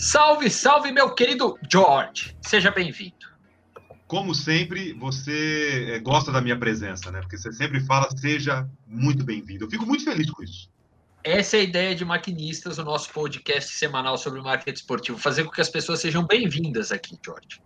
Salve, 0.00 0.48
salve, 0.48 0.90
meu 0.90 1.14
querido 1.14 1.58
George. 1.70 2.34
Seja 2.40 2.70
bem-vindo. 2.70 3.28
Como 4.06 4.34
sempre, 4.34 4.94
você 4.94 5.92
eh, 5.92 5.98
gosta 5.98 6.32
da 6.32 6.40
minha 6.40 6.58
presença, 6.58 7.10
né? 7.10 7.20
Porque 7.20 7.36
você 7.36 7.52
sempre 7.52 7.80
fala, 7.80 8.08
seja 8.16 8.66
muito 8.86 9.22
bem-vindo. 9.22 9.66
Eu 9.66 9.70
fico 9.70 9.84
muito 9.84 10.02
feliz 10.02 10.30
com 10.30 10.42
isso. 10.42 10.70
Essa 11.22 11.58
é 11.58 11.60
a 11.60 11.64
ideia 11.64 11.94
de 11.94 12.02
Maquinistas, 12.02 12.78
o 12.78 12.82
nosso 12.82 13.12
podcast 13.12 13.74
semanal 13.74 14.16
sobre 14.16 14.40
marketing 14.40 14.78
esportivo. 14.78 15.18
Fazer 15.18 15.44
com 15.44 15.50
que 15.50 15.60
as 15.60 15.68
pessoas 15.68 16.00
sejam 16.00 16.26
bem-vindas 16.26 16.90
aqui, 16.90 17.18
George. 17.22 17.60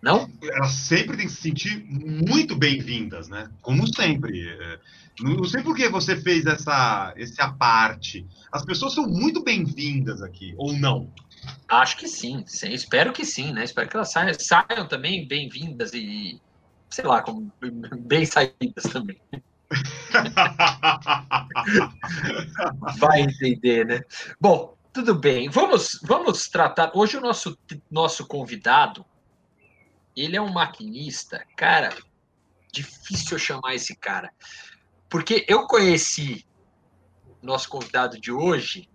Não? 0.00 0.30
Elas 0.42 0.74
sempre 0.74 1.16
têm 1.16 1.26
que 1.26 1.32
se 1.32 1.42
sentir 1.42 1.84
muito 1.88 2.54
bem-vindas, 2.54 3.28
né? 3.28 3.50
Como 3.60 3.84
sempre. 3.92 4.48
Eh, 4.48 4.78
não 5.20 5.44
sei 5.44 5.62
por 5.62 5.74
que 5.74 5.88
você 5.88 6.16
fez 6.16 6.46
essa, 6.46 7.12
essa 7.16 7.50
parte. 7.52 8.24
As 8.52 8.64
pessoas 8.64 8.94
são 8.94 9.08
muito 9.08 9.42
bem-vindas 9.42 10.22
aqui, 10.22 10.54
ou 10.56 10.72
não? 10.72 11.10
Acho 11.68 11.96
que 11.96 12.06
sim, 12.06 12.44
sim, 12.46 12.72
espero 12.72 13.12
que 13.12 13.24
sim, 13.24 13.52
né? 13.52 13.64
Espero 13.64 13.88
que 13.88 13.96
elas 13.96 14.12
saiam, 14.12 14.32
saiam 14.38 14.86
também 14.86 15.26
bem-vindas 15.26 15.92
e, 15.94 16.40
sei 16.90 17.04
lá, 17.04 17.22
como 17.22 17.52
bem 18.00 18.24
saídas 18.24 18.84
também. 18.92 19.20
Vai 22.98 23.22
entender, 23.22 23.86
né? 23.86 24.00
Bom, 24.40 24.76
tudo 24.92 25.14
bem. 25.14 25.48
Vamos, 25.48 25.98
vamos 26.04 26.48
tratar. 26.48 26.92
Hoje 26.94 27.16
o 27.16 27.20
nosso, 27.20 27.58
nosso 27.90 28.26
convidado, 28.26 29.04
ele 30.16 30.36
é 30.36 30.40
um 30.40 30.52
maquinista, 30.52 31.44
cara. 31.56 31.90
Difícil 32.72 33.38
chamar 33.38 33.74
esse 33.74 33.96
cara, 33.96 34.32
porque 35.08 35.44
eu 35.48 35.66
conheci 35.66 36.44
nosso 37.40 37.68
convidado 37.68 38.20
de 38.20 38.32
hoje 38.32 38.88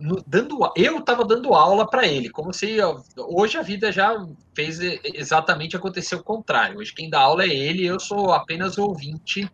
no, 0.00 0.22
dando, 0.26 0.58
eu 0.76 0.98
estava 0.98 1.24
dando 1.24 1.54
aula 1.54 1.88
para 1.88 2.06
ele, 2.06 2.30
como 2.30 2.52
se 2.52 2.78
hoje 3.16 3.58
a 3.58 3.62
vida 3.62 3.90
já 3.90 4.14
fez 4.54 4.78
exatamente 4.80 5.76
acontecer 5.76 6.14
o 6.14 6.22
contrário. 6.22 6.78
Hoje 6.78 6.94
quem 6.94 7.10
dá 7.10 7.20
aula 7.20 7.44
é 7.44 7.48
ele, 7.48 7.84
eu 7.84 7.98
sou 7.98 8.32
apenas 8.32 8.78
ouvinte 8.78 9.50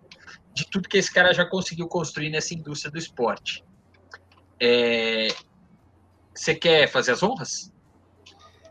de 0.55 0.67
tudo 0.67 0.89
que 0.89 0.99
esse 0.99 1.13
cara 1.13 1.35
já 1.35 1.45
conseguiu 1.45 1.89
construir 1.89 2.31
nessa 2.31 2.55
indústria 2.55 2.91
do 2.91 2.99
esporte. 2.99 3.65
É... 4.61 5.29
Você 6.35 6.55
quer 6.55 6.89
fazer 6.91 7.13
as 7.13 7.23
honras? 7.23 7.73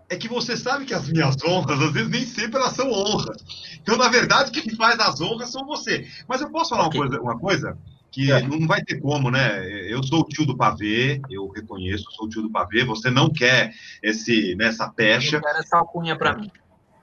É 0.09 0.17
que 0.17 0.27
você 0.27 0.55
sabe 0.55 0.85
que 0.85 0.93
as 0.93 1.07
minhas 1.09 1.35
honras, 1.43 1.81
às 1.81 1.91
vezes, 1.91 2.09
nem 2.09 2.25
sempre 2.25 2.59
elas 2.59 2.73
são 2.73 2.91
honras. 2.91 3.43
Então, 3.81 3.97
na 3.97 4.09
verdade, 4.09 4.51
quem 4.51 4.75
faz 4.75 4.99
as 4.99 5.19
honras 5.21 5.49
são 5.49 5.65
você. 5.65 6.07
Mas 6.27 6.41
eu 6.41 6.51
posso 6.51 6.71
falar 6.71 6.87
okay. 6.87 6.99
uma 6.99 7.07
coisa? 7.09 7.21
Uma 7.21 7.39
coisa? 7.39 7.77
Que 8.13 8.31
é. 8.31 8.43
não 8.43 8.67
vai 8.67 8.83
ter 8.83 9.01
como, 9.01 9.31
né? 9.31 9.65
Eu 9.91 10.03
sou 10.03 10.21
o 10.21 10.27
tio 10.27 10.45
do 10.45 10.55
pavê, 10.55 11.19
eu 11.31 11.47
reconheço, 11.49 12.11
sou 12.11 12.27
o 12.27 12.29
tio 12.29 12.43
do 12.43 12.51
pavê. 12.51 12.85
Você 12.85 13.09
não 13.09 13.27
quer 13.27 13.73
esse 14.03 14.55
nessa 14.55 14.87
pecha. 14.87 15.37
Eu 15.37 15.41
quero 15.41 15.57
essa 15.57 15.77
alcunha 15.77 16.15
para 16.15 16.37
mim. 16.37 16.51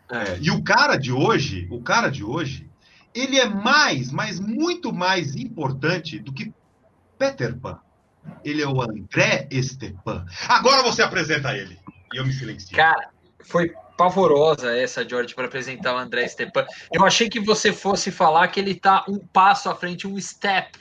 É, 0.08 0.38
e 0.40 0.52
o 0.52 0.62
cara 0.62 0.96
de 0.96 1.12
hoje, 1.12 1.66
o 1.68 1.82
cara 1.82 2.08
de 2.08 2.22
hoje, 2.22 2.70
ele 3.12 3.40
é 3.40 3.48
mais, 3.48 4.12
mas 4.12 4.38
muito 4.38 4.92
mais 4.92 5.34
importante 5.34 6.20
do 6.20 6.32
que 6.32 6.54
Peter 7.18 7.58
Pan. 7.58 7.80
Ele 8.44 8.62
é 8.62 8.68
o 8.68 8.80
André 8.80 9.48
Stepan. 9.52 10.24
Agora 10.48 10.82
você 10.84 11.02
apresenta 11.02 11.56
ele. 11.56 11.76
E 12.14 12.18
eu 12.18 12.24
me 12.24 12.32
silencio. 12.32 12.76
Cara, 12.76 13.10
foi 13.40 13.72
pavorosa 13.96 14.76
essa, 14.76 15.06
George, 15.08 15.34
para 15.34 15.46
apresentar 15.46 15.94
o 15.94 15.98
André 15.98 16.28
Stepan. 16.28 16.64
Eu 16.92 17.04
achei 17.04 17.28
que 17.28 17.40
você 17.40 17.72
fosse 17.72 18.12
falar 18.12 18.46
que 18.48 18.60
ele 18.60 18.72
está 18.72 19.04
um 19.08 19.18
passo 19.18 19.68
à 19.68 19.74
frente, 19.74 20.06
um 20.06 20.20
step 20.20 20.78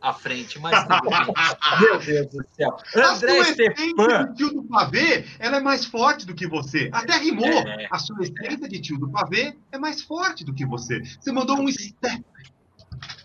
à 0.00 0.12
frente, 0.12 0.58
mas 0.58 0.72
Meu 1.80 1.98
Deus 1.98 2.26
do 2.28 2.44
céu. 2.52 2.76
André 2.96 3.44
Stepan. 3.44 4.26
de 4.26 4.34
tio 4.36 4.54
do 4.54 4.64
pavê, 4.64 5.24
ela 5.38 5.58
é 5.58 5.60
mais 5.60 5.84
forte 5.84 6.26
do 6.26 6.34
que 6.34 6.46
você. 6.46 6.88
Até 6.92 7.16
rimou. 7.16 7.46
É, 7.46 7.86
a 7.90 7.98
sua 7.98 8.22
essência 8.22 8.68
de 8.68 8.80
tio 8.80 8.98
do 8.98 9.10
pavê 9.10 9.56
é 9.70 9.78
mais 9.78 10.02
forte 10.02 10.44
do 10.44 10.54
que 10.54 10.64
você. 10.64 11.00
Você 11.00 11.30
mandou 11.30 11.58
um 11.60 11.68
step. 11.68 12.24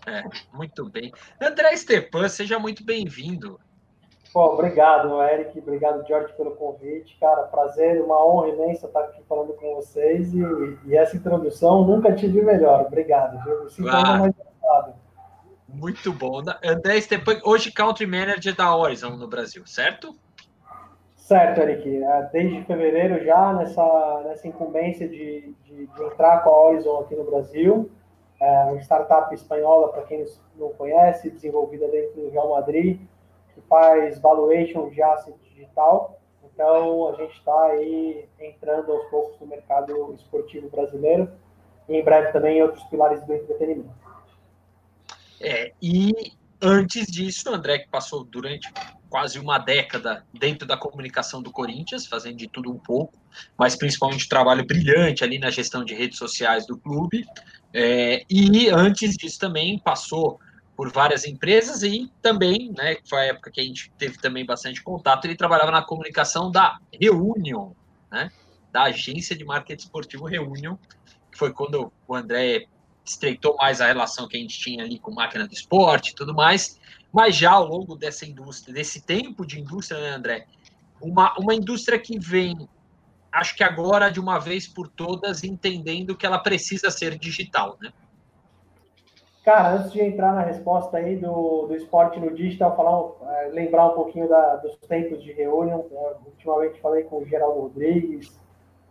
É, 0.06 0.22
muito 0.52 0.88
bem. 0.88 1.12
André 1.40 1.76
Stepan, 1.76 2.28
seja 2.28 2.58
muito 2.58 2.84
bem-vindo. 2.84 3.58
Obrigado, 4.34 5.22
Eric. 5.22 5.58
Obrigado, 5.58 6.06
George, 6.06 6.32
pelo 6.34 6.50
convite. 6.56 7.16
Cara, 7.18 7.44
prazer, 7.44 8.02
uma 8.02 8.22
honra 8.24 8.48
imensa 8.48 8.86
estar 8.86 9.00
aqui 9.00 9.22
falando 9.26 9.54
com 9.54 9.76
vocês. 9.76 10.32
E, 10.34 10.40
e 10.84 10.96
essa 10.96 11.16
introdução 11.16 11.86
nunca 11.86 12.14
tive 12.14 12.42
melhor. 12.42 12.82
Obrigado. 12.82 13.42
Viu? 13.42 13.64
Me 13.64 13.70
sinto 13.70 13.88
ah. 13.88 14.18
mais 14.18 14.34
muito 15.76 16.12
bom. 16.12 16.42
André 16.64 17.00
Stepan, 17.00 17.40
hoje 17.44 17.70
Country 17.70 18.06
Manager 18.06 18.54
da 18.54 18.74
Horizon 18.74 19.10
no 19.10 19.28
Brasil, 19.28 19.66
certo? 19.66 20.14
Certo, 21.16 21.60
Eric. 21.60 22.04
É, 22.04 22.22
desde 22.32 22.64
fevereiro 22.64 23.24
já 23.24 23.52
nessa, 23.52 24.22
nessa 24.24 24.46
incumbência 24.46 25.08
de, 25.08 25.54
de, 25.64 25.86
de 25.86 26.02
entrar 26.02 26.42
com 26.42 26.50
a 26.50 26.66
Horizon 26.68 27.00
aqui 27.00 27.14
no 27.14 27.24
Brasil. 27.24 27.90
É 28.40 28.64
uma 28.64 28.80
startup 28.80 29.34
espanhola, 29.34 29.88
para 29.88 30.02
quem 30.02 30.24
não 30.56 30.68
conhece, 30.70 31.30
desenvolvida 31.30 31.88
dentro 31.88 32.20
do 32.20 32.30
Real 32.30 32.50
Madrid, 32.50 33.00
que 33.54 33.60
faz 33.62 34.20
valuation 34.20 34.88
de 34.90 35.02
asset 35.02 35.36
digital. 35.42 36.20
Então, 36.44 37.08
a 37.08 37.12
gente 37.16 37.36
está 37.36 37.64
aí 37.64 38.28
entrando 38.38 38.92
aos 38.92 39.04
poucos 39.10 39.40
no 39.40 39.46
mercado 39.46 40.14
esportivo 40.14 40.68
brasileiro 40.68 41.30
e 41.88 41.96
em 41.96 42.04
breve 42.04 42.32
também 42.32 42.58
em 42.58 42.62
outros 42.62 42.84
pilares 42.84 43.22
do 43.24 43.34
entretenimento. 43.34 44.05
É, 45.40 45.72
e 45.80 46.12
antes 46.60 47.06
disso, 47.06 47.50
o 47.50 47.54
André 47.54 47.80
que 47.80 47.88
passou 47.88 48.24
durante 48.24 48.72
quase 49.08 49.38
uma 49.38 49.58
década 49.58 50.24
dentro 50.32 50.66
da 50.66 50.76
comunicação 50.76 51.40
do 51.40 51.50
Corinthians, 51.50 52.06
fazendo 52.06 52.36
de 52.36 52.48
tudo 52.48 52.70
um 52.70 52.78
pouco, 52.78 53.14
mas 53.56 53.76
principalmente 53.76 54.28
trabalho 54.28 54.66
brilhante 54.66 55.22
ali 55.22 55.38
na 55.38 55.50
gestão 55.50 55.84
de 55.84 55.94
redes 55.94 56.18
sociais 56.18 56.66
do 56.66 56.76
clube. 56.76 57.24
É, 57.72 58.24
e 58.28 58.68
antes 58.68 59.16
disso 59.16 59.38
também 59.38 59.78
passou 59.78 60.40
por 60.76 60.92
várias 60.92 61.24
empresas 61.24 61.82
e 61.82 62.10
também, 62.20 62.72
né, 62.76 62.98
foi 63.08 63.20
a 63.20 63.24
época 63.26 63.50
que 63.50 63.60
a 63.60 63.64
gente 63.64 63.90
teve 63.96 64.18
também 64.18 64.44
bastante 64.44 64.82
contato, 64.82 65.24
ele 65.24 65.34
trabalhava 65.34 65.70
na 65.70 65.82
comunicação 65.82 66.50
da 66.50 66.78
Reunion, 66.92 67.70
né, 68.10 68.30
da 68.70 68.82
agência 68.84 69.34
de 69.34 69.44
marketing 69.44 69.84
esportivo 69.84 70.26
Reunion, 70.26 70.76
que 71.32 71.38
foi 71.38 71.52
quando 71.52 71.90
o 72.06 72.14
André 72.14 72.66
estreitou 73.10 73.56
mais 73.56 73.80
a 73.80 73.86
relação 73.86 74.28
que 74.28 74.36
a 74.36 74.40
gente 74.40 74.58
tinha 74.58 74.84
ali 74.84 74.98
com 74.98 75.12
máquina 75.12 75.46
do 75.46 75.52
esporte 75.52 76.10
e 76.10 76.14
tudo 76.14 76.34
mais, 76.34 76.78
mas 77.12 77.34
já 77.36 77.52
ao 77.52 77.66
longo 77.66 77.96
dessa 77.96 78.26
indústria, 78.26 78.74
desse 78.74 79.00
tempo 79.00 79.46
de 79.46 79.60
indústria, 79.60 80.00
né, 80.00 80.10
André? 80.10 80.46
Uma, 81.00 81.34
uma 81.38 81.54
indústria 81.54 81.98
que 81.98 82.18
vem, 82.18 82.68
acho 83.32 83.54
que 83.56 83.62
agora, 83.62 84.10
de 84.10 84.18
uma 84.18 84.38
vez 84.38 84.66
por 84.66 84.88
todas, 84.88 85.44
entendendo 85.44 86.16
que 86.16 86.26
ela 86.26 86.38
precisa 86.38 86.90
ser 86.90 87.18
digital, 87.18 87.76
né? 87.80 87.92
Cara, 89.46 89.76
antes 89.76 89.92
de 89.92 90.00
entrar 90.00 90.34
na 90.34 90.42
resposta 90.42 90.96
aí 90.96 91.14
do, 91.14 91.68
do 91.68 91.76
esporte 91.76 92.18
no 92.18 92.34
digital, 92.34 92.74
falar, 92.74 93.44
é, 93.44 93.48
lembrar 93.50 93.86
um 93.86 93.94
pouquinho 93.94 94.28
da, 94.28 94.56
dos 94.56 94.74
tempos 94.88 95.22
de 95.22 95.32
reunião. 95.32 95.86
Né? 95.88 96.14
Ultimamente 96.26 96.80
falei 96.80 97.04
com 97.04 97.22
o 97.22 97.24
Geraldo 97.24 97.60
Rodrigues, 97.60 98.36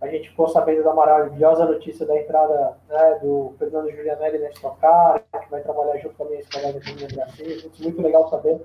a 0.06 0.12
gente 0.12 0.30
ficou 0.30 0.48
sabendo 0.48 0.84
da 0.84 0.94
maravilhosa 0.94 1.66
notícia 1.66 2.06
da 2.06 2.16
entrada 2.18 2.78
né, 2.88 3.20
do 3.22 3.54
Fernando 3.58 3.92
Julianelli 3.92 4.40
na 4.40 4.50
Stock 4.50 4.80
Car, 4.80 5.22
que 5.42 5.52
vai 5.52 5.62
trabalhar 5.62 5.98
junto 5.98 6.16
com 6.16 6.24
a 6.24 6.28
minha 6.28 6.40
escola 6.40 6.74
de 6.74 7.08
Gracinha. 7.16 7.72
Muito 7.80 8.02
legal 8.02 8.30
saber 8.30 8.62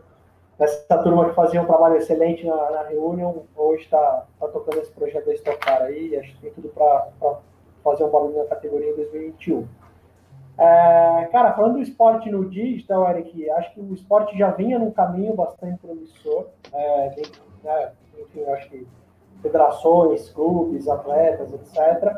essa 0.58 0.98
turma 0.98 1.28
que 1.28 1.34
fazia 1.34 1.62
um 1.62 1.66
trabalho 1.66 1.96
excelente 1.96 2.46
na, 2.46 2.54
na 2.54 2.88
hoje 3.56 3.84
está 3.84 4.26
tá 4.38 4.48
tocando 4.48 4.78
esse 4.78 4.92
projeto 4.92 5.26
da 5.26 5.34
Stock 5.34 5.58
Car 5.58 5.82
aí, 5.82 6.16
acho 6.16 6.34
que 6.34 6.42
tem 6.42 6.52
tudo 6.52 6.68
para 6.68 7.08
fazer 7.82 8.04
um 8.04 8.10
barulho 8.10 8.36
na 8.36 8.44
categoria 8.44 8.90
em 8.90 8.96
2021. 8.96 9.66
É, 10.58 11.28
cara, 11.32 11.54
falando 11.54 11.74
do 11.74 11.82
esporte 11.82 12.30
no 12.30 12.50
digital, 12.50 13.08
Eric, 13.08 13.50
acho 13.52 13.72
que 13.72 13.80
o 13.80 13.94
esporte 13.94 14.36
já 14.36 14.50
vinha 14.50 14.78
num 14.78 14.90
caminho 14.90 15.34
bastante 15.34 15.78
promissor. 15.78 16.48
É, 16.70 17.08
dentro, 17.16 17.40
né, 17.64 17.92
enfim, 18.18 18.44
acho 18.44 18.68
que 18.68 18.86
federações, 19.40 20.28
clubes, 20.30 20.88
atletas, 20.88 21.52
etc. 21.52 22.16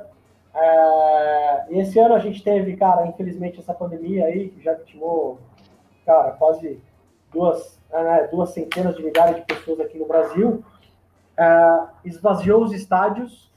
É, 0.55 1.65
e 1.71 1.81
esse 1.81 1.99
ano 1.99 2.15
a 2.15 2.19
gente 2.19 2.43
teve, 2.43 2.77
cara, 2.77 3.07
infelizmente 3.07 3.59
essa 3.59 3.73
pandemia 3.73 4.27
aí, 4.27 4.51
que 4.51 4.63
já 4.63 4.75
vitimou, 4.75 5.39
cara, 6.05 6.33
quase 6.33 6.81
duas, 7.33 7.81
né, 7.91 8.29
duas 8.31 8.51
centenas 8.51 8.97
de 8.97 9.03
milhares 9.03 9.37
de 9.37 9.43
pessoas 9.43 9.81
aqui 9.81 9.99
no 9.99 10.07
Brasil, 10.07 10.63
é, 11.37 11.81
esvaziou 12.05 12.63
os 12.63 12.73
estádios 12.73 13.51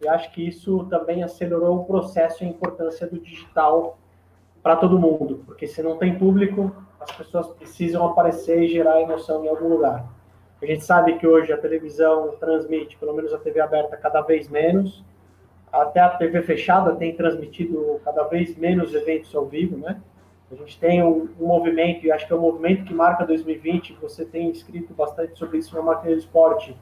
e 0.00 0.08
acho 0.08 0.30
que 0.32 0.46
isso 0.46 0.84
também 0.86 1.22
acelerou 1.22 1.78
o 1.78 1.84
processo 1.84 2.42
e 2.42 2.46
a 2.46 2.50
importância 2.50 3.06
do 3.06 3.18
digital 3.18 3.98
para 4.62 4.76
todo 4.76 4.98
mundo, 4.98 5.42
porque 5.46 5.66
se 5.66 5.82
não 5.82 5.96
tem 5.96 6.18
público, 6.18 6.74
as 7.00 7.12
pessoas 7.12 7.48
precisam 7.48 8.04
aparecer 8.04 8.62
e 8.62 8.68
gerar 8.68 9.00
emoção 9.00 9.44
em 9.44 9.48
algum 9.48 9.68
lugar. 9.68 10.04
A 10.60 10.64
gente 10.64 10.84
sabe 10.84 11.18
que 11.18 11.26
hoje 11.26 11.52
a 11.52 11.58
televisão 11.58 12.34
transmite, 12.40 12.96
pelo 12.96 13.12
menos 13.12 13.32
a 13.32 13.38
TV 13.38 13.60
aberta, 13.60 13.96
cada 13.96 14.22
vez 14.22 14.48
menos. 14.48 15.04
Até 15.70 16.00
a 16.00 16.08
TV 16.08 16.42
fechada 16.42 16.96
tem 16.96 17.14
transmitido 17.14 18.00
cada 18.02 18.22
vez 18.24 18.56
menos 18.56 18.94
eventos 18.94 19.34
ao 19.34 19.44
vivo, 19.44 19.76
né? 19.76 20.00
A 20.50 20.54
gente 20.54 20.78
tem 20.78 21.02
um, 21.02 21.28
um 21.38 21.46
movimento, 21.46 22.06
e 22.06 22.12
acho 22.12 22.26
que 22.26 22.32
é 22.32 22.36
um 22.36 22.40
movimento 22.40 22.84
que 22.84 22.94
marca 22.94 23.26
2020, 23.26 23.98
você 24.00 24.24
tem 24.24 24.50
escrito 24.50 24.94
bastante 24.94 25.36
sobre 25.38 25.58
isso 25.58 25.74
na 25.74 25.82
máquina 25.82 26.12
do 26.12 26.18
esporte, 26.18 26.74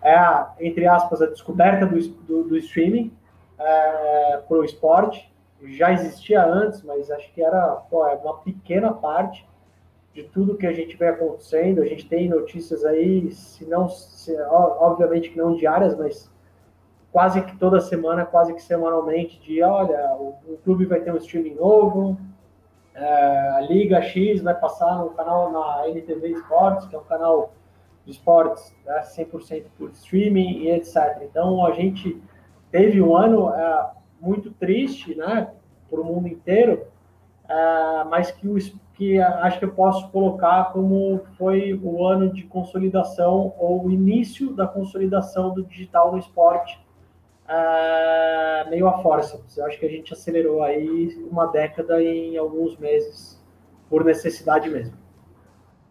é, 0.00 0.14
a, 0.14 0.54
entre 0.60 0.86
aspas, 0.86 1.20
a 1.20 1.26
descoberta 1.26 1.84
do, 1.84 1.98
do, 2.00 2.44
do 2.44 2.56
streaming 2.56 3.12
é, 3.58 4.38
para 4.48 4.56
o 4.56 4.64
esporte. 4.64 5.30
Já 5.64 5.92
existia 5.92 6.44
antes, 6.44 6.82
mas 6.82 7.10
acho 7.10 7.30
que 7.32 7.42
era 7.42 7.76
pô, 7.90 8.06
é 8.06 8.14
uma 8.14 8.38
pequena 8.38 8.92
parte 8.92 9.46
de 10.14 10.24
tudo 10.24 10.56
que 10.56 10.66
a 10.66 10.72
gente 10.72 10.96
vem 10.96 11.08
acontecendo. 11.08 11.82
A 11.82 11.86
gente 11.86 12.08
tem 12.08 12.28
notícias 12.28 12.84
aí, 12.84 13.30
se 13.30 13.64
não, 13.64 13.88
se, 13.88 14.36
obviamente 14.40 15.30
que 15.30 15.38
não 15.38 15.54
diárias, 15.54 15.96
mas 15.96 16.30
quase 17.10 17.42
que 17.42 17.56
toda 17.56 17.80
semana, 17.80 18.24
quase 18.24 18.54
que 18.54 18.62
semanalmente, 18.62 19.40
de 19.40 19.62
olha, 19.62 20.14
o, 20.16 20.34
o 20.46 20.58
clube 20.64 20.86
vai 20.86 21.00
ter 21.00 21.12
um 21.12 21.18
streaming 21.18 21.54
novo, 21.54 22.18
é, 22.94 23.48
a 23.56 23.60
Liga 23.62 24.02
X 24.02 24.42
vai 24.42 24.54
passar 24.54 24.98
no 24.98 25.10
canal 25.10 25.50
na 25.50 25.88
NTV 25.88 26.28
Esportes, 26.28 26.86
que 26.86 26.94
é 26.94 26.98
um 26.98 27.04
canal 27.04 27.52
de 28.04 28.12
esportes 28.12 28.74
né, 28.84 29.00
100% 29.00 29.64
por 29.78 29.90
streaming 29.90 30.58
e 30.58 30.70
etc. 30.70 31.22
Então, 31.22 31.64
a 31.64 31.72
gente 31.72 32.20
teve 32.70 33.00
um 33.00 33.16
ano 33.16 33.50
é, 33.54 33.90
muito 34.20 34.50
triste, 34.50 35.14
né, 35.14 35.52
para 35.88 36.00
o 36.00 36.04
mundo 36.04 36.28
inteiro, 36.28 36.86
é, 37.48 38.04
mas 38.04 38.30
que, 38.30 38.48
o, 38.48 38.56
que 39.02 39.18
acho 39.20 39.58
que 39.58 39.64
eu 39.64 39.72
posso 39.72 40.08
colocar 40.10 40.72
como 40.72 41.22
foi 41.36 41.74
o 41.82 42.06
ano 42.06 42.32
de 42.32 42.44
consolidação 42.44 43.52
ou 43.58 43.86
o 43.86 43.90
início 43.90 44.54
da 44.54 44.64
consolidação 44.64 45.52
do 45.52 45.64
digital 45.64 46.12
no 46.12 46.18
esporte 46.18 46.78
uh, 47.48 48.70
meio 48.70 48.86
a 48.86 49.02
força. 49.02 49.40
Eu 49.56 49.66
acho 49.66 49.80
que 49.80 49.86
a 49.86 49.88
gente 49.88 50.12
acelerou 50.12 50.62
aí 50.62 51.20
uma 51.28 51.46
década 51.46 52.00
em 52.00 52.36
alguns 52.36 52.78
meses, 52.78 53.42
por 53.90 54.04
necessidade 54.04 54.70
mesmo. 54.70 54.96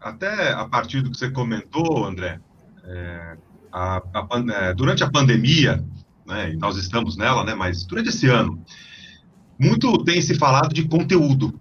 Até 0.00 0.52
a 0.52 0.66
partir 0.66 1.02
do 1.02 1.10
que 1.10 1.18
você 1.18 1.30
comentou, 1.30 2.04
André, 2.04 2.40
é, 2.84 3.36
a, 3.70 3.98
a, 3.98 4.68
é, 4.68 4.74
durante 4.74 5.04
a 5.04 5.10
pandemia, 5.10 5.84
né, 6.26 6.52
e 6.52 6.56
nós 6.56 6.76
estamos 6.78 7.16
nela, 7.16 7.44
né, 7.44 7.54
mas 7.54 7.84
durante 7.84 8.08
esse 8.08 8.26
ano, 8.26 8.64
muito 9.58 10.02
tem 10.02 10.20
se 10.22 10.34
falado 10.34 10.72
de 10.72 10.88
conteúdo. 10.88 11.60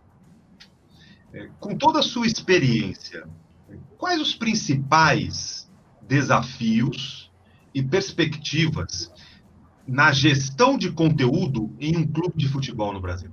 Com 1.59 1.77
toda 1.77 1.99
a 1.99 2.03
sua 2.03 2.27
experiência, 2.27 3.25
quais 3.97 4.19
os 4.19 4.35
principais 4.35 5.69
desafios 6.01 7.31
e 7.73 7.81
perspectivas 7.81 9.11
na 9.87 10.11
gestão 10.11 10.77
de 10.77 10.91
conteúdo 10.91 11.69
em 11.79 11.97
um 11.97 12.07
clube 12.07 12.37
de 12.37 12.47
futebol 12.47 12.91
no 12.93 12.99
Brasil? 12.99 13.29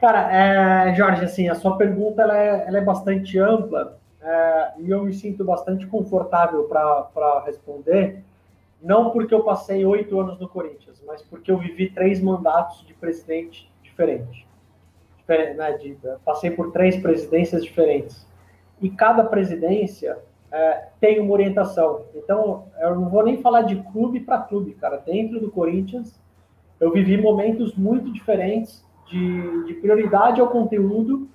Cara, 0.00 0.30
é, 0.30 0.94
Jorge, 0.94 1.24
assim, 1.24 1.48
a 1.48 1.54
sua 1.54 1.76
pergunta 1.76 2.22
ela 2.22 2.36
é, 2.36 2.68
ela 2.68 2.78
é 2.78 2.84
bastante 2.84 3.38
ampla 3.38 3.98
é, 4.20 4.72
e 4.78 4.90
eu 4.90 5.04
me 5.04 5.12
sinto 5.12 5.44
bastante 5.44 5.86
confortável 5.86 6.64
para 6.64 7.42
responder, 7.44 8.22
não 8.82 9.10
porque 9.10 9.34
eu 9.34 9.42
passei 9.42 9.84
oito 9.86 10.20
anos 10.20 10.38
no 10.38 10.48
Corinthians, 10.48 11.02
mas 11.06 11.22
porque 11.22 11.50
eu 11.50 11.58
vivi 11.58 11.90
três 11.90 12.20
mandatos 12.20 12.86
de 12.86 12.92
presidente 12.94 13.70
diferente. 13.82 14.45
Né, 15.28 15.72
de, 15.72 15.98
passei 16.24 16.50
por 16.50 16.70
três 16.70 16.96
presidências 16.96 17.64
diferentes. 17.64 18.26
E 18.80 18.88
cada 18.88 19.24
presidência 19.24 20.18
é, 20.52 20.88
tem 21.00 21.18
uma 21.18 21.32
orientação. 21.32 22.04
Então, 22.14 22.66
eu 22.80 22.94
não 22.94 23.08
vou 23.08 23.24
nem 23.24 23.38
falar 23.42 23.62
de 23.62 23.76
clube 23.92 24.20
para 24.20 24.38
clube, 24.38 24.74
cara. 24.74 24.98
Dentro 24.98 25.40
do 25.40 25.50
Corinthians, 25.50 26.20
eu 26.78 26.92
vivi 26.92 27.16
momentos 27.16 27.74
muito 27.74 28.12
diferentes 28.12 28.84
de, 29.06 29.64
de 29.64 29.74
prioridade 29.74 30.40
ao 30.40 30.48
conteúdo. 30.48 31.28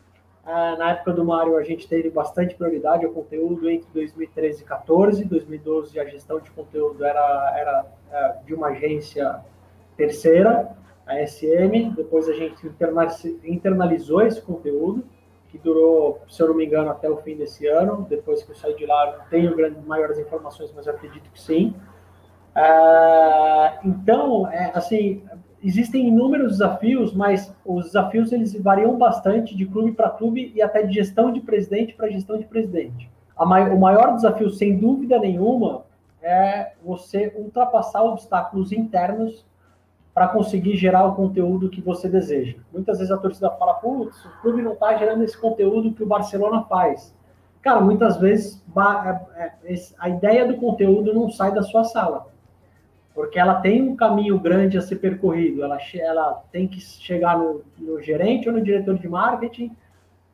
É, 0.45 0.75
na 0.77 0.91
época 0.91 1.13
do 1.13 1.25
Mário, 1.25 1.57
a 1.57 1.63
gente 1.63 1.87
teve 1.87 2.09
bastante 2.09 2.55
prioridade 2.55 3.05
ao 3.05 3.11
conteúdo 3.11 3.69
entre 3.69 3.87
2013 3.93 4.61
e 4.61 4.65
2014. 4.65 5.25
2012, 5.25 5.99
a 5.99 6.05
gestão 6.05 6.39
de 6.39 6.49
conteúdo 6.51 7.03
era, 7.03 7.53
era 7.57 7.85
é, 8.11 8.35
de 8.45 8.53
uma 8.53 8.67
agência 8.67 9.41
terceira, 9.97 10.75
a 11.11 11.27
SM. 11.27 11.93
Depois, 11.95 12.27
a 12.29 12.33
gente 12.33 12.71
internalizou 13.43 14.21
esse 14.21 14.41
conteúdo 14.41 15.03
que 15.49 15.57
durou, 15.57 16.21
se 16.29 16.41
eu 16.41 16.47
não 16.47 16.55
me 16.55 16.65
engano, 16.65 16.89
até 16.89 17.09
o 17.09 17.17
fim 17.17 17.35
desse 17.35 17.67
ano. 17.67 18.05
Depois 18.09 18.41
que 18.41 18.51
eu 18.51 18.55
saí 18.55 18.75
de 18.75 18.85
lá, 18.85 19.17
não 19.17 19.25
tenho 19.29 19.55
grandes, 19.55 19.83
maiores 19.83 20.17
informações, 20.17 20.71
mas 20.73 20.87
acredito 20.87 21.29
que 21.29 21.39
sim. 21.39 21.75
É, 22.55 23.79
então, 23.83 24.47
é, 24.47 24.71
assim, 24.73 25.21
existem 25.61 26.07
inúmeros 26.07 26.53
desafios, 26.53 27.13
mas 27.13 27.53
os 27.65 27.85
desafios 27.85 28.31
eles 28.31 28.53
variam 28.61 28.97
bastante 28.97 29.55
de 29.55 29.65
clube 29.65 29.91
para 29.91 30.09
clube 30.09 30.51
e 30.55 30.61
até 30.61 30.83
de 30.83 30.93
gestão 30.93 31.31
de 31.31 31.41
presidente 31.41 31.93
para 31.93 32.09
gestão 32.09 32.37
de 32.37 32.45
presidente. 32.45 33.09
Mai 33.37 33.69
o 33.73 33.79
maior 33.79 34.15
desafio, 34.15 34.49
sem 34.51 34.77
dúvida 34.77 35.17
nenhuma, 35.19 35.83
é 36.21 36.73
você 36.83 37.33
ultrapassar 37.35 38.03
obstáculos 38.03 38.71
internos 38.71 39.45
para 40.13 40.27
conseguir 40.27 40.75
gerar 40.75 41.05
o 41.05 41.15
conteúdo 41.15 41.69
que 41.69 41.81
você 41.81 42.09
deseja. 42.09 42.57
Muitas 42.71 42.97
vezes 42.97 43.11
a 43.11 43.17
torcida 43.17 43.49
fala, 43.51 43.75
putz, 43.75 44.25
o 44.25 44.41
clube 44.41 44.61
não 44.61 44.73
está 44.73 44.95
gerando 44.97 45.23
esse 45.23 45.39
conteúdo 45.39 45.93
que 45.93 46.03
o 46.03 46.07
Barcelona 46.07 46.63
faz. 46.63 47.15
Cara, 47.61 47.79
muitas 47.79 48.17
vezes 48.17 48.63
é, 49.35 49.51
é, 49.73 49.75
a 49.99 50.09
ideia 50.09 50.47
do 50.47 50.57
conteúdo 50.57 51.13
não 51.13 51.29
sai 51.29 51.53
da 51.53 51.61
sua 51.61 51.83
sala, 51.83 52.27
porque 53.13 53.39
ela 53.39 53.61
tem 53.61 53.81
um 53.81 53.95
caminho 53.95 54.39
grande 54.39 54.77
a 54.77 54.81
ser 54.81 54.97
percorrido, 54.97 55.63
ela, 55.63 55.77
ela 55.95 56.43
tem 56.51 56.67
que 56.67 56.81
chegar 56.81 57.37
no, 57.37 57.61
no 57.77 58.01
gerente 58.01 58.49
ou 58.49 58.55
no 58.55 58.63
diretor 58.63 58.97
de 58.97 59.07
marketing, 59.07 59.75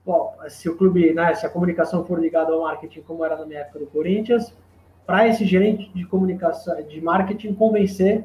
Bom, 0.07 0.33
se 0.47 0.69
o 0.69 0.77
clube, 0.77 1.13
né, 1.13 1.35
se 1.35 1.45
a 1.45 1.49
comunicação 1.49 2.05
for 2.05 2.17
ligada 2.17 2.53
ao 2.53 2.61
marketing, 2.61 3.01
como 3.01 3.25
era 3.25 3.35
na 3.35 3.45
minha 3.45 3.59
época 3.59 3.79
do 3.79 3.87
Corinthians, 3.87 4.55
para 5.05 5.27
esse 5.27 5.43
gerente 5.43 5.91
de 5.93 6.05
comunicação, 6.05 6.81
de 6.83 7.01
marketing 7.01 7.53
convencer 7.53 8.23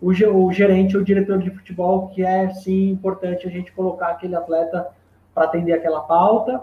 o, 0.00 0.10
o 0.10 0.52
gerente 0.52 0.96
ou 0.96 1.02
diretor 1.02 1.38
de 1.38 1.50
futebol, 1.50 2.08
que 2.08 2.24
é 2.24 2.50
sim 2.50 2.90
importante 2.90 3.46
a 3.46 3.50
gente 3.50 3.72
colocar 3.72 4.08
aquele 4.08 4.34
atleta 4.34 4.88
para 5.34 5.44
atender 5.44 5.72
aquela 5.72 6.00
pauta, 6.00 6.62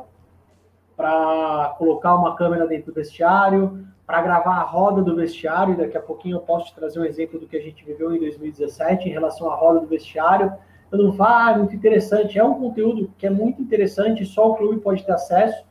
para 0.95 1.75
colocar 1.77 2.15
uma 2.15 2.35
câmera 2.35 2.67
dentro 2.67 2.91
do 2.91 2.95
vestiário, 2.95 3.85
para 4.05 4.21
gravar 4.21 4.57
a 4.57 4.63
roda 4.63 5.01
do 5.01 5.15
vestiário. 5.15 5.77
Daqui 5.77 5.97
a 5.97 6.01
pouquinho 6.01 6.37
eu 6.37 6.41
posso 6.41 6.67
te 6.67 6.75
trazer 6.75 6.99
um 6.99 7.05
exemplo 7.05 7.39
do 7.39 7.47
que 7.47 7.57
a 7.57 7.61
gente 7.61 7.83
viveu 7.83 8.15
em 8.15 8.19
2017 8.19 9.09
em 9.09 9.11
relação 9.11 9.49
à 9.49 9.55
roda 9.55 9.79
do 9.79 9.87
vestiário. 9.87 10.53
Eu 10.91 10.97
não 10.99 11.11
vá, 11.11 11.49
ah, 11.49 11.57
muito 11.57 11.75
interessante. 11.75 12.37
É 12.37 12.43
um 12.43 12.53
conteúdo 12.53 13.11
que 13.17 13.25
é 13.25 13.29
muito 13.29 13.61
interessante, 13.61 14.25
só 14.25 14.51
o 14.51 14.55
clube 14.55 14.79
pode 14.81 15.03
ter 15.03 15.11
acesso, 15.11 15.65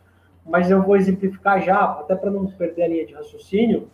mas 0.45 0.71
eu 0.71 0.83
vou 0.83 0.97
exemplificar 0.97 1.63
já, 1.63 1.85
até 1.85 2.17
para 2.17 2.31
não 2.31 2.47
perder 2.47 2.83
a 2.83 2.89
linha 2.89 3.07
de 3.07 3.15
raciocínio. 3.15 3.89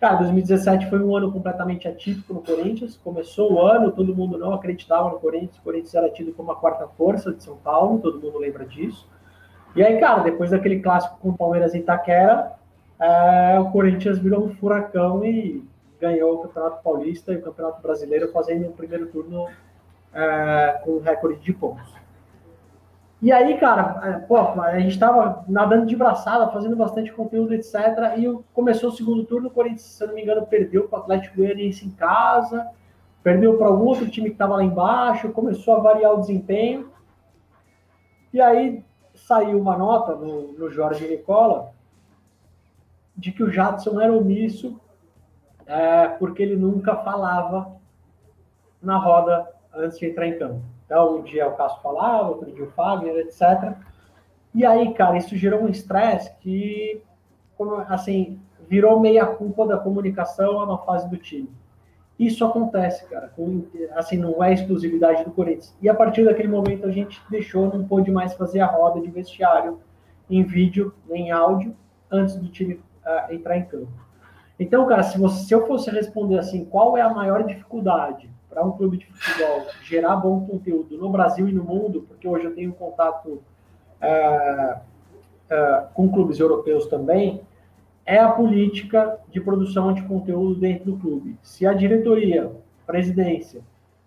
Cara, 0.00 0.16
2017 0.16 0.88
foi 0.88 0.98
um 0.98 1.14
ano 1.14 1.30
completamente 1.30 1.86
atípico 1.86 2.32
no 2.32 2.40
Corinthians. 2.40 2.96
Começou 2.96 3.52
o 3.52 3.60
ano, 3.60 3.92
todo 3.92 4.16
mundo 4.16 4.38
não 4.38 4.54
acreditava 4.54 5.10
no 5.10 5.20
Corinthians. 5.20 5.58
O 5.58 5.62
Corinthians 5.62 5.94
era 5.94 6.08
tido 6.08 6.32
como 6.32 6.50
a 6.50 6.56
quarta 6.56 6.88
força 6.96 7.30
de 7.34 7.42
São 7.42 7.58
Paulo, 7.58 7.98
todo 7.98 8.18
mundo 8.18 8.38
lembra 8.38 8.64
disso. 8.64 9.06
E 9.76 9.82
aí, 9.82 10.00
cara, 10.00 10.22
depois 10.22 10.52
daquele 10.52 10.80
clássico 10.80 11.18
com 11.20 11.28
o 11.28 11.36
Palmeiras 11.36 11.74
em 11.74 11.80
Itaquera, 11.80 12.52
é, 12.98 13.60
o 13.60 13.70
Corinthians 13.70 14.18
virou 14.18 14.46
um 14.46 14.48
furacão 14.54 15.22
e 15.22 15.62
ganhou 16.00 16.36
o 16.36 16.38
Campeonato 16.38 16.82
Paulista 16.82 17.32
e 17.34 17.36
o 17.36 17.42
Campeonato 17.42 17.82
Brasileiro, 17.82 18.32
fazendo 18.32 18.68
um 18.68 18.72
primeiro 18.72 19.06
turno 19.08 19.48
é, 20.14 20.80
com 20.82 20.98
recorde 21.00 21.40
de 21.40 21.52
pontos. 21.52 21.99
E 23.22 23.30
aí, 23.30 23.58
cara, 23.58 24.00
é, 24.02 24.12
pô, 24.20 24.38
a 24.38 24.78
gente 24.78 24.92
estava 24.92 25.44
nadando 25.46 25.84
de 25.84 25.94
braçada, 25.94 26.50
fazendo 26.50 26.74
bastante 26.74 27.12
conteúdo, 27.12 27.52
etc. 27.52 27.74
E 28.16 28.42
começou 28.54 28.88
o 28.88 28.92
segundo 28.92 29.24
turno, 29.24 29.48
o 29.48 29.50
Corinthians, 29.50 29.82
se 29.82 30.02
eu 30.02 30.08
não 30.08 30.14
me 30.14 30.22
engano, 30.22 30.46
perdeu 30.46 30.88
para 30.88 31.00
o 31.00 31.02
Atlético 31.02 31.36
Goianiense 31.36 31.86
em 31.86 31.90
casa, 31.90 32.66
perdeu 33.22 33.58
para 33.58 33.66
algum 33.66 33.84
outro 33.84 34.08
time 34.08 34.28
que 34.28 34.34
estava 34.34 34.56
lá 34.56 34.64
embaixo, 34.64 35.32
começou 35.32 35.76
a 35.76 35.80
variar 35.80 36.14
o 36.14 36.20
desempenho. 36.20 36.90
E 38.32 38.40
aí 38.40 38.82
saiu 39.14 39.60
uma 39.60 39.76
nota 39.76 40.14
no, 40.14 40.52
no 40.52 40.70
Jorge 40.70 41.06
Nicola 41.06 41.72
de 43.14 43.32
que 43.32 43.42
o 43.42 43.50
Jadson 43.50 44.00
era 44.00 44.12
omisso 44.12 44.80
é, 45.66 46.08
porque 46.08 46.42
ele 46.42 46.56
nunca 46.56 46.96
falava 46.96 47.76
na 48.82 48.96
roda 48.96 49.46
antes 49.74 49.98
de 49.98 50.06
entrar 50.06 50.26
em 50.26 50.38
campo. 50.38 50.62
Então, 50.90 51.18
um 51.18 51.22
dia 51.22 51.46
o 51.46 51.52
Cássio 51.52 51.80
falava, 51.82 52.30
outro 52.30 52.50
dia 52.50 52.64
o 52.64 52.70
Fagner, 52.72 53.14
etc. 53.18 53.74
E 54.52 54.66
aí, 54.66 54.92
cara, 54.92 55.16
isso 55.16 55.36
gerou 55.36 55.62
um 55.62 55.68
estresse 55.68 56.34
que, 56.40 57.00
assim, 57.88 58.40
virou 58.68 58.98
meia 58.98 59.24
culpa 59.24 59.64
da 59.68 59.78
comunicação 59.78 60.66
na 60.66 60.76
fase 60.78 61.08
do 61.08 61.16
time. 61.16 61.48
Isso 62.18 62.44
acontece, 62.44 63.06
cara. 63.06 63.32
assim, 63.94 64.16
não 64.16 64.42
é 64.42 64.52
exclusividade 64.52 65.22
do 65.22 65.30
Corinthians. 65.30 65.72
E 65.80 65.88
a 65.88 65.94
partir 65.94 66.24
daquele 66.24 66.48
momento 66.48 66.84
a 66.84 66.90
gente 66.90 67.22
deixou, 67.30 67.68
não 67.72 67.86
pôde 67.86 68.10
mais 68.10 68.34
fazer 68.34 68.58
a 68.58 68.66
roda 68.66 69.00
de 69.00 69.12
vestiário 69.12 69.78
em 70.28 70.42
vídeo, 70.42 70.92
nem 71.08 71.30
áudio, 71.30 71.72
antes 72.10 72.34
do 72.34 72.48
time 72.48 72.80
uh, 73.06 73.32
entrar 73.32 73.56
em 73.56 73.64
campo. 73.64 73.92
Então, 74.58 74.88
cara, 74.88 75.04
se, 75.04 75.16
você, 75.20 75.44
se 75.44 75.54
eu 75.54 75.68
fosse 75.68 75.88
responder 75.88 76.40
assim, 76.40 76.64
qual 76.64 76.96
é 76.96 77.00
a 77.00 77.14
maior 77.14 77.44
dificuldade 77.44 78.28
para 78.50 78.64
um 78.64 78.72
clube 78.72 78.98
de 78.98 79.06
futebol 79.06 79.66
gerar 79.84 80.16
bom 80.16 80.44
conteúdo 80.44 80.98
no 80.98 81.08
Brasil 81.08 81.48
e 81.48 81.52
no 81.52 81.62
mundo, 81.62 82.04
porque 82.08 82.26
hoje 82.26 82.44
eu 82.44 82.54
tenho 82.54 82.72
contato 82.72 83.40
é, 84.00 84.76
é, 85.48 85.84
com 85.94 86.10
clubes 86.10 86.40
europeus 86.40 86.86
também, 86.86 87.40
é 88.04 88.18
a 88.18 88.32
política 88.32 89.18
de 89.30 89.40
produção 89.40 89.94
de 89.94 90.02
conteúdo 90.02 90.56
dentro 90.56 90.86
do 90.86 90.98
clube. 90.98 91.38
Se 91.42 91.64
a 91.64 91.72
diretoria, 91.72 92.50
presidência, 92.84 93.62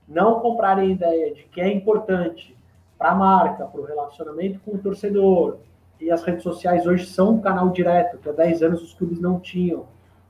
não 0.06 0.42
comprarem 0.42 0.90
a 0.90 0.92
ideia 0.92 1.34
de 1.34 1.44
que 1.46 1.62
é 1.62 1.72
importante 1.72 2.56
para 2.98 3.12
a 3.12 3.16
marca, 3.16 3.66
para 3.66 3.80
o 3.80 3.86
relacionamento 3.86 4.60
com 4.60 4.72
o 4.72 4.78
torcedor, 4.78 5.60
e 6.02 6.12
as 6.12 6.22
redes 6.24 6.44
sociais 6.44 6.86
hoje 6.86 7.06
são 7.06 7.36
um 7.36 7.42
canal 7.42 7.70
direto, 7.70 8.18
que 8.18 8.28
há 8.28 8.34
10 8.34 8.62
anos 8.64 8.84
os 8.84 8.94
clubes 8.94 9.22
não 9.22 9.40
tinham, 9.40 9.86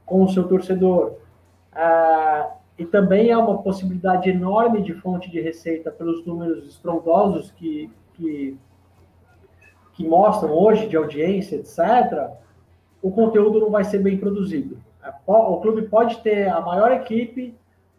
com 0.06 0.24
o 0.24 0.30
seu 0.30 0.48
torcedor. 0.48 1.14
Ah, 1.72 2.52
e 2.78 2.86
também 2.86 3.30
é 3.30 3.38
uma 3.38 3.62
possibilidade 3.62 4.30
enorme 4.30 4.82
de 4.82 4.94
fonte 4.94 5.30
de 5.30 5.40
receita 5.40 5.92
pelos 5.92 6.26
números 6.26 6.68
estrondosos 6.68 7.52
que, 7.52 7.90
que, 8.14 8.58
que 9.94 10.08
mostram 10.08 10.52
hoje 10.52 10.88
de 10.88 10.98
audiência, 10.98 11.56
etc., 11.58 12.32
o 13.02 13.12
conteúdo 13.12 13.60
não 13.60 13.70
vai 13.70 13.84
ser 13.84 14.00
bem 14.00 14.18
produzido. 14.18 14.78
É, 15.04 15.12
o 15.28 15.58
clube 15.58 15.84
pode 15.84 16.20
ter 16.22 16.48
a 16.48 16.62
maior 16.62 16.92
equipe, 16.92 17.54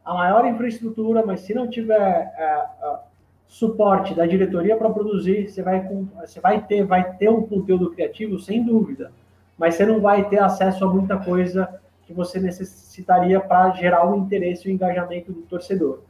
a 0.05 0.15
maior 0.15 0.45
infraestrutura, 0.47 1.25
mas 1.25 1.41
se 1.41 1.55
não 1.55 1.69
tiver 1.69 2.33
é, 2.37 2.43
é, 2.43 2.99
suporte 3.47 4.15
da 4.15 4.27
diretoria 4.27 4.77
para 4.77 4.91
produzir, 4.91 5.49
você 5.49 5.63
vai, 5.63 5.89
você 6.21 6.41
vai 6.41 6.61
ter, 6.63 6.85
vai 6.85 7.17
ter 7.17 7.29
um 7.29 7.47
conteúdo 7.47 7.91
criativo, 7.91 8.41
sem 8.41 8.65
dúvida, 8.65 9.13
mas 9.57 9.77
você 9.77 9.87
não 9.87 10.01
vai 10.01 10.29
ter 10.29 10.39
acesso 10.39 10.85
a 10.85 10.93
muita 10.93 11.17
coisa 11.19 11.81
que 12.07 12.13
você 12.13 12.39
necessitaria 12.39 13.41
para 13.41 13.71
gerar 13.73 14.11
o 14.11 14.17
interesse 14.17 14.69
e 14.69 14.73
o 14.73 14.75
engajamento 14.75 15.33
do 15.33 15.43
torcedor. 15.43 16.01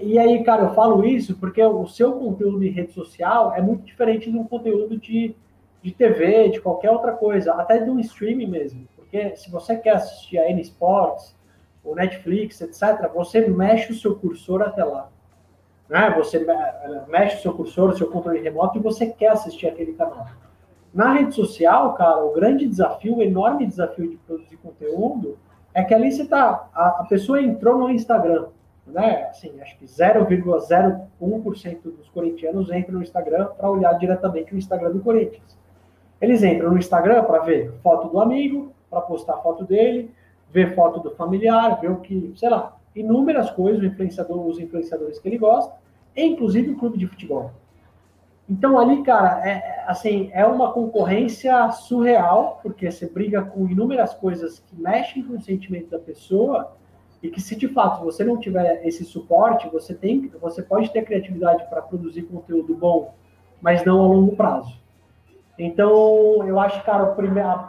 E 0.00 0.18
aí, 0.18 0.44
cara, 0.44 0.64
eu 0.64 0.74
falo 0.74 1.04
isso 1.04 1.36
porque 1.36 1.62
o 1.62 1.86
seu 1.86 2.12
conteúdo 2.12 2.60
de 2.60 2.68
rede 2.68 2.92
social 2.92 3.52
é 3.54 3.60
muito 3.60 3.84
diferente 3.84 4.30
de 4.30 4.38
um 4.38 4.44
conteúdo 4.44 4.96
de, 4.96 5.34
de 5.82 5.90
TV, 5.90 6.50
de 6.50 6.60
qualquer 6.60 6.90
outra 6.90 7.12
coisa, 7.12 7.54
até 7.54 7.78
de 7.78 7.90
um 7.90 7.98
streaming 7.98 8.46
mesmo. 8.46 8.86
Porque 8.94 9.34
se 9.36 9.50
você 9.50 9.76
quer 9.76 9.96
assistir 9.96 10.38
a 10.38 10.48
N 10.48 10.60
Sports, 10.60 11.36
o 11.84 11.94
Netflix, 11.96 12.60
etc., 12.60 13.10
você 13.12 13.48
mexe 13.48 13.92
o 13.92 13.96
seu 13.96 14.14
cursor 14.14 14.62
até 14.62 14.84
lá. 14.84 15.10
Né? 15.88 16.14
Você 16.16 16.46
mexe 17.08 17.36
o 17.36 17.40
seu 17.40 17.52
cursor, 17.52 17.90
o 17.90 17.96
seu 17.96 18.08
controle 18.08 18.40
remoto 18.40 18.78
e 18.78 18.80
você 18.80 19.06
quer 19.06 19.32
assistir 19.32 19.66
aquele 19.66 19.94
canal. 19.94 20.26
Na 20.92 21.14
rede 21.14 21.34
social, 21.34 21.94
cara, 21.94 22.22
o 22.22 22.32
grande 22.32 22.66
desafio, 22.66 23.16
o 23.16 23.22
enorme 23.22 23.66
desafio 23.66 24.10
de 24.10 24.16
produzir 24.18 24.56
conteúdo 24.58 25.38
é 25.72 25.82
que 25.82 25.94
ali 25.94 26.12
você 26.12 26.26
tá, 26.26 26.68
a, 26.74 27.00
a 27.00 27.04
pessoa 27.04 27.40
entrou 27.40 27.78
no 27.78 27.88
Instagram, 27.88 28.48
né? 28.86 29.28
Assim, 29.30 29.58
acho 29.60 29.78
que 29.78 29.86
0,01% 29.86 31.82
dos 31.82 32.10
corintianos 32.10 32.70
entram 32.70 32.96
no 32.96 33.02
Instagram 33.02 33.46
para 33.56 33.70
olhar 33.70 33.94
diretamente 33.94 34.54
o 34.54 34.58
Instagram 34.58 34.90
do 34.90 35.00
Corinthians. 35.00 35.58
Eles 36.20 36.42
entram 36.42 36.70
no 36.70 36.78
Instagram 36.78 37.24
para 37.24 37.38
ver 37.40 37.72
foto 37.82 38.08
do 38.08 38.20
amigo, 38.20 38.72
para 38.90 39.00
postar 39.00 39.38
foto 39.38 39.64
dele, 39.64 40.10
ver 40.50 40.74
foto 40.74 41.00
do 41.00 41.10
familiar, 41.12 41.80
ver 41.80 41.90
o 41.90 42.00
que, 42.00 42.32
sei 42.36 42.50
lá, 42.50 42.76
inúmeras 42.94 43.50
coisas, 43.50 43.82
influenciador, 43.82 44.46
os 44.46 44.58
influenciadores 44.58 45.18
que 45.18 45.26
ele 45.26 45.38
gosta, 45.38 45.74
inclusive 46.14 46.72
o 46.72 46.76
clube 46.76 46.98
de 46.98 47.06
futebol. 47.06 47.50
Então 48.48 48.78
ali, 48.78 49.02
cara, 49.02 49.48
é, 49.48 49.84
assim, 49.86 50.30
é 50.32 50.44
uma 50.44 50.72
concorrência 50.72 51.70
surreal, 51.70 52.58
porque 52.62 52.90
você 52.90 53.08
briga 53.08 53.42
com 53.42 53.68
inúmeras 53.68 54.14
coisas 54.14 54.58
que 54.58 54.80
mexem 54.80 55.22
com 55.22 55.34
o 55.34 55.40
sentimento 55.40 55.90
da 55.90 55.98
pessoa 55.98 56.72
e 57.22 57.30
que 57.30 57.40
se 57.40 57.54
de 57.54 57.68
fato 57.68 58.02
você 58.02 58.24
não 58.24 58.36
tiver 58.36 58.84
esse 58.84 59.04
suporte, 59.04 59.68
você 59.70 59.94
tem, 59.94 60.28
você 60.40 60.60
pode 60.60 60.90
ter 60.90 61.04
criatividade 61.04 61.64
para 61.68 61.80
produzir 61.80 62.22
conteúdo 62.22 62.74
bom, 62.74 63.14
mas 63.60 63.84
não 63.84 64.02
a 64.02 64.06
longo 64.06 64.34
prazo. 64.36 64.82
Então, 65.58 66.46
eu 66.46 66.58
acho, 66.58 66.82
cara, 66.82 67.14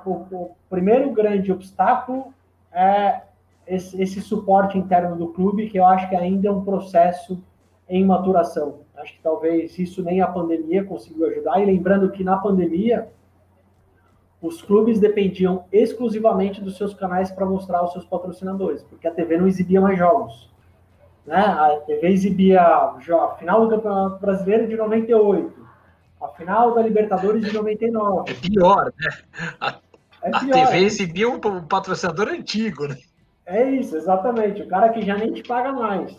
o, 0.06 0.10
o 0.10 0.52
primeiro 0.70 1.12
grande 1.12 1.52
obstáculo 1.52 2.34
é 2.72 3.22
esse, 3.68 4.02
esse 4.02 4.22
suporte 4.22 4.78
interno 4.78 5.16
do 5.16 5.28
clube, 5.28 5.70
que 5.70 5.78
eu 5.78 5.86
acho 5.86 6.10
que 6.10 6.16
ainda 6.16 6.48
é 6.48 6.52
um 6.52 6.64
processo 6.64 7.42
em 7.88 8.04
maturação. 8.04 8.80
Acho 8.98 9.14
que 9.14 9.22
talvez 9.22 9.78
isso 9.80 10.04
nem 10.04 10.22
a 10.22 10.28
pandemia 10.28 10.84
conseguiu 10.84 11.26
ajudar. 11.28 11.60
E 11.60 11.66
lembrando 11.66 12.12
que 12.12 12.24
na 12.24 12.38
pandemia, 12.38 13.10
os 14.42 14.62
clubes 14.62 15.00
dependiam 15.00 15.66
exclusivamente 15.72 16.62
dos 16.62 16.78
seus 16.78 16.94
canais 16.94 17.32
para 17.32 17.46
mostrar 17.46 17.84
os 17.84 17.94
seus 17.94 18.06
patrocinadores, 18.06 18.84
porque 18.84 19.08
a 19.08 19.12
TV 19.12 19.38
não 19.38 19.48
exibia 19.48 19.80
mais 19.80 19.98
jogos. 19.98 20.52
Né? 21.26 21.38
A 21.38 21.80
TV 21.86 22.10
exibia 22.10 22.62
a 22.62 23.36
final 23.40 23.66
do 23.66 23.70
Campeonato 23.70 24.20
Brasileiro 24.20 24.68
de 24.68 24.76
98, 24.76 25.54
a 26.22 26.28
final 26.30 26.76
da 26.76 26.82
Libertadores 26.82 27.44
de 27.46 27.54
99. 27.54 28.32
É 28.32 28.34
pior, 28.34 28.94
né? 29.00 29.10
A, 29.60 29.80
é 30.22 30.32
pior. 30.40 30.58
a 30.58 30.68
TV 30.68 30.78
exibia 30.80 31.30
um 31.30 31.40
patrocinador 31.40 32.28
antigo, 32.28 32.88
né? 32.88 32.98
É 33.46 33.70
isso, 33.72 33.96
exatamente. 33.96 34.62
O 34.62 34.68
cara 34.68 34.90
que 34.90 35.02
já 35.02 35.18
nem 35.18 35.32
te 35.34 35.44
paga 35.44 35.72
mais. 35.72 36.18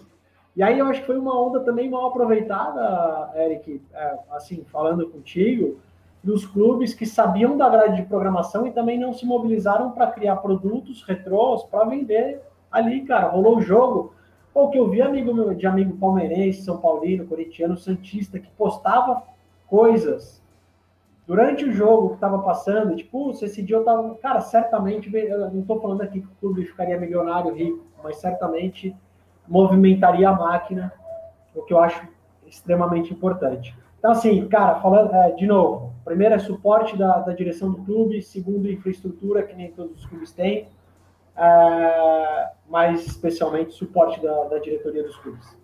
E 0.57 0.63
aí 0.63 0.79
eu 0.79 0.87
acho 0.87 1.01
que 1.01 1.07
foi 1.07 1.19
uma 1.19 1.39
onda 1.41 1.61
também 1.61 1.91
mal 1.91 2.07
aproveitada, 2.07 3.33
Eric, 3.37 3.83
é, 3.93 4.19
assim, 4.31 4.65
falando 4.71 5.09
contigo, 5.09 5.79
dos 6.23 6.47
clubes 6.47 6.95
que 6.95 7.05
sabiam 7.05 7.57
da 7.57 7.69
grade 7.69 7.97
de 7.97 8.09
programação 8.09 8.67
e 8.67 8.71
também 8.71 8.99
não 8.99 9.13
se 9.13 9.27
mobilizaram 9.27 9.91
para 9.91 10.07
criar 10.07 10.37
produtos 10.37 11.03
retrôs 11.03 11.65
para 11.65 11.85
vender 11.85 12.41
ali, 12.71 13.03
cara. 13.03 13.29
Rolou 13.29 13.59
o 13.59 13.63
jogo. 13.63 14.15
Pô, 14.53 14.69
que 14.69 14.79
eu 14.79 14.89
vi 14.89 15.03
amigo 15.03 15.35
meu, 15.35 15.53
de 15.53 15.67
amigo 15.67 15.99
palmeirense, 15.99 16.63
São 16.63 16.79
Paulino, 16.79 17.27
corintiano, 17.27 17.77
Santista, 17.77 18.39
que 18.39 18.51
postava 18.53 19.25
coisas 19.67 20.41
durante 21.27 21.65
o 21.65 21.73
jogo 21.73 22.11
que 22.11 22.15
estava 22.15 22.39
passando, 22.39 22.95
tipo, 22.95 23.31
esse 23.33 23.61
dia 23.63 23.77
eu 23.77 23.85
tava. 23.85 24.15
Cara, 24.17 24.41
certamente, 24.41 25.11
não 25.11 25.61
estou 25.61 25.81
falando 25.81 26.03
aqui 26.03 26.21
que 26.21 26.27
o 26.27 26.37
clube 26.41 26.65
ficaria 26.65 26.99
milionário, 26.99 27.53
rico, 27.53 27.85
mas 28.03 28.17
certamente 28.17 28.95
movimentaria 29.47 30.29
a 30.29 30.33
máquina, 30.33 30.93
o 31.55 31.63
que 31.63 31.73
eu 31.73 31.79
acho 31.79 32.07
extremamente 32.47 33.13
importante. 33.13 33.77
Então, 33.99 34.13
assim, 34.13 34.47
cara, 34.49 34.81
falando 34.81 35.15
é, 35.15 35.31
de 35.33 35.47
novo, 35.47 35.93
primeiro 36.05 36.35
é 36.35 36.39
suporte 36.39 36.97
da, 36.97 37.21
da, 37.21 37.33
direção 37.33 37.71
do 37.71 37.83
clube, 37.85 38.21
segundo, 38.23 38.71
infraestrutura, 38.71 39.43
que 39.43 39.55
nem 39.55 39.73
todos 39.73 39.99
os 39.99 40.07
clubes 40.07 40.31
têm, 40.33 40.69
é, 41.37 42.51
mas 42.69 43.07
especialmente 43.07 43.73
suporte 43.73 44.21
da, 44.21 44.45
da 44.45 44.59
diretoria 44.59 45.03
dos 45.03 45.17
clubes. 45.17 45.64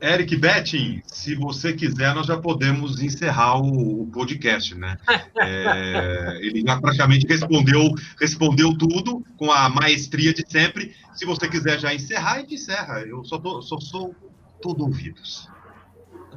Eric 0.00 0.34
Betting, 0.36 1.02
se 1.06 1.34
você 1.34 1.72
quiser, 1.72 2.14
nós 2.14 2.26
já 2.26 2.38
podemos 2.38 3.02
encerrar 3.02 3.60
o, 3.60 4.02
o 4.02 4.06
podcast, 4.06 4.74
né? 4.74 4.96
É, 5.42 6.38
ele 6.42 6.60
já 6.60 6.78
praticamente 6.78 7.26
respondeu, 7.26 7.94
respondeu 8.20 8.76
tudo 8.76 9.24
com 9.38 9.50
a 9.50 9.70
maestria 9.70 10.34
de 10.34 10.44
sempre. 10.46 10.94
Se 11.14 11.24
você 11.24 11.48
quiser 11.48 11.78
já 11.78 11.94
encerrar, 11.94 12.34
a 12.34 12.38
gente 12.40 12.54
encerra. 12.56 13.00
Eu 13.00 13.24
só, 13.24 13.38
tô, 13.38 13.62
só 13.62 13.80
sou 13.80 14.14
todo 14.60 14.84
ouvidos. 14.84 15.48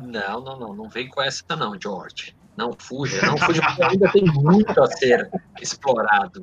Não, 0.01 0.41
não, 0.41 0.58
não. 0.58 0.74
Não 0.74 0.89
vem 0.89 1.10
com 1.10 1.22
essa 1.22 1.43
não, 1.55 1.77
George. 1.79 2.34
Não 2.55 2.72
fuja, 2.77 3.25
não 3.25 3.38
fuja, 3.38 3.62
porque 3.62 3.84
ainda 3.84 4.12
tem 4.12 4.24
muito 4.25 4.82
a 4.82 4.88
ser 4.88 5.29
explorado. 5.62 6.41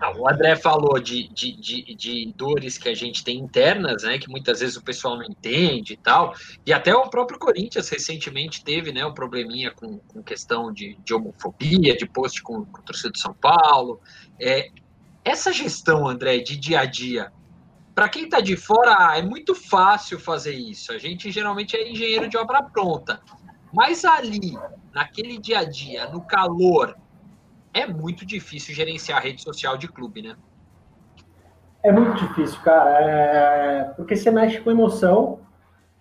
Não, 0.00 0.20
o 0.20 0.28
André 0.28 0.56
falou 0.56 0.98
de, 0.98 1.28
de, 1.28 1.52
de, 1.52 1.94
de, 1.94 2.32
dores 2.34 2.78
que 2.78 2.88
a 2.88 2.94
gente 2.94 3.22
tem 3.22 3.38
internas, 3.38 4.02
né? 4.02 4.18
Que 4.18 4.30
muitas 4.30 4.60
vezes 4.60 4.76
o 4.76 4.82
pessoal 4.82 5.16
não 5.16 5.24
entende 5.24 5.92
e 5.92 5.96
tal. 5.96 6.34
E 6.64 6.72
até 6.72 6.94
o 6.94 7.08
próprio 7.10 7.38
Corinthians 7.38 7.88
recentemente 7.88 8.64
teve 8.64 8.92
né, 8.92 9.04
um 9.04 9.12
probleminha 9.12 9.70
com, 9.70 9.98
com 9.98 10.22
questão 10.22 10.72
de, 10.72 10.96
de 11.04 11.12
homofobia, 11.12 11.96
de 11.96 12.06
post 12.06 12.42
com, 12.42 12.64
com 12.64 12.80
o 12.80 12.84
torcedor 12.84 13.12
de 13.12 13.20
São 13.20 13.34
Paulo. 13.34 14.00
É, 14.40 14.70
essa 15.22 15.52
gestão, 15.52 16.08
André, 16.08 16.38
de 16.38 16.56
dia 16.56 16.80
a 16.80 16.84
dia, 16.86 17.30
para 17.94 18.08
quem 18.08 18.24
está 18.24 18.40
de 18.40 18.56
fora, 18.56 19.18
é 19.18 19.22
muito 19.22 19.54
fácil 19.54 20.18
fazer 20.18 20.54
isso. 20.54 20.92
A 20.92 20.98
gente 20.98 21.30
geralmente 21.30 21.76
é 21.76 21.90
engenheiro 21.90 22.28
de 22.28 22.38
obra 22.38 22.62
pronta. 22.62 23.20
Mas 23.72 24.04
ali, 24.04 24.58
naquele 24.92 25.38
dia 25.38 25.60
a 25.60 25.64
dia, 25.64 26.08
no 26.08 26.22
calor, 26.22 26.96
é 27.72 27.86
muito 27.86 28.26
difícil 28.26 28.74
gerenciar 28.74 29.18
a 29.18 29.22
rede 29.22 29.42
social 29.42 29.76
de 29.76 29.88
clube, 29.88 30.22
né? 30.22 30.36
É 31.82 31.90
muito 31.92 32.14
difícil, 32.26 32.60
cara. 32.62 32.90
É... 33.00 33.84
Porque 33.96 34.16
você 34.16 34.30
mexe 34.30 34.60
com 34.60 34.70
emoção, 34.70 35.40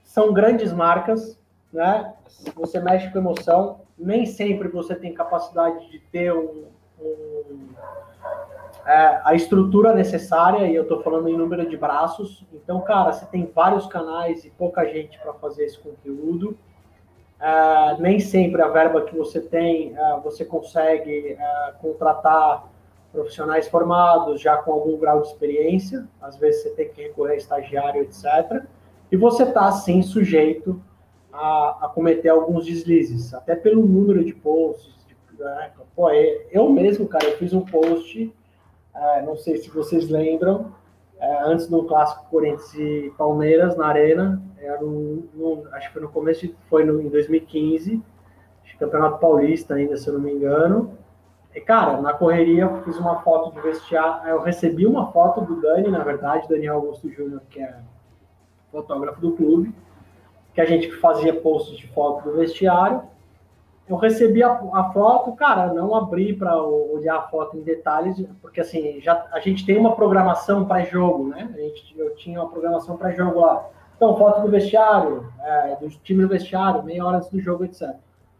são 0.03 0.33
grandes 0.33 0.73
marcas, 0.73 1.39
né? 1.71 2.13
Você 2.55 2.79
mexe 2.79 3.09
com 3.11 3.19
emoção, 3.19 3.81
nem 3.97 4.25
sempre 4.25 4.67
você 4.67 4.95
tem 4.95 5.13
capacidade 5.13 5.89
de 5.91 5.99
ter 5.99 6.33
um, 6.33 6.65
um... 6.99 7.69
É, 8.85 9.21
a 9.23 9.35
estrutura 9.35 9.93
necessária, 9.93 10.67
e 10.67 10.73
eu 10.73 10.83
estou 10.83 11.03
falando 11.03 11.29
em 11.29 11.37
número 11.37 11.69
de 11.69 11.77
braços. 11.77 12.43
Então, 12.51 12.81
cara, 12.81 13.11
você 13.11 13.25
tem 13.27 13.45
vários 13.53 13.85
canais 13.85 14.43
e 14.45 14.49
pouca 14.49 14.83
gente 14.85 15.19
para 15.19 15.33
fazer 15.33 15.65
esse 15.65 15.77
conteúdo. 15.77 16.57
Uh, 17.39 18.01
nem 18.01 18.19
sempre 18.19 18.61
a 18.61 18.67
verba 18.67 19.01
que 19.03 19.15
você 19.15 19.39
tem, 19.39 19.93
uh, 19.93 20.19
você 20.21 20.43
consegue 20.43 21.37
uh, 21.39 21.79
contratar 21.79 22.69
profissionais 23.11 23.67
formados, 23.67 24.41
já 24.41 24.57
com 24.57 24.73
algum 24.73 24.97
grau 24.97 25.21
de 25.21 25.29
experiência, 25.29 26.05
às 26.21 26.37
vezes 26.37 26.63
você 26.63 26.69
tem 26.71 26.89
que 26.89 27.01
recorrer 27.01 27.33
a 27.33 27.37
estagiário, 27.37 28.01
etc. 28.01 28.63
E 29.11 29.17
você 29.17 29.43
está, 29.43 29.71
sim, 29.71 30.01
sujeito 30.01 30.81
a, 31.31 31.85
a, 31.85 31.89
cometer 31.89 32.29
alguns 32.29 32.65
deslizes, 32.65 33.33
até 33.33 33.55
pelo 33.55 33.85
número 33.85 34.23
de 34.23 34.33
posts, 34.33 34.93
de, 35.07 35.43
Né? 35.43 35.71
Pô, 35.95 36.09
é, 36.09 36.45
eu 36.51 36.69
mesmo, 36.69 37.07
cara, 37.07 37.25
eu 37.25 37.37
fiz 37.37 37.53
um 37.53 37.61
post, 37.61 38.33
é, 38.93 39.21
não 39.21 39.37
sei 39.37 39.57
se 39.57 39.69
vocês 39.69 40.09
lembram, 40.09 40.73
é, 41.19 41.43
antes 41.43 41.67
do 41.67 41.83
clássico 41.85 42.25
Corinthians 42.29 42.73
e 42.75 43.13
Palmeiras 43.17 43.75
na 43.75 43.87
Arena, 43.87 44.41
era 44.61 44.83
um, 44.83 45.27
acho 45.71 45.91
que 45.93 45.99
no 45.99 46.09
começo, 46.09 46.53
foi 46.69 46.83
no, 46.83 47.01
em 47.01 47.09
2015, 47.09 48.01
acho 48.63 48.73
que 48.73 48.79
Campeonato 48.79 49.19
Paulista 49.19 49.75
ainda, 49.75 49.97
se 49.97 50.07
eu 50.07 50.13
não 50.13 50.21
me 50.21 50.31
engano. 50.31 50.97
E, 51.53 51.59
cara, 51.61 51.99
na 51.99 52.13
correria 52.13 52.63
eu 52.63 52.83
fiz 52.83 52.97
uma 52.97 53.21
foto 53.21 53.53
de 53.53 53.61
vestiário, 53.61 54.29
eu 54.29 54.41
recebi 54.41 54.85
uma 54.85 55.11
foto 55.11 55.41
do 55.41 55.59
Dani, 55.61 55.89
na 55.89 56.03
verdade, 56.03 56.47
Daniel 56.47 56.75
Augusto 56.75 57.09
Júnior, 57.09 57.41
que 57.49 57.59
é 57.59 57.75
fotógrafo 58.71 59.19
do 59.19 59.31
clube, 59.31 59.73
que 60.53 60.61
a 60.61 60.65
gente 60.65 60.91
fazia 60.97 61.33
posts 61.33 61.77
de 61.77 61.87
foto 61.87 62.29
do 62.29 62.37
vestiário. 62.37 63.01
Eu 63.87 63.95
recebi 63.95 64.43
a, 64.43 64.51
a 64.51 64.91
foto, 64.93 65.31
cara, 65.31 65.73
não 65.73 65.95
abri 65.95 66.33
para 66.33 66.55
olhar 66.61 67.15
a 67.15 67.21
foto 67.23 67.57
em 67.57 67.61
detalhes, 67.61 68.23
porque 68.39 68.61
assim, 68.61 69.01
já, 69.01 69.25
a 69.31 69.39
gente 69.39 69.65
tem 69.65 69.77
uma 69.77 69.95
programação 69.95 70.65
pré-jogo, 70.65 71.27
né? 71.29 71.49
A 71.51 71.57
gente, 71.57 71.97
eu 71.97 72.13
tinha 72.15 72.39
uma 72.39 72.49
programação 72.49 72.95
pré-jogo 72.95 73.39
lá. 73.39 73.67
Então, 73.99 74.15
foto 74.15 74.43
do 74.43 74.47
vestiário, 74.47 75.29
é, 75.41 75.75
do 75.75 75.89
time 75.89 76.23
no 76.23 76.29
vestiário, 76.29 76.81
meia 76.83 77.05
hora 77.05 77.17
antes 77.17 77.29
do 77.29 77.37
jogo, 77.37 77.65
etc. 77.65 77.97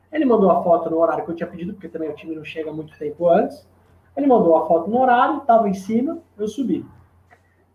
Ele 0.10 0.24
mandou 0.24 0.50
a 0.50 0.64
foto 0.64 0.90
no 0.90 0.98
horário 0.98 1.26
que 1.26 1.32
eu 1.32 1.36
tinha 1.36 1.50
pedido, 1.50 1.74
porque 1.74 1.90
também 1.90 2.10
o 2.10 2.16
time 2.16 2.34
não 2.34 2.46
chega 2.46 2.72
muito 2.72 2.98
tempo 2.98 3.28
antes. 3.28 3.68
Ele 4.16 4.26
mandou 4.26 4.56
a 4.56 4.66
foto 4.66 4.90
no 4.90 5.02
horário, 5.02 5.40
estava 5.40 5.68
em 5.68 5.74
cima, 5.74 6.20
eu 6.38 6.48
subi. 6.48 6.86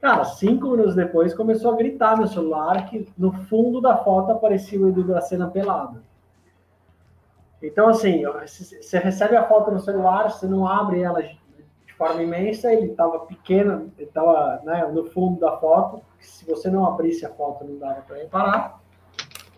Cara, 0.01 0.25
cinco 0.25 0.71
minutos 0.71 0.95
depois 0.95 1.35
começou 1.35 1.75
a 1.75 1.77
gritar 1.77 2.17
no 2.17 2.27
celular 2.27 2.87
que 2.89 3.07
no 3.19 3.33
fundo 3.33 3.83
da 3.83 3.99
foto 3.99 4.33
aparecia 4.33 4.81
o 4.81 4.89
Edu 4.89 5.05
da 5.05 5.21
cena 5.21 5.51
pelado. 5.51 6.01
Então, 7.63 7.87
assim, 7.87 8.23
você 8.47 8.99
recebe 8.99 9.37
a 9.37 9.47
foto 9.47 9.71
no 9.71 9.81
celular, 9.81 10.31
você 10.31 10.47
não 10.47 10.67
abre 10.67 11.03
ela 11.03 11.23
forma 11.97 12.23
imensa, 12.23 12.73
ele 12.73 12.87
estava 12.87 13.21
pequeno, 13.21 13.93
ele 13.97 14.09
estava 14.09 14.61
né, 14.65 14.87
no 14.93 15.05
fundo 15.07 15.41
da 15.41 15.57
foto. 15.59 16.03
Se 16.21 16.45
você 16.45 16.71
não 16.71 16.87
abrisse 16.87 17.25
a 17.25 17.31
foto, 17.31 17.65
não 17.65 17.79
dava 17.79 18.03
para 18.03 18.17
reparar. 18.17 18.81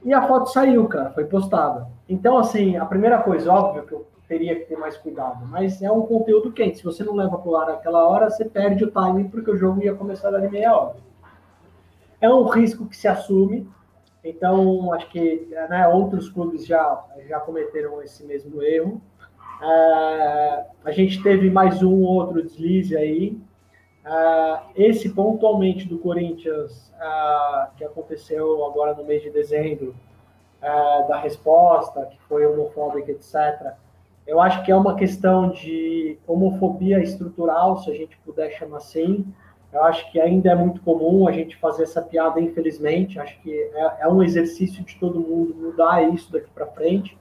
E 0.05 0.13
a 0.13 0.27
foto 0.27 0.51
saiu, 0.51 0.87
cara, 0.89 1.11
foi 1.11 1.25
postada. 1.25 1.89
Então, 2.09 2.39
assim, 2.39 2.77
a 2.77 2.85
primeira 2.85 3.23
coisa, 3.23 3.53
óbvio 3.53 3.87
que 3.87 3.93
eu 3.93 4.07
teria 4.29 4.55
que 4.57 4.67
ter 4.67 4.77
mais 4.77 4.97
cuidado. 4.97 5.47
Mas 5.47 5.83
é 5.83 5.91
um 5.91 6.03
conteúdo 6.03 6.53
quente. 6.53 6.79
Se 6.79 6.85
você 6.85 7.03
não 7.03 7.15
leva 7.15 7.39
para 7.39 7.51
o 7.51 7.57
ar 7.57 7.67
naquela 7.69 8.07
hora, 8.07 8.31
você 8.31 8.45
perde 8.45 8.85
o 8.85 8.91
timing 8.91 9.29
porque 9.29 9.51
o 9.51 9.57
jogo 9.57 9.83
ia 9.83 9.95
começar 9.95 10.35
ali 10.35 10.49
meia 10.49 10.77
hora. 10.77 10.97
É 12.21 12.29
um 12.29 12.45
risco 12.45 12.87
que 12.87 12.97
se 12.97 13.09
assume. 13.09 13.69
Então, 14.23 14.93
acho 14.93 15.09
que 15.09 15.49
né, 15.69 15.87
outros 15.89 16.29
clubes 16.29 16.67
já, 16.67 17.05
já 17.29 17.39
cometeram 17.41 18.03
esse 18.03 18.25
mesmo 18.25 18.63
erro. 18.63 19.01
É, 19.63 20.65
a 20.85 20.91
gente 20.91 21.23
teve 21.23 21.51
mais 21.51 21.83
um 21.83 22.03
outro 22.03 22.43
deslize 22.43 22.97
aí. 22.97 23.39
É, 24.05 24.61
esse 24.77 25.09
pontualmente 25.11 25.89
do 25.89 25.99
Corinthians, 25.99 26.93
é, 27.01 27.69
que 27.77 27.85
aconteceu 27.85 28.65
agora 28.67 28.95
no 28.95 29.05
mês 29.05 29.23
de 29.23 29.31
dezembro, 29.31 29.95
da 31.09 31.21
resposta, 31.21 32.07
que 32.07 32.19
foi 32.23 32.45
homofóbica, 32.45 33.13
etc 33.13 33.77
eu 34.27 34.41
acho 34.41 34.65
que 34.65 34.73
é 34.73 34.77
uma 34.77 34.97
questão 34.97 35.51
de 35.51 36.19
homofobia 36.27 37.01
estrutural, 37.01 37.79
se 37.79 37.91
a 37.91 37.95
gente 37.95 38.19
puder 38.19 38.51
chamar 38.51 38.79
assim. 38.79 39.25
Eu 39.73 39.85
acho 39.85 40.11
que 40.11 40.21
ainda 40.21 40.51
é 40.51 40.55
muito 40.55 40.81
comum 40.81 41.29
a 41.29 41.33
gente 41.33 41.57
fazer 41.57 41.85
essa 41.85 42.03
piada, 42.03 42.41
infelizmente. 42.41 43.21
Acho 43.21 43.41
que 43.41 43.53
é, 43.53 43.99
é 44.01 44.09
um 44.09 44.23
exercício 44.23 44.83
de 44.83 44.99
todo 44.99 45.21
mundo 45.21 45.55
mudar 45.55 46.03
isso 46.13 46.33
daqui 46.33 46.51
para 46.53 46.67
frente. 46.67 47.17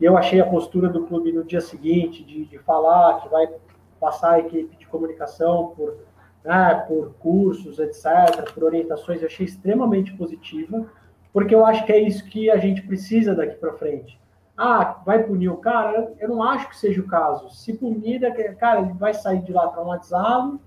E 0.00 0.04
eu 0.04 0.16
achei 0.16 0.40
a 0.40 0.46
postura 0.46 0.88
do 0.88 1.06
clube 1.06 1.32
no 1.32 1.44
dia 1.44 1.60
seguinte 1.60 2.22
de, 2.24 2.44
de 2.44 2.58
falar 2.58 3.20
que 3.20 3.28
vai 3.28 3.48
passar 4.00 4.32
a 4.32 4.38
equipe 4.38 4.76
de 4.76 4.86
comunicação 4.86 5.72
por, 5.76 5.96
né, 6.44 6.84
por 6.86 7.14
cursos, 7.14 7.78
etc., 7.78 8.52
por 8.52 8.64
orientações, 8.64 9.20
eu 9.20 9.26
achei 9.26 9.46
extremamente 9.46 10.12
positiva, 10.14 10.86
porque 11.32 11.54
eu 11.54 11.64
acho 11.64 11.84
que 11.84 11.92
é 11.92 11.98
isso 11.98 12.24
que 12.26 12.50
a 12.50 12.56
gente 12.58 12.82
precisa 12.82 13.34
daqui 13.34 13.56
para 13.56 13.72
frente 13.72 14.18
ah, 14.56 15.02
vai 15.04 15.22
punir 15.22 15.50
o 15.50 15.58
cara? 15.58 16.14
Eu 16.18 16.30
não 16.30 16.42
acho 16.42 16.68
que 16.68 16.76
seja 16.76 17.00
o 17.00 17.06
caso. 17.06 17.50
Se 17.50 17.74
punir, 17.74 18.20
cara, 18.56 18.80
ele 18.80 18.94
vai 18.94 19.12
sair 19.12 19.42
de 19.42 19.52
lá 19.52 19.68
traumatizado, 19.68 20.58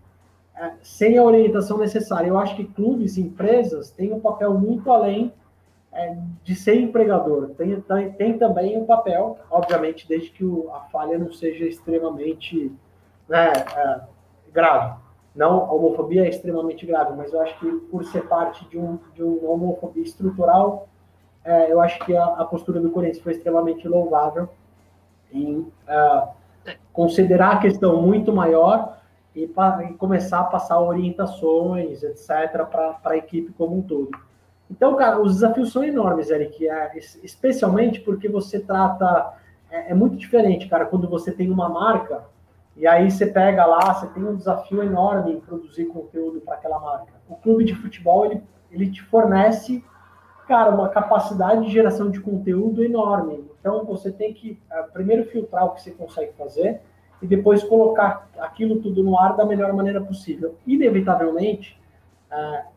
é, 0.56 0.74
sem 0.82 1.18
a 1.18 1.24
orientação 1.24 1.78
necessária. 1.78 2.28
Eu 2.28 2.38
acho 2.38 2.56
que 2.56 2.65
clubes, 2.65 3.18
empresas, 3.18 3.89
têm 3.89 4.13
um 4.13 4.20
papel 4.20 4.54
muito 4.54 4.92
além 4.92 5.34
é, 5.91 6.15
de 6.43 6.56
ser 6.56 6.80
empregador. 6.80 7.49
Tem, 7.58 7.80
tem, 7.82 8.12
tem 8.13 8.38
também 8.38 8.78
um 8.78 8.86
papel, 8.86 9.38
obviamente, 9.49 10.08
desde 10.08 10.30
que 10.30 10.45
o, 10.45 10.69
a 10.73 10.82
falha 10.91 11.17
não 11.17 11.32
seja 11.32 11.65
extremamente 11.65 12.71
né, 13.28 13.52
é, 13.75 14.02
grave. 14.52 14.99
Não, 15.36 15.65
a 15.65 15.73
homofobia 15.73 16.25
é 16.25 16.30
extremamente 16.30 16.86
grave, 16.86 17.15
mas 17.15 17.32
eu 17.32 17.41
acho 17.41 17.58
que 17.60 17.71
por 17.91 18.04
ser 18.06 18.28
parte 18.28 18.67
de, 18.69 18.78
um, 18.78 18.99
de 19.13 19.23
uma 19.23 19.52
homofobia 19.52 20.04
estrutural, 20.04 20.88
é, 21.43 21.71
eu 21.71 21.80
acho 21.80 21.99
que 22.06 22.15
a, 22.15 22.25
a, 22.25 22.45
postura 22.45 22.80
do 22.80 22.91
Corinthians 22.91 23.23
foi 23.23 23.34
extremamente 23.34 23.88
louvável 23.88 24.49
em 25.32 25.60
uh, 25.60 26.28
considerar 26.91 27.54
a 27.54 27.60
questão 27.60 28.02
muito 28.02 28.34
maior 28.34 28.97
e, 29.36 29.43
e, 29.43 29.93
começar 29.93 30.41
a 30.41 30.43
passar 30.43 30.80
orientações, 30.80 32.04
etc., 32.04 32.65
para 32.69 32.99
a 33.06 33.17
equipe 33.17 33.54
como 33.54 33.78
um 33.78 33.82
todo. 33.82 34.10
Então, 34.70 34.96
cara, 34.96 35.20
os 35.20 35.36
desafios 35.36 35.72
são 35.72 35.84
enormes, 35.84 36.30
Eric, 36.30 36.68
é, 36.68 36.98
especialmente 37.24 38.00
porque 38.02 38.30
você 38.30 38.60
trata. 38.60 39.34
É, 39.72 39.92
é 39.92 39.94
muito 39.94 40.16
diferente, 40.16 40.68
cara, 40.68 40.86
quando 40.86 41.08
você 41.08 41.32
tem 41.32 41.50
uma 41.50 41.70
marca 41.70 42.24
e 42.76 42.88
aí 42.88 43.12
você 43.12 43.28
pega 43.28 43.66
lá, 43.66 43.94
você 43.94 44.08
tem 44.08 44.24
um 44.24 44.36
desafio 44.36 44.82
enorme 44.82 45.34
em 45.34 45.40
produzir 45.40 45.86
conteúdo 45.86 46.40
para 46.42 46.56
aquela 46.56 46.80
marca. 46.80 47.14
O 47.28 47.36
clube 47.36 47.64
de 47.66 47.76
futebol, 47.76 48.26
ele, 48.26 48.44
ele 48.72 48.90
te 48.90 49.04
fornece 49.04 49.84
cara, 50.50 50.72
uma 50.72 50.90
capacidade 50.90 51.64
de 51.66 51.72
geração 51.72 52.10
de 52.10 52.20
conteúdo 52.20 52.84
enorme. 52.84 53.46
Então, 53.60 53.86
você 53.86 54.12
tem 54.12 54.34
que 54.34 54.60
uh, 54.72 54.92
primeiro 54.92 55.24
filtrar 55.26 55.66
o 55.66 55.76
que 55.76 55.82
você 55.84 55.92
consegue 55.92 56.34
fazer 56.34 56.82
e 57.22 57.28
depois 57.28 57.64
colocar 57.64 58.28
aquilo 58.40 58.82
tudo 58.82 59.04
no 59.04 59.18
ar 59.18 59.38
da 59.38 59.46
melhor 59.46 59.72
maneira 59.74 60.02
possível. 60.02 60.56
Inevitavelmente, 60.66 61.80
uh, 62.32 62.68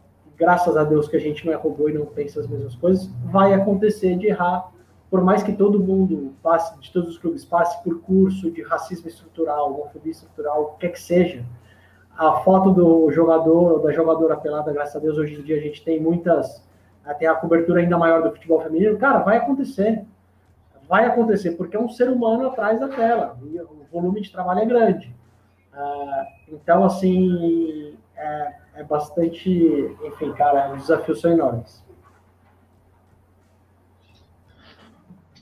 graças 0.43 0.77
a 0.77 0.83
Deus 0.83 1.07
que 1.07 1.17
a 1.17 1.21
gente 1.21 1.47
não 1.47 1.53
é 1.53 1.57
robô 1.57 1.89
e 1.89 1.93
não 1.93 2.05
pensa 2.05 2.41
as 2.41 2.49
mesmas 2.49 2.75
coisas, 2.75 3.09
vai 3.31 3.55
acontecer 3.55 4.17
de 4.17 4.27
errar. 4.27 4.73
Por 5.09 5.23
mais 5.23 5.41
que 5.41 5.53
todo 5.53 5.79
mundo 5.79 6.33
passe, 6.43 6.77
de 6.81 6.91
todos 6.91 7.11
os 7.11 7.19
clubes, 7.19 7.45
passe 7.45 7.81
por 7.85 8.01
curso 8.01 8.51
de 8.51 8.61
racismo 8.61 9.07
estrutural, 9.07 9.73
homofobia 9.73 10.11
estrutural, 10.11 10.63
o 10.63 10.67
que 10.73 10.81
quer 10.81 10.89
que 10.89 11.01
seja, 11.01 11.45
a 12.19 12.41
foto 12.41 12.73
do 12.73 13.09
jogador 13.13 13.83
da 13.83 13.93
jogadora 13.93 14.37
pelada, 14.37 14.73
graças 14.73 14.97
a 14.97 14.99
Deus, 14.99 15.17
hoje 15.17 15.39
em 15.39 15.43
dia 15.43 15.59
a 15.59 15.61
gente 15.61 15.85
tem 15.85 16.01
muitas 16.01 16.61
até 17.05 17.27
a 17.27 17.37
cobertura 17.37 17.81
ainda 17.81 17.97
maior 17.97 18.21
do 18.21 18.33
futebol 18.33 18.61
feminino, 18.61 18.99
cara, 18.99 19.21
vai 19.21 19.37
acontecer. 19.37 20.05
Vai 20.89 21.07
acontecer, 21.07 21.53
porque 21.53 21.77
é 21.77 21.81
um 21.81 21.89
ser 21.89 22.11
humano 22.11 22.49
atrás 22.49 22.81
da 22.81 22.89
tela, 22.89 23.39
e 23.45 23.61
o 23.61 23.87
volume 23.93 24.21
de 24.21 24.33
trabalho 24.33 24.61
é 24.61 24.67
grande. 24.67 25.15
Uh, 25.73 26.53
então, 26.55 26.85
assim, 26.85 27.97
é, 28.17 28.55
é, 28.75 28.85
bastante. 28.85 29.51
Enfim, 30.05 30.33
cara, 30.33 30.73
os 30.75 30.83
desafios 30.83 31.21
são 31.21 31.33
enormes. 31.33 31.83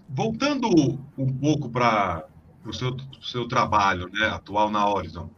Voltando 0.09 0.69
um 1.17 1.33
pouco 1.39 1.71
para 1.71 2.27
o 2.65 2.73
seu, 2.73 2.97
seu 3.23 3.47
trabalho 3.47 4.09
né, 4.11 4.27
atual 4.27 4.71
na 4.71 4.89
Horizon, 4.89 5.31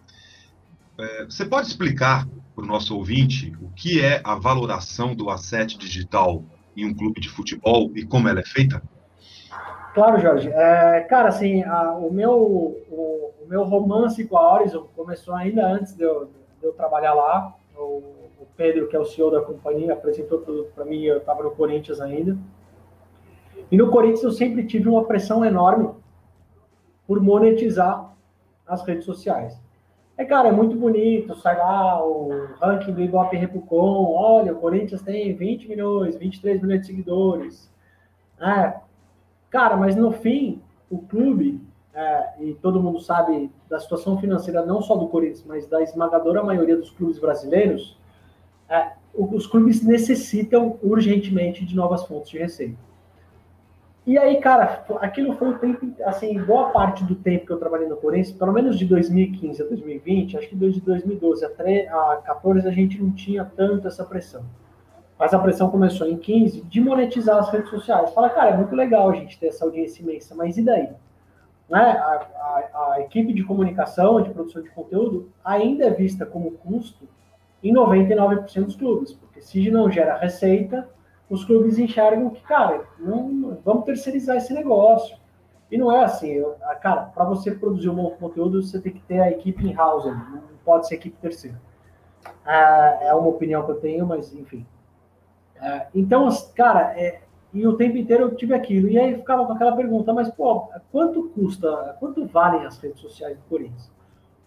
é, 0.98 1.24
você 1.24 1.44
pode 1.44 1.68
explicar 1.68 2.26
para 2.54 2.64
o 2.64 2.66
nosso 2.66 2.96
ouvinte 2.96 3.54
o 3.60 3.68
que 3.70 4.00
é 4.00 4.20
a 4.24 4.34
valoração 4.34 5.14
do 5.14 5.30
asset 5.30 5.76
digital 5.76 6.42
em 6.76 6.86
um 6.86 6.94
clube 6.94 7.20
de 7.20 7.28
futebol 7.28 7.90
e 7.94 8.04
como 8.04 8.28
ela 8.28 8.40
é 8.40 8.44
feita? 8.44 8.82
Claro, 9.94 10.20
Jorge. 10.20 10.48
É, 10.48 11.00
cara, 11.00 11.28
assim, 11.28 11.62
a, 11.64 11.92
o, 11.92 12.10
meu, 12.10 12.32
o, 12.32 13.34
o, 13.42 13.48
meu 13.48 13.62
romance 13.64 14.24
com 14.24 14.38
a 14.38 14.54
Horizon 14.54 14.88
começou 14.96 15.34
ainda 15.34 15.66
antes 15.66 15.94
de 15.94 16.02
eu, 16.02 16.30
eu 16.62 16.72
trabalhar 16.72 17.14
lá. 17.14 17.54
O, 17.76 18.02
o, 18.40 18.46
Pedro, 18.56 18.88
que 18.88 18.96
é 18.96 18.98
o 18.98 19.04
CEO 19.04 19.30
da 19.30 19.40
companhia, 19.40 19.92
apresentou 19.92 20.40
tudo 20.40 20.64
para 20.74 20.84
mim, 20.84 21.02
eu 21.02 21.18
estava 21.18 21.42
no 21.42 21.50
Corinthians 21.52 22.00
ainda. 22.00 22.36
E 23.70 23.76
no 23.76 23.90
Corinthians 23.90 24.22
eu 24.22 24.32
sempre 24.32 24.66
tive 24.66 24.88
uma 24.88 25.04
pressão 25.04 25.44
enorme 25.44 25.90
por 27.06 27.20
monetizar 27.20 28.14
as 28.66 28.82
redes 28.82 29.04
sociais. 29.04 29.60
É, 30.16 30.24
cara, 30.24 30.48
é 30.48 30.52
muito 30.52 30.76
bonito, 30.76 31.34
sai 31.34 31.56
lá 31.56 32.04
o 32.04 32.28
ranking 32.60 32.92
do 32.92 33.00
Ibope 33.00 33.36
Repucon, 33.36 34.12
olha, 34.14 34.52
o 34.52 34.60
Corinthians 34.60 35.02
tem 35.02 35.34
20 35.34 35.68
milhões, 35.68 36.16
23 36.16 36.60
milhões 36.60 36.80
de 36.82 36.86
seguidores. 36.86 37.72
É, 38.38 38.74
cara, 39.50 39.76
mas 39.76 39.96
no 39.96 40.12
fim, 40.12 40.60
o 40.90 40.98
clube, 40.98 41.60
é, 41.94 42.28
e 42.40 42.54
todo 42.54 42.82
mundo 42.82 43.00
sabe 43.00 43.50
da 43.68 43.78
situação 43.78 44.18
financeira 44.18 44.64
não 44.64 44.80
só 44.80 44.96
do 44.96 45.08
Corinthians, 45.08 45.44
mas 45.46 45.66
da 45.66 45.82
esmagadora 45.82 46.42
maioria 46.42 46.76
dos 46.76 46.90
clubes 46.90 47.18
brasileiros, 47.18 47.98
é, 48.68 48.92
os 49.14 49.46
clubes 49.46 49.82
necessitam 49.82 50.78
urgentemente 50.82 51.64
de 51.64 51.76
novas 51.76 52.04
fontes 52.04 52.30
de 52.30 52.38
receita. 52.38 52.78
E 54.04 54.18
aí, 54.18 54.40
cara, 54.40 54.84
aquilo 55.00 55.34
foi 55.34 55.50
o 55.50 55.58
tempo, 55.58 55.86
assim, 56.04 56.36
boa 56.42 56.70
parte 56.70 57.04
do 57.04 57.14
tempo 57.14 57.46
que 57.46 57.52
eu 57.52 57.58
trabalhei 57.58 57.86
no 57.86 57.96
Corinthians, 57.96 58.36
pelo 58.36 58.52
menos 58.52 58.76
de 58.76 58.84
2015 58.84 59.62
a 59.62 59.66
2020, 59.66 60.38
acho 60.38 60.48
que 60.48 60.56
desde 60.56 60.80
2012 60.80 61.44
a 61.44 61.48
2014 61.48 62.66
a 62.66 62.70
gente 62.72 63.00
não 63.00 63.12
tinha 63.12 63.44
tanto 63.44 63.86
essa 63.86 64.04
pressão. 64.04 64.42
Mas 65.16 65.32
a 65.32 65.38
pressão 65.38 65.70
começou 65.70 66.08
em 66.08 66.16
15 66.16 66.62
de 66.62 66.80
monetizar 66.80 67.38
as 67.38 67.48
redes 67.50 67.70
sociais. 67.70 68.12
Fala, 68.12 68.28
cara, 68.28 68.50
é 68.50 68.56
muito 68.56 68.74
legal 68.74 69.08
a 69.08 69.14
gente 69.14 69.38
ter 69.38 69.48
essa 69.48 69.64
audiência 69.64 70.02
imensa, 70.02 70.34
mas 70.34 70.58
e 70.58 70.64
daí? 70.64 70.88
Né? 71.72 71.80
A, 71.80 72.26
a, 72.74 72.92
a 72.92 73.00
equipe 73.00 73.32
de 73.32 73.42
comunicação, 73.42 74.20
de 74.20 74.28
produção 74.28 74.60
de 74.60 74.68
conteúdo, 74.68 75.30
ainda 75.42 75.86
é 75.86 75.90
vista 75.90 76.26
como 76.26 76.50
custo 76.50 77.08
em 77.62 77.72
99% 77.72 78.64
dos 78.66 78.76
clubes, 78.76 79.14
porque 79.14 79.40
se 79.40 79.70
não 79.70 79.90
gera 79.90 80.18
receita, 80.18 80.86
os 81.30 81.46
clubes 81.46 81.78
enxergam 81.78 82.28
que, 82.28 82.42
cara, 82.42 82.84
não, 82.98 83.58
vamos 83.64 83.86
terceirizar 83.86 84.36
esse 84.36 84.52
negócio. 84.52 85.16
E 85.70 85.78
não 85.78 85.90
é 85.90 86.04
assim, 86.04 86.32
eu, 86.32 86.56
cara, 86.82 87.04
para 87.04 87.24
você 87.24 87.52
produzir 87.52 87.88
um 87.88 87.94
bom 87.94 88.10
conteúdo, 88.10 88.62
você 88.62 88.78
tem 88.78 88.92
que 88.92 89.00
ter 89.00 89.20
a 89.20 89.30
equipe 89.30 89.66
in-house, 89.66 90.04
não 90.04 90.42
pode 90.62 90.86
ser 90.86 90.96
equipe 90.96 91.16
terceira. 91.22 91.58
É, 92.44 93.08
é 93.08 93.14
uma 93.14 93.28
opinião 93.28 93.64
que 93.64 93.70
eu 93.70 93.80
tenho, 93.80 94.06
mas 94.06 94.34
enfim. 94.34 94.66
É, 95.58 95.86
então, 95.94 96.28
cara, 96.54 96.92
é, 97.00 97.22
e 97.52 97.66
o 97.66 97.76
tempo 97.76 97.96
inteiro 97.96 98.24
eu 98.24 98.34
tive 98.34 98.54
aquilo. 98.54 98.88
E 98.88 98.98
aí 98.98 99.14
ficava 99.16 99.44
com 99.46 99.52
aquela 99.52 99.76
pergunta, 99.76 100.12
mas, 100.12 100.30
pô, 100.30 100.70
quanto 100.90 101.28
custa, 101.30 101.96
quanto 102.00 102.26
valem 102.26 102.64
as 102.64 102.78
redes 102.78 103.00
sociais 103.00 103.36
do 103.36 103.42
Corinthians? 103.44 103.90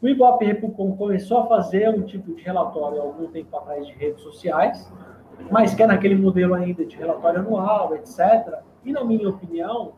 O 0.02 0.08
Ibope 0.08 0.46
Repucom 0.46 0.96
começou 0.96 1.40
a 1.40 1.48
fazer 1.48 1.90
um 1.90 2.04
tipo 2.04 2.34
de 2.34 2.44
relatório 2.44 3.02
algum 3.02 3.28
tempo 3.28 3.56
atrás 3.58 3.88
de 3.88 3.94
redes 3.94 4.22
sociais, 4.22 4.92
mas 5.52 5.74
que 5.74 5.84
é 5.84 5.88
naquele 5.88 6.16
modelo 6.16 6.54
ainda 6.54 6.86
de 6.86 6.96
relatório 6.96 7.40
anual, 7.40 7.96
etc. 7.96 8.60
E, 8.84 8.92
na 8.92 9.04
minha 9.04 9.30
opinião, 9.30 9.94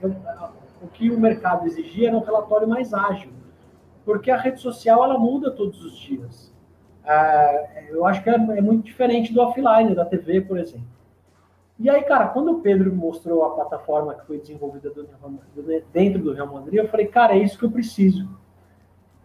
eu, 0.00 0.14
o 0.82 0.88
que 0.88 1.10
o 1.10 1.18
mercado 1.18 1.66
exigia 1.66 2.08
era 2.08 2.16
um 2.16 2.20
relatório 2.20 2.68
mais 2.68 2.92
ágil, 2.92 3.30
porque 4.04 4.30
a 4.30 4.36
rede 4.36 4.60
social 4.60 5.04
ela 5.04 5.18
muda 5.18 5.50
todos 5.50 5.84
os 5.84 5.96
dias. 5.96 6.52
É, 7.04 7.90
eu 7.90 8.06
acho 8.06 8.22
que 8.22 8.30
é, 8.30 8.34
é, 8.34 8.60
muito 8.60 8.84
diferente 8.84 9.32
do 9.32 9.40
offline, 9.40 9.94
da 9.94 10.04
TV, 10.04 10.40
por 10.40 10.58
exemplo. 10.58 10.93
E 11.78 11.90
aí, 11.90 12.02
cara, 12.04 12.28
quando 12.28 12.52
o 12.52 12.60
Pedro 12.60 12.94
mostrou 12.94 13.44
a 13.44 13.50
plataforma 13.50 14.14
que 14.14 14.26
foi 14.26 14.38
desenvolvida 14.38 14.92
dentro 15.92 16.22
do 16.22 16.32
Real 16.32 16.46
Madrid, 16.46 16.74
eu 16.74 16.88
falei, 16.88 17.06
cara, 17.06 17.34
é 17.34 17.38
isso 17.38 17.58
que 17.58 17.64
eu 17.64 17.70
preciso. 17.70 18.28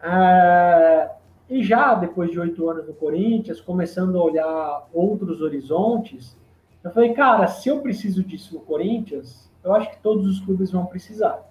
É, 0.01 1.11
e 1.49 1.63
já 1.63 1.93
depois 1.93 2.31
de 2.31 2.39
oito 2.39 2.67
anos 2.69 2.87
no 2.87 2.93
Corinthians, 2.93 3.61
começando 3.61 4.17
a 4.17 4.23
olhar 4.23 4.87
outros 4.91 5.41
horizontes, 5.41 6.35
eu 6.83 6.89
falei, 6.91 7.13
cara, 7.13 7.45
se 7.47 7.69
eu 7.69 7.81
preciso 7.81 8.23
disso 8.23 8.55
no 8.55 8.61
Corinthians, 8.61 9.49
eu 9.63 9.73
acho 9.73 9.91
que 9.91 10.01
todos 10.01 10.25
os 10.25 10.39
clubes 10.39 10.71
vão 10.71 10.85
precisar. 10.85 11.43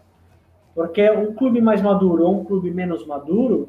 Porque 0.75 1.09
um 1.11 1.35
clube 1.35 1.61
mais 1.61 1.81
maduro 1.81 2.25
ou 2.25 2.41
um 2.41 2.45
clube 2.45 2.71
menos 2.71 3.07
maduro, 3.07 3.69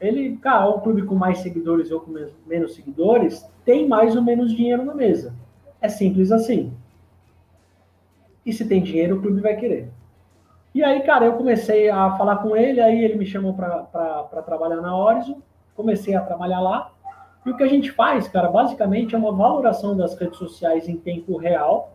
ele, 0.00 0.36
cara, 0.36 0.68
um 0.68 0.80
clube 0.80 1.02
com 1.02 1.14
mais 1.14 1.38
seguidores 1.38 1.90
ou 1.90 2.00
com 2.00 2.12
menos 2.46 2.74
seguidores, 2.74 3.46
tem 3.64 3.88
mais 3.88 4.16
ou 4.16 4.22
menos 4.22 4.54
dinheiro 4.54 4.84
na 4.84 4.94
mesa. 4.94 5.34
É 5.80 5.88
simples 5.88 6.32
assim. 6.32 6.72
E 8.44 8.52
se 8.52 8.66
tem 8.66 8.82
dinheiro, 8.82 9.16
o 9.16 9.20
clube 9.20 9.40
vai 9.40 9.56
querer. 9.56 9.88
E 10.74 10.82
aí, 10.82 11.00
cara, 11.02 11.26
eu 11.26 11.34
comecei 11.34 11.88
a 11.88 12.16
falar 12.16 12.36
com 12.36 12.56
ele, 12.56 12.80
aí 12.80 13.04
ele 13.04 13.16
me 13.16 13.26
chamou 13.26 13.54
para 13.54 14.42
trabalhar 14.42 14.80
na 14.80 14.96
Horizon 14.96 15.40
comecei 15.78 16.16
a 16.16 16.20
trabalhar 16.20 16.60
lá. 16.60 16.90
E 17.46 17.50
o 17.50 17.56
que 17.56 17.62
a 17.62 17.68
gente 17.68 17.92
faz, 17.92 18.26
cara, 18.26 18.48
basicamente 18.48 19.14
é 19.14 19.18
uma 19.18 19.32
valoração 19.32 19.96
das 19.96 20.18
redes 20.18 20.36
sociais 20.36 20.88
em 20.88 20.96
tempo 20.96 21.36
real. 21.36 21.94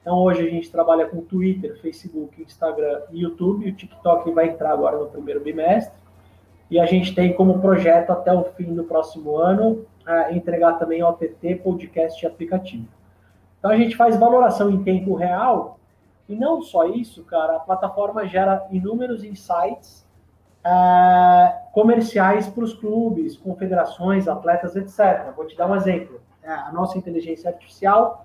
Então, 0.00 0.18
hoje 0.18 0.46
a 0.46 0.48
gente 0.48 0.70
trabalha 0.70 1.06
com 1.06 1.20
Twitter, 1.20 1.76
Facebook, 1.82 2.40
Instagram 2.40 3.02
e 3.10 3.22
YouTube. 3.22 3.68
O 3.68 3.74
TikTok 3.74 4.30
vai 4.30 4.50
entrar 4.50 4.70
agora 4.70 4.96
no 4.96 5.06
primeiro 5.08 5.40
bimestre. 5.40 5.92
E 6.70 6.78
a 6.78 6.86
gente 6.86 7.14
tem 7.14 7.32
como 7.32 7.60
projeto 7.60 8.10
até 8.10 8.32
o 8.32 8.44
fim 8.44 8.72
do 8.72 8.84
próximo 8.84 9.36
ano 9.36 9.84
uh, 10.06 10.32
entregar 10.32 10.74
também 10.74 11.02
OTT, 11.02 11.56
podcast 11.56 12.24
e 12.24 12.26
aplicativo. 12.28 12.86
Então, 13.66 13.74
a 13.74 13.78
gente 13.80 13.96
faz 13.96 14.16
valoração 14.16 14.70
em 14.70 14.84
tempo 14.84 15.16
real. 15.16 15.80
E 16.28 16.36
não 16.36 16.62
só 16.62 16.86
isso, 16.86 17.24
cara, 17.24 17.56
a 17.56 17.60
plataforma 17.60 18.24
gera 18.24 18.64
inúmeros 18.70 19.24
insights 19.24 20.06
é, 20.64 21.62
comerciais 21.72 22.46
para 22.46 22.62
os 22.62 22.72
clubes, 22.74 23.36
confederações, 23.36 24.28
atletas, 24.28 24.76
etc. 24.76 25.34
Vou 25.34 25.46
te 25.46 25.56
dar 25.56 25.68
um 25.68 25.74
exemplo. 25.74 26.20
É, 26.44 26.48
a 26.48 26.70
nossa 26.72 26.96
inteligência 26.96 27.50
artificial 27.50 28.24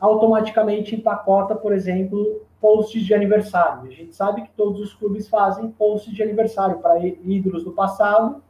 automaticamente 0.00 0.96
empacota, 0.96 1.54
por 1.54 1.72
exemplo, 1.72 2.42
posts 2.60 3.04
de 3.04 3.14
aniversário. 3.14 3.88
A 3.88 3.94
gente 3.94 4.12
sabe 4.12 4.42
que 4.42 4.50
todos 4.56 4.80
os 4.80 4.92
clubes 4.92 5.28
fazem 5.28 5.70
posts 5.70 6.12
de 6.12 6.20
aniversário 6.20 6.78
para 6.78 6.98
ídolos 6.98 7.62
do 7.62 7.70
passado 7.70 8.42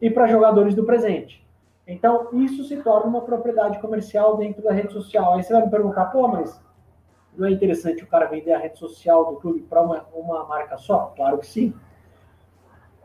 e 0.00 0.08
para 0.08 0.28
jogadores 0.28 0.72
do 0.72 0.84
presente. 0.84 1.43
Então, 1.86 2.28
isso 2.32 2.64
se 2.64 2.76
torna 2.82 3.06
uma 3.06 3.22
propriedade 3.22 3.78
comercial 3.78 4.36
dentro 4.36 4.62
da 4.62 4.72
rede 4.72 4.92
social. 4.92 5.34
Aí 5.34 5.42
você 5.42 5.52
vai 5.52 5.64
me 5.64 5.70
perguntar, 5.70 6.06
pô, 6.06 6.26
mas 6.26 6.60
não 7.36 7.46
é 7.46 7.50
interessante 7.50 8.02
o 8.02 8.06
cara 8.06 8.26
vender 8.26 8.52
a 8.52 8.58
rede 8.58 8.78
social 8.78 9.26
do 9.26 9.40
clube 9.40 9.60
para 9.62 9.82
uma, 9.82 10.04
uma 10.14 10.44
marca 10.44 10.78
só? 10.78 11.12
Claro 11.16 11.38
que 11.38 11.46
sim 11.46 11.74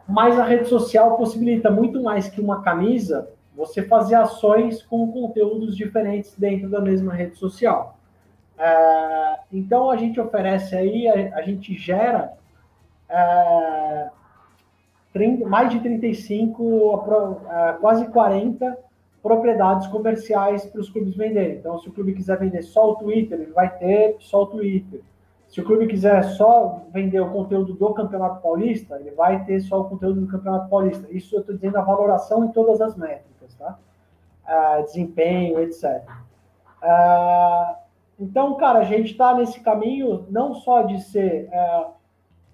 mas 0.09 0.39
a 0.39 0.43
rede 0.43 0.67
social 0.67 1.15
possibilita 1.17 1.69
muito 1.69 2.01
mais 2.01 2.27
que 2.27 2.41
uma 2.41 2.63
camisa 2.63 3.29
você 3.55 3.83
fazer 3.83 4.15
ações 4.15 4.81
com 4.81 5.11
conteúdos 5.11 5.77
diferentes 5.77 6.35
dentro 6.35 6.67
da 6.67 6.81
mesma 6.81 7.13
rede 7.13 7.35
social. 7.35 7.99
É, 8.57 9.39
então 9.53 9.91
a 9.91 9.97
gente 9.97 10.19
oferece 10.19 10.75
aí, 10.75 11.07
a, 11.07 11.37
a 11.37 11.41
gente 11.43 11.77
gera 11.77 12.33
é, 13.07 14.09
30, 15.13 15.47
mais 15.47 15.71
de 15.71 15.79
35, 15.79 17.05
é, 17.49 17.73
quase 17.73 18.07
40 18.07 18.77
propriedades 19.21 19.87
comerciais 19.87 20.65
para 20.65 20.79
os 20.79 20.89
clubes 20.89 21.15
venderem. 21.15 21.57
Então, 21.57 21.77
se 21.79 21.89
o 21.89 21.91
clube 21.91 22.13
quiser 22.13 22.37
vender 22.37 22.61
só 22.61 22.91
o 22.91 22.95
Twitter, 22.95 23.39
ele 23.39 23.51
vai 23.51 23.69
ter 23.77 24.15
só 24.19 24.43
o 24.43 24.47
Twitter. 24.47 25.01
Se 25.47 25.59
o 25.59 25.63
clube 25.63 25.87
quiser 25.87 26.23
só 26.23 26.83
vender 26.93 27.19
o 27.19 27.31
conteúdo 27.31 27.73
do 27.73 27.93
Campeonato 27.93 28.41
Paulista, 28.41 28.97
ele 28.99 29.11
vai 29.11 29.43
ter 29.45 29.59
só 29.61 29.81
o 29.81 29.85
conteúdo 29.85 30.21
do 30.21 30.27
Campeonato 30.27 30.69
Paulista. 30.69 31.07
Isso 31.09 31.35
eu 31.35 31.39
estou 31.39 31.55
dizendo 31.55 31.77
a 31.77 31.81
valoração 31.81 32.45
em 32.45 32.49
todas 32.49 32.79
as 32.79 32.95
métricas, 32.95 33.55
tá? 33.55 33.77
Ah, 34.45 34.81
desempenho, 34.81 35.59
etc. 35.59 36.03
Ah, 36.81 37.79
então, 38.19 38.55
cara, 38.55 38.79
a 38.79 38.83
gente 38.83 39.11
está 39.11 39.33
nesse 39.33 39.59
caminho 39.59 40.25
não 40.29 40.53
só 40.53 40.83
de 40.83 41.01
ser 41.01 41.49
é, 41.51 41.85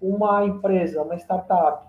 uma 0.02 0.46
empresa, 0.46 1.02
uma 1.02 1.16
startup 1.16 1.86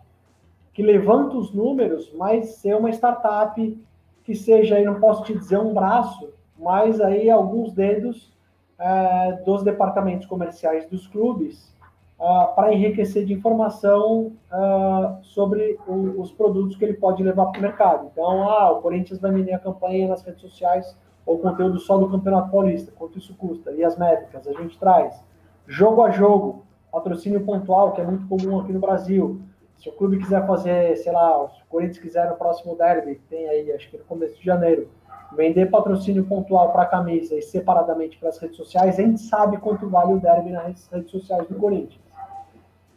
que 0.76 0.82
levanta 0.82 1.38
os 1.38 1.54
números, 1.54 2.12
mas 2.12 2.56
ser 2.56 2.76
uma 2.76 2.90
startup 2.90 3.82
que 4.22 4.34
seja, 4.34 4.76
aí 4.76 4.84
não 4.84 5.00
posso 5.00 5.24
te 5.24 5.32
dizer 5.32 5.56
um 5.56 5.72
braço, 5.72 6.28
mas 6.58 7.00
aí 7.00 7.30
alguns 7.30 7.72
dedos 7.72 8.30
é, 8.78 9.40
dos 9.46 9.62
departamentos 9.62 10.26
comerciais 10.26 10.86
dos 10.86 11.06
clubes 11.06 11.74
uh, 12.20 12.54
para 12.54 12.74
enriquecer 12.74 13.24
de 13.24 13.32
informação 13.32 14.32
uh, 14.52 15.16
sobre 15.22 15.78
o, 15.86 16.20
os 16.20 16.30
produtos 16.30 16.76
que 16.76 16.84
ele 16.84 16.92
pode 16.92 17.22
levar 17.22 17.46
para 17.46 17.58
o 17.58 17.62
mercado. 17.62 18.10
Então, 18.12 18.46
ah, 18.46 18.72
o 18.72 18.82
Corinthians 18.82 19.18
vai 19.18 19.32
vender 19.32 19.54
a 19.54 19.58
campanha 19.58 20.06
nas 20.06 20.22
redes 20.22 20.42
sociais 20.42 20.94
ou 21.24 21.38
conteúdo 21.38 21.78
só 21.78 21.96
do 21.96 22.10
Campeonato 22.10 22.50
Paulista, 22.50 22.92
quanto 22.94 23.16
isso 23.16 23.34
custa, 23.38 23.72
e 23.72 23.82
as 23.82 23.96
métricas, 23.96 24.46
a 24.46 24.52
gente 24.52 24.78
traz. 24.78 25.24
Jogo 25.66 26.02
a 26.02 26.10
jogo, 26.10 26.66
patrocínio 26.92 27.42
pontual, 27.46 27.92
que 27.92 28.02
é 28.02 28.04
muito 28.04 28.28
comum 28.28 28.60
aqui 28.60 28.74
no 28.74 28.78
Brasil. 28.78 29.40
Se 29.78 29.88
o 29.88 29.92
clube 29.92 30.18
quiser 30.18 30.46
fazer, 30.46 30.96
sei 30.96 31.12
lá, 31.12 31.48
se 31.48 31.62
o 31.62 31.66
Corinthians 31.68 31.98
quiser 31.98 32.28
no 32.28 32.36
próximo 32.36 32.76
derby, 32.76 33.20
tem 33.28 33.48
aí, 33.48 33.72
acho 33.72 33.90
que 33.90 33.98
no 33.98 34.04
começo 34.04 34.36
de 34.38 34.44
janeiro, 34.44 34.88
vender 35.36 35.66
patrocínio 35.66 36.24
pontual 36.24 36.72
para 36.72 36.82
a 36.82 36.86
camisa 36.86 37.34
e 37.34 37.42
separadamente 37.42 38.16
para 38.18 38.30
as 38.30 38.38
redes 38.38 38.56
sociais, 38.56 38.98
a 38.98 39.02
gente 39.02 39.20
sabe 39.20 39.58
quanto 39.58 39.88
vale 39.88 40.14
o 40.14 40.20
derby 40.20 40.50
nas 40.50 40.88
redes 40.88 41.10
sociais 41.10 41.46
do 41.48 41.54
Corinthians. 41.56 42.00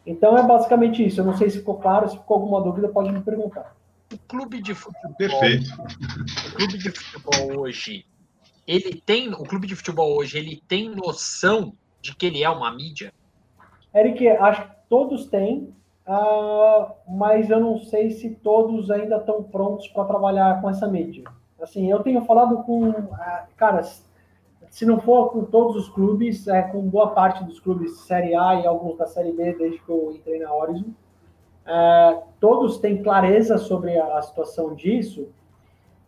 Então 0.06 0.38
é 0.38 0.44
basicamente 0.44 1.06
isso. 1.06 1.20
Eu 1.20 1.26
não 1.26 1.38
sei 1.38 1.50
se 1.50 1.60
ficou 1.60 1.78
claro, 1.78 2.10
se 2.10 2.18
ficou 2.18 2.38
alguma 2.38 2.62
dúvida, 2.62 2.88
pode 2.88 3.12
me 3.12 3.22
perguntar. 3.22 3.76
O 4.12 4.18
clube 4.28 4.62
de 4.62 4.74
futebol. 4.74 5.13
Perfeito. 5.15 5.70
O 6.48 6.56
clube 6.56 6.78
de 6.78 6.89
futebol 6.89 7.60
hoje, 7.60 8.06
ele 8.65 9.02
tem. 9.06 9.32
O 9.34 9.44
clube 9.44 9.68
de 9.68 9.76
futebol 9.76 10.18
hoje, 10.18 10.38
ele 10.38 10.63
tem 10.68 10.89
noção 10.89 11.74
de 12.02 12.15
que 12.15 12.26
ele 12.26 12.44
é 12.44 12.50
uma 12.50 12.74
mídia? 12.74 13.13
Eric, 13.94 14.28
acho 14.28 14.63
que 14.63 14.76
todos 14.89 15.26
têm, 15.28 15.74
uh, 16.10 16.91
mas 17.08 17.50
eu 17.50 17.60
não 17.60 17.78
sei 17.78 18.10
se 18.12 18.32
todos 18.32 18.89
ainda 18.89 19.17
estão 19.17 19.43
prontos 19.43 19.88
para 19.89 20.06
trabalhar 20.06 20.60
com 20.62 20.69
essa 20.69 20.88
mídia. 20.88 21.24
Assim, 21.62 21.89
eu 21.91 22.02
tenho 22.02 22.26
falado 22.26 22.63
com, 22.63 22.89
ah, 23.13 23.45
cara, 23.56 23.84
se 23.84 24.86
não 24.86 25.00
for 25.00 25.32
com 25.32 25.43
todos 25.45 25.76
os 25.76 25.89
clubes, 25.89 26.48
é 26.48 26.62
com 26.62 26.82
boa 26.82 27.12
parte 27.12 27.43
dos 27.43 27.60
clubes 27.60 28.00
Série 28.02 28.36
A 28.36 28.56
e 28.56 28.67
alguns 28.67 28.98
da 28.98 29.08
Série 29.08 29.32
B, 29.32 29.54
desde 29.54 29.80
que 29.80 29.89
eu 29.89 30.12
entrei 30.12 30.39
na 30.39 30.54
Horizon. 30.54 30.91
É, 31.65 32.22
todos 32.39 32.80
têm 32.80 33.04
clareza 33.04 33.58
sobre 33.58 33.98
a, 33.98 34.17
a 34.17 34.22
situação 34.22 34.74
disso, 34.74 35.28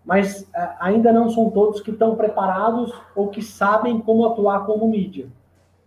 mas 0.06 0.50
é, 0.56 0.76
ainda 0.80 1.12
não 1.12 1.30
são 1.30 1.50
todos 1.50 1.82
que 1.82 1.92
estão 1.92 2.16
preparados 2.16 2.94
ou 3.16 3.28
que 3.28 3.42
sabem 3.42 4.00
como 4.00 4.26
atuar 4.26 4.66
como 4.66 4.88
mídia. 4.88 5.30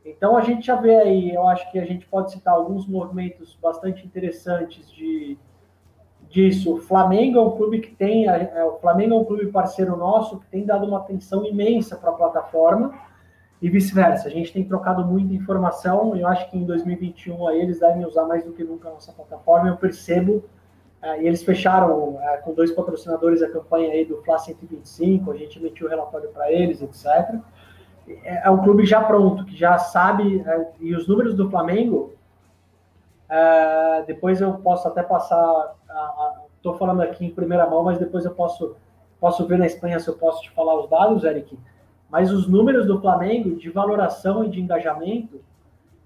Então 0.04 0.36
a 0.36 0.42
gente 0.42 0.66
já 0.66 0.76
vê 0.76 0.96
aí, 0.96 1.34
eu 1.34 1.48
acho 1.48 1.70
que 1.72 1.78
a 1.78 1.84
gente 1.84 2.06
pode 2.06 2.32
citar 2.32 2.54
alguns 2.54 2.86
movimentos 2.86 3.58
bastante 3.60 4.04
interessantes 4.06 4.90
de 4.92 5.38
disso. 6.28 6.74
O 6.74 6.78
Flamengo 6.78 7.38
é 7.38 7.42
um 7.42 7.56
clube 7.56 7.80
que 7.80 7.94
tem, 7.94 8.26
é, 8.28 8.64
o 8.64 8.78
Flamengo 8.80 9.14
é 9.14 9.18
um 9.18 9.24
clube 9.24 9.46
parceiro 9.46 9.96
nosso 9.96 10.40
que 10.40 10.46
tem 10.48 10.66
dado 10.66 10.84
uma 10.84 10.98
atenção 10.98 11.46
imensa 11.46 11.96
para 11.96 12.10
a 12.10 12.14
plataforma 12.14 12.92
e 13.62 13.70
vice-versa. 13.70 14.28
A 14.28 14.30
gente 14.30 14.52
tem 14.52 14.64
trocado 14.64 15.04
muita 15.06 15.32
informação. 15.32 16.14
Eu 16.16 16.26
acho 16.26 16.50
que 16.50 16.58
em 16.58 16.64
2021 16.64 17.48
aí, 17.48 17.60
eles 17.60 17.80
devem 17.80 18.04
usar 18.04 18.26
mais 18.26 18.44
do 18.44 18.52
que 18.52 18.64
nunca 18.64 18.88
a 18.88 18.92
nossa 18.92 19.12
plataforma. 19.12 19.68
Eu 19.68 19.76
percebo. 19.76 20.44
É, 21.00 21.22
e 21.22 21.26
eles 21.26 21.42
fecharam 21.42 22.18
é, 22.20 22.38
com 22.38 22.52
dois 22.52 22.72
patrocinadores 22.72 23.42
a 23.42 23.50
campanha 23.50 23.92
aí 23.92 24.04
do 24.04 24.22
Fla 24.22 24.38
125. 24.38 25.30
A 25.30 25.36
gente 25.36 25.58
emitiu 25.58 25.86
o 25.86 25.90
relatório 25.90 26.30
para 26.30 26.50
eles, 26.50 26.82
etc. 26.82 27.40
É, 28.24 28.50
um 28.50 28.62
clube 28.62 28.84
já 28.84 29.02
pronto, 29.02 29.44
que 29.44 29.56
já 29.56 29.78
sabe. 29.78 30.42
É, 30.46 30.68
e 30.80 30.94
os 30.94 31.06
números 31.08 31.34
do 31.34 31.50
Flamengo, 31.50 32.12
é, 33.28 34.04
depois 34.06 34.40
eu 34.40 34.54
posso 34.54 34.86
até 34.88 35.02
passar. 35.02 35.74
Estou 36.56 36.74
falando 36.78 37.02
aqui 37.02 37.26
em 37.26 37.30
primeira 37.30 37.68
mão, 37.68 37.84
mas 37.84 37.98
depois 37.98 38.24
eu 38.24 38.30
posso, 38.30 38.76
posso 39.20 39.46
ver 39.46 39.58
na 39.58 39.66
Espanha 39.66 40.00
se 40.00 40.08
eu 40.08 40.14
posso 40.14 40.42
te 40.42 40.50
falar 40.50 40.74
os 40.80 40.88
dados, 40.88 41.24
Eric 41.24 41.58
mas 42.14 42.30
os 42.30 42.46
números 42.46 42.86
do 42.86 43.00
Flamengo 43.00 43.56
de 43.56 43.68
valoração 43.70 44.44
e 44.44 44.48
de 44.48 44.60
engajamento 44.60 45.40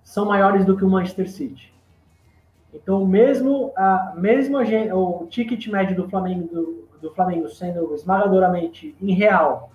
são 0.02 0.24
maiores 0.24 0.64
do 0.64 0.74
que 0.74 0.82
o 0.82 0.88
Manchester 0.88 1.30
City. 1.30 1.70
Então, 2.72 3.04
mesmo, 3.06 3.72
a, 3.76 4.14
mesmo 4.16 4.56
a, 4.56 4.62
o 4.96 5.26
ticket 5.26 5.66
médio 5.66 5.94
do 5.94 6.08
Flamengo, 6.08 6.48
do, 6.48 6.88
do 6.98 7.14
Flamengo 7.14 7.46
sendo 7.50 7.94
esmagadoramente 7.94 8.96
em 9.02 9.12
real, 9.12 9.70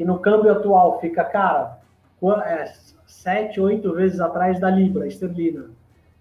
que 0.00 0.04
no 0.06 0.18
câmbio 0.18 0.50
atual 0.50 0.98
fica, 0.98 1.22
cara, 1.22 1.78
é, 2.46 2.72
sete, 3.06 3.60
oito 3.60 3.92
vezes 3.92 4.18
atrás 4.18 4.58
da 4.58 4.70
Libra 4.70 5.06
esterlina, 5.06 5.66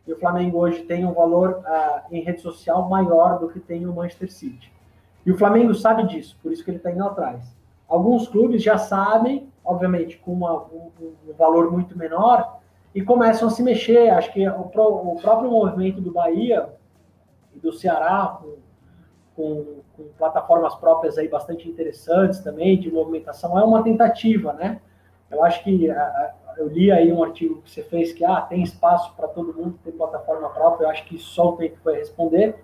e 0.06 0.12
o 0.12 0.20
Flamengo 0.20 0.58
hoje 0.58 0.82
tem 0.82 1.06
um 1.06 1.14
valor 1.14 1.64
uh, 1.66 2.02
em 2.12 2.22
rede 2.22 2.42
social 2.42 2.90
maior 2.90 3.40
do 3.40 3.48
que 3.48 3.58
tem 3.58 3.88
o 3.88 3.94
Manchester 3.94 4.30
City. 4.30 4.70
E 5.26 5.32
o 5.32 5.38
Flamengo 5.38 5.74
sabe 5.74 6.04
disso, 6.08 6.38
por 6.44 6.52
isso 6.52 6.62
que 6.62 6.72
ele 6.72 6.76
está 6.76 6.92
indo 6.92 7.06
atrás. 7.06 7.56
Alguns 7.88 8.28
clubes 8.28 8.62
já 8.62 8.78
sabem, 8.78 9.48
obviamente, 9.64 10.18
com 10.18 10.34
uma, 10.34 10.62
um, 10.64 10.92
um, 11.00 11.34
valor 11.38 11.72
muito 11.72 11.98
menor, 11.98 12.60
e 12.94 13.02
começam 13.02 13.48
a 13.48 13.52
se 13.52 13.64
mexer. 13.64 14.10
Acho 14.10 14.34
que 14.34 14.46
o, 14.46 14.60
o 14.60 15.22
próprio 15.22 15.50
movimento 15.50 16.02
do 16.02 16.12
Bahia 16.12 16.68
e 17.56 17.60
do 17.60 17.72
Ceará, 17.72 18.42
com, 19.40 19.80
com, 19.96 20.10
plataformas 20.18 20.76
próprias 20.76 21.18
aí 21.18 21.30
bastante 21.30 21.70
interessantes 21.70 22.42
também, 22.42 22.78
de 22.78 22.92
movimentação, 22.92 23.58
é 23.58 23.64
uma 23.64 23.82
tentativa, 23.82 24.52
né? 24.52 24.82
Eu 25.32 25.42
acho 25.46 25.64
que 25.64 25.88
eu 26.58 26.68
li 26.68 26.92
aí 26.92 27.14
um 27.14 27.24
artigo 27.24 27.62
que 27.62 27.72
você 27.72 27.82
fez 27.84 28.12
que 28.12 28.26
ah, 28.26 28.42
tem 28.42 28.62
espaço 28.62 29.16
para 29.16 29.30
todo 29.30 29.54
mundo 29.54 29.80
ter 29.82 29.94
plataforma 29.94 30.50
própria. 30.50 30.86
Eu 30.86 30.90
acho 30.90 31.06
que 31.06 31.18
só 31.18 31.50
o 31.50 31.52
tempo 31.56 31.78
vai 31.86 31.96
responder. 31.96 32.62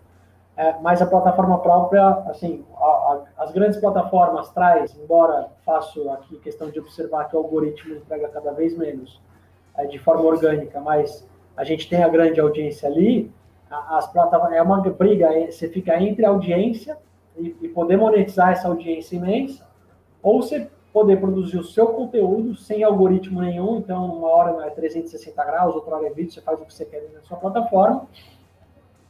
É, 0.57 0.73
mas 0.81 1.01
a 1.01 1.05
plataforma 1.05 1.59
própria, 1.59 2.07
assim, 2.27 2.65
a, 2.75 2.85
a, 2.85 3.23
as 3.37 3.51
grandes 3.51 3.79
plataformas 3.79 4.49
traz, 4.51 4.97
embora 4.97 5.49
faço 5.65 6.09
aqui 6.11 6.37
questão 6.39 6.69
de 6.69 6.79
observar 6.79 7.29
que 7.29 7.35
o 7.35 7.39
algoritmo 7.39 7.95
entrega 7.95 8.29
cada 8.29 8.51
vez 8.51 8.75
menos 8.75 9.21
é, 9.77 9.85
de 9.85 9.99
forma 9.99 10.23
orgânica, 10.23 10.79
mas 10.79 11.27
a 11.55 11.63
gente 11.63 11.87
tem 11.89 12.03
a 12.03 12.07
grande 12.07 12.39
audiência 12.39 12.87
ali, 12.89 13.31
as 13.69 14.11
plataformas, 14.11 14.57
é 14.57 14.61
uma 14.61 14.81
briga, 14.81 15.33
é, 15.33 15.51
você 15.51 15.67
fica 15.67 15.99
entre 16.01 16.25
audiência 16.25 16.97
e, 17.37 17.55
e 17.61 17.67
poder 17.69 17.97
monetizar 17.97 18.51
essa 18.51 18.67
audiência 18.67 19.15
imensa, 19.15 19.67
ou 20.21 20.41
você 20.41 20.69
poder 20.93 21.19
produzir 21.19 21.57
o 21.57 21.63
seu 21.63 21.87
conteúdo 21.87 22.55
sem 22.55 22.83
algoritmo 22.83 23.41
nenhum, 23.41 23.77
então 23.77 24.05
uma 24.05 24.29
hora 24.29 24.65
é 24.65 24.69
360 24.69 25.43
graus, 25.43 25.75
outra 25.75 25.95
hora 25.95 26.07
é 26.07 26.09
vídeo, 26.09 26.31
você 26.31 26.41
faz 26.41 26.59
o 26.59 26.65
que 26.65 26.73
você 26.73 26.85
quer 26.85 27.09
na 27.13 27.21
sua 27.21 27.37
plataforma, 27.37 28.07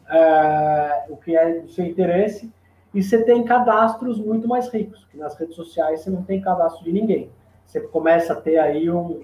é, 0.10 1.06
o 1.10 1.18
que 1.18 1.36
é 1.36 1.60
do 1.60 1.70
seu 1.70 1.86
interesse, 1.86 2.52
e 2.94 3.04
você 3.04 3.24
tem 3.24 3.44
cadastros 3.44 4.18
muito 4.18 4.48
mais 4.48 4.70
ricos, 4.70 5.06
que 5.12 5.18
nas 5.18 5.36
redes 5.36 5.56
sociais 5.56 6.02
você 6.02 6.10
não 6.10 6.24
tem 6.24 6.41
cadastro 6.41 6.84
de 6.84 6.94
ninguém. 6.94 7.30
Você 7.65 7.82
começa 7.82 8.34
a 8.34 8.36
ter 8.38 8.58
aí 8.58 8.89
um, 8.89 9.22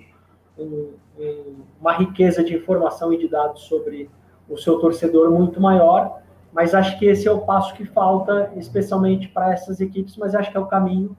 um, 0.59 0.93
um, 1.17 1.55
uma 1.79 1.93
riqueza 1.93 2.43
de 2.43 2.53
informação 2.53 3.13
e 3.13 3.17
de 3.17 3.29
dados 3.29 3.63
sobre 3.63 4.09
o 4.51 4.57
seu 4.57 4.79
torcedor 4.79 5.31
muito 5.31 5.59
maior, 5.59 6.19
mas 6.51 6.75
acho 6.75 6.99
que 6.99 7.05
esse 7.05 7.27
é 7.27 7.31
o 7.31 7.41
passo 7.41 7.73
que 7.73 7.85
falta, 7.85 8.51
especialmente 8.55 9.27
para 9.29 9.53
essas 9.53 9.79
equipes, 9.79 10.17
mas 10.17 10.35
acho 10.35 10.51
que 10.51 10.57
é 10.57 10.59
o 10.59 10.67
caminho 10.67 11.15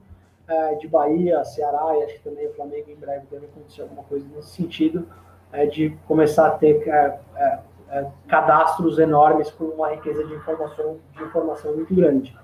é, 0.47 0.75
de 0.75 0.87
Bahia, 0.87 1.43
Ceará 1.43 1.97
e 1.97 2.03
acho 2.03 2.13
que 2.15 2.29
também 2.29 2.47
o 2.47 2.53
Flamengo 2.53 2.89
em 2.89 2.95
breve 2.95 3.25
deve 3.31 3.47
acontecer 3.47 3.81
alguma 3.81 4.03
coisa 4.03 4.25
nesse 4.35 4.49
sentido, 4.49 5.07
é, 5.51 5.65
de 5.65 5.97
começar 6.07 6.47
a 6.47 6.51
ter 6.51 6.87
é, 6.87 7.19
é 7.35 7.59
é, 7.93 8.07
cadastros 8.27 8.97
enormes 8.97 9.51
com 9.51 9.65
uma 9.65 9.89
riqueza 9.91 10.23
de 10.23 10.33
informação, 10.33 10.97
de 11.15 11.23
informação 11.23 11.75
muito 11.75 11.93
grande. 11.93 12.35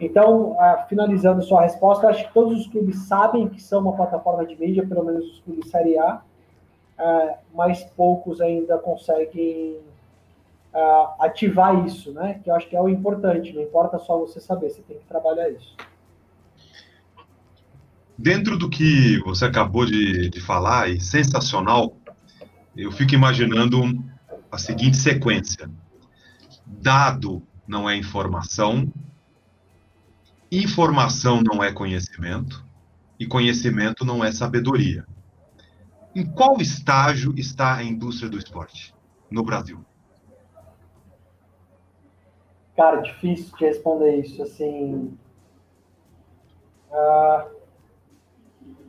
Então, 0.00 0.56
é, 0.60 0.86
finalizando 0.88 1.40
sua 1.40 1.62
resposta, 1.62 2.08
acho 2.08 2.26
que 2.26 2.34
todos 2.34 2.58
os 2.58 2.66
clubes 2.66 3.06
sabem 3.06 3.48
que 3.48 3.62
são 3.62 3.80
uma 3.80 3.94
plataforma 3.94 4.44
de 4.44 4.56
mídia, 4.56 4.84
pelo 4.84 5.04
menos 5.04 5.24
os 5.24 5.40
clubes 5.40 5.70
Série 5.70 5.96
A, 5.98 6.20
mas 7.54 7.84
poucos 7.96 8.40
ainda 8.40 8.76
conseguem 8.76 9.78
é, 10.78 11.26
ativar 11.26 11.84
isso, 11.84 12.12
né? 12.12 12.40
Que 12.42 12.50
eu 12.50 12.54
acho 12.54 12.68
que 12.68 12.76
é 12.76 12.80
o 12.80 12.88
importante, 12.88 13.52
não 13.52 13.62
importa 13.62 13.98
só 13.98 14.16
você 14.18 14.38
saber, 14.38 14.70
você 14.70 14.80
tem 14.82 14.98
que 14.98 15.06
trabalhar 15.06 15.50
isso. 15.50 15.74
Dentro 18.16 18.56
do 18.56 18.70
que 18.70 19.18
você 19.24 19.44
acabou 19.44 19.84
de, 19.84 20.30
de 20.30 20.40
falar, 20.40 20.88
e 20.88 21.00
sensacional, 21.00 21.96
eu 22.76 22.92
fico 22.92 23.14
imaginando 23.14 23.82
a 24.52 24.58
seguinte 24.58 24.96
sequência: 24.96 25.68
dado 26.64 27.42
não 27.66 27.90
é 27.90 27.96
informação, 27.96 28.92
informação 30.50 31.42
não 31.42 31.62
é 31.62 31.72
conhecimento 31.72 32.64
e 33.18 33.26
conhecimento 33.26 34.04
não 34.04 34.24
é 34.24 34.30
sabedoria. 34.30 35.04
Em 36.14 36.24
qual 36.24 36.60
estágio 36.60 37.34
está 37.36 37.76
a 37.76 37.84
indústria 37.84 38.30
do 38.30 38.38
esporte 38.38 38.94
no 39.30 39.42
Brasil? 39.42 39.84
Cara, 42.78 43.00
difícil 43.00 43.56
de 43.56 43.64
responder 43.64 44.20
isso. 44.20 44.40
Assim, 44.40 45.18
uh, 46.92 47.58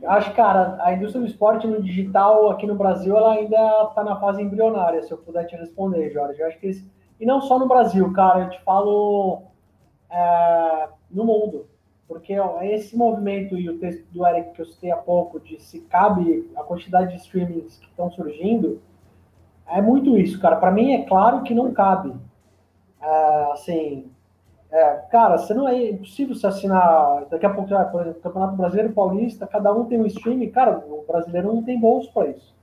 Acho, 0.06 0.32
cara, 0.32 0.78
a 0.80 0.94
indústria 0.94 1.20
do 1.20 1.26
esporte 1.26 1.66
no 1.66 1.82
digital 1.82 2.50
aqui 2.50 2.68
no 2.68 2.76
Brasil, 2.76 3.16
ela 3.16 3.32
ainda 3.32 3.88
está 3.88 4.04
na 4.04 4.14
fase 4.20 4.40
embrionária, 4.40 5.02
se 5.02 5.10
eu 5.10 5.18
puder 5.18 5.44
te 5.44 5.56
responder, 5.56 6.10
Jorge. 6.12 6.40
Eu 6.40 6.46
acho 6.46 6.58
que. 6.60 6.70
E 7.18 7.26
não 7.26 7.40
só 7.42 7.58
no 7.58 7.66
Brasil, 7.66 8.10
cara, 8.12 8.44
eu 8.44 8.50
te 8.50 8.62
falo 8.62 9.42
é, 10.08 10.88
no 11.10 11.24
mundo. 11.24 11.66
Porque 12.06 12.38
ó, 12.38 12.62
esse 12.62 12.96
movimento 12.96 13.58
e 13.58 13.68
o 13.68 13.78
texto 13.80 14.06
do 14.12 14.24
Eric 14.24 14.52
que 14.52 14.62
eu 14.62 14.66
citei 14.66 14.92
há 14.92 14.96
pouco, 14.96 15.40
de 15.40 15.60
se 15.60 15.80
cabe 15.80 16.48
a 16.54 16.62
quantidade 16.62 17.10
de 17.10 17.18
streamings 17.22 17.76
que 17.76 17.88
estão 17.88 18.08
surgindo, 18.10 18.80
é 19.66 19.82
muito 19.82 20.16
isso, 20.16 20.40
cara. 20.40 20.54
Para 20.56 20.70
mim 20.70 20.92
é 20.92 21.02
claro 21.02 21.42
que 21.42 21.52
não 21.52 21.72
cabe. 21.72 22.14
É, 23.00 23.52
assim, 23.52 24.10
é, 24.70 24.94
cara, 25.10 25.36
você 25.36 25.52
não 25.52 25.68
é 25.68 25.90
impossível 25.90 26.34
se 26.34 26.46
assinar. 26.46 27.24
Daqui 27.30 27.44
a 27.44 27.50
pouco, 27.50 27.68
por 27.90 28.00
exemplo, 28.02 28.20
Campeonato 28.20 28.56
Brasileiro 28.56 28.92
Paulista, 28.92 29.46
cada 29.46 29.72
um 29.72 29.84
tem 29.86 30.00
um 30.00 30.06
stream, 30.06 30.48
cara, 30.50 30.78
o 30.78 31.04
brasileiro 31.06 31.52
não 31.52 31.62
tem 31.62 31.78
bolso 31.78 32.12
para 32.12 32.28
isso. 32.28 32.54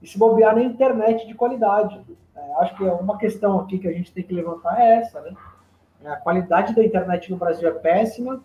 E 0.00 0.06
se 0.06 0.16
bobear 0.16 0.54
na 0.54 0.62
internet 0.62 1.26
de 1.26 1.34
qualidade. 1.34 2.00
É, 2.36 2.52
acho 2.60 2.76
que 2.76 2.84
uma 2.84 3.18
questão 3.18 3.58
aqui 3.58 3.78
que 3.78 3.88
a 3.88 3.92
gente 3.92 4.12
tem 4.12 4.22
que 4.22 4.32
levantar 4.32 4.80
é 4.80 4.98
essa, 4.98 5.20
né? 5.20 5.34
A 6.04 6.16
qualidade 6.16 6.74
da 6.74 6.82
internet 6.82 7.30
no 7.30 7.36
Brasil 7.36 7.68
é 7.68 7.72
péssima. 7.72 8.40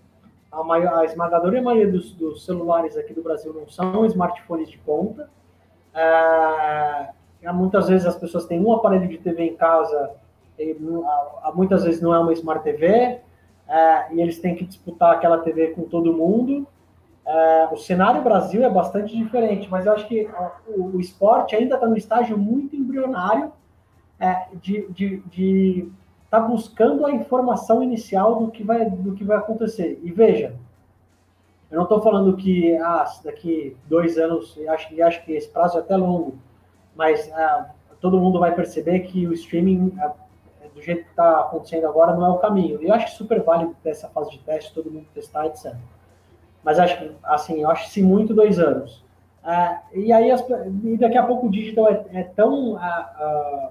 A, 0.52 0.64
maior, 0.64 1.00
a 1.00 1.06
esmagadora 1.06 1.62
maioria 1.62 1.92
dos, 1.92 2.12
dos, 2.14 2.44
celulares 2.46 2.98
aqui 2.98 3.14
do 3.14 3.22
Brasil 3.22 3.54
não 3.54 3.68
são 3.68 4.06
smartphones 4.06 4.70
de 4.70 4.78
ponta. 4.80 5.30
É, 5.94 7.10
muitas 7.54 7.88
vezes 7.88 8.06
as 8.06 8.18
pessoas 8.18 8.46
têm 8.46 8.60
um 8.60 8.74
aparelho 8.74 9.08
de 9.08 9.18
TV 9.18 9.44
em 9.44 9.56
casa 9.56 10.12
muitas 11.54 11.84
vezes 11.84 12.02
não 12.02 12.14
é 12.14 12.20
uma 12.20 12.34
Smart 12.34 12.64
TV, 12.64 13.20
é, 13.68 14.14
e 14.14 14.22
eles 14.22 14.40
têm 14.40 14.56
que 14.56 14.66
disputar 14.66 15.14
aquela 15.14 15.40
TV 15.40 15.70
com 15.70 15.84
todo 15.84 16.14
mundo. 16.14 16.68
É, 17.26 17.68
o 17.72 17.78
cenário 17.78 18.22
Brasil 18.22 18.64
é 18.64 18.70
bastante 18.70 19.16
diferente, 19.16 19.68
mas 19.70 19.86
eu 19.86 19.94
acho 19.94 20.08
que 20.08 20.30
o, 20.68 20.96
o 20.96 21.00
esporte 21.00 21.56
ainda 21.56 21.76
está 21.76 21.88
no 21.88 21.98
estágio 21.98 22.38
muito 22.38 22.76
embrionário 22.76 23.52
é, 24.20 24.48
de 24.62 25.92
estar 26.24 26.42
tá 26.42 26.48
buscando 26.48 27.06
a 27.06 27.12
informação 27.12 27.82
inicial 27.82 28.40
do 28.40 28.52
que 28.52 28.64
vai, 28.64 28.90
do 28.90 29.14
que 29.14 29.24
vai 29.24 29.38
acontecer. 29.38 30.00
E 30.04 30.12
veja, 30.12 30.56
eu 31.72 31.78
não 31.78 31.84
estou 31.84 32.02
falando 32.02 32.38
que 32.38 32.78
ah, 32.78 33.06
daqui 33.24 33.76
dois 33.88 34.18
anos, 34.18 34.56
e 34.58 34.68
acho, 34.68 35.04
acho 35.04 35.26
que 35.26 35.34
esse 35.34 35.50
prazo 35.50 35.78
é 35.78 35.82
até 35.82 35.98
longo, 35.98 36.36
mas 36.96 37.32
ah, 37.34 37.72
todo 38.00 38.20
mundo 38.20 38.40
vai 38.40 38.54
perceber 38.54 39.00
que 39.02 39.28
o 39.28 39.34
streaming 39.34 39.94
ah, 40.00 40.14
do 40.76 40.82
jeito 40.82 41.06
que 41.06 41.10
está 41.10 41.40
acontecendo 41.40 41.88
agora, 41.88 42.14
não 42.14 42.26
é 42.26 42.30
o 42.30 42.38
caminho. 42.38 42.82
E 42.82 42.88
eu 42.88 42.94
acho 42.94 43.16
super 43.16 43.42
válido 43.42 43.76
essa 43.86 44.10
fase 44.10 44.32
de 44.32 44.40
teste, 44.40 44.74
todo 44.74 44.92
mundo 44.92 45.08
testar, 45.14 45.46
etc. 45.48 45.74
Mas 46.62 46.78
acho 46.78 47.12
assim, 47.24 47.62
eu 47.62 47.70
acho 47.70 47.90
se 47.90 48.04
muito 48.04 48.34
dois 48.34 48.60
anos. 48.60 49.04
Uh, 49.44 49.78
e 49.94 50.12
aí 50.12 50.32
as, 50.32 50.44
e 50.84 50.98
daqui 50.98 51.18
a 51.18 51.24
pouco 51.24 51.48
o 51.48 51.52
digital 51.52 51.88
é, 51.88 52.04
é 52.12 52.24
tão 52.24 52.74
uh, 52.74 52.78
uh, 52.78 53.70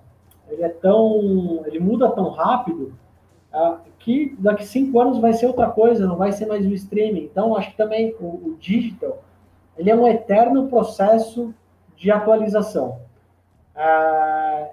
ele 0.48 0.62
é 0.62 0.68
tão 0.68 1.62
ele 1.66 1.80
muda 1.80 2.08
tão 2.10 2.30
rápido 2.30 2.94
que 4.00 4.34
daqui 4.38 4.64
cinco 4.64 5.00
anos 5.00 5.18
vai 5.18 5.32
ser 5.32 5.46
outra 5.46 5.70
coisa, 5.70 6.06
não 6.06 6.16
vai 6.16 6.32
ser 6.32 6.46
mais 6.46 6.66
o 6.66 6.74
streaming. 6.74 7.24
Então 7.24 7.56
acho 7.56 7.70
que 7.70 7.76
também 7.76 8.14
o, 8.20 8.26
o 8.26 8.56
digital 8.58 9.22
ele 9.76 9.90
é 9.90 9.96
um 9.96 10.06
eterno 10.06 10.68
processo 10.68 11.52
de 11.96 12.10
atualização. 12.10 13.00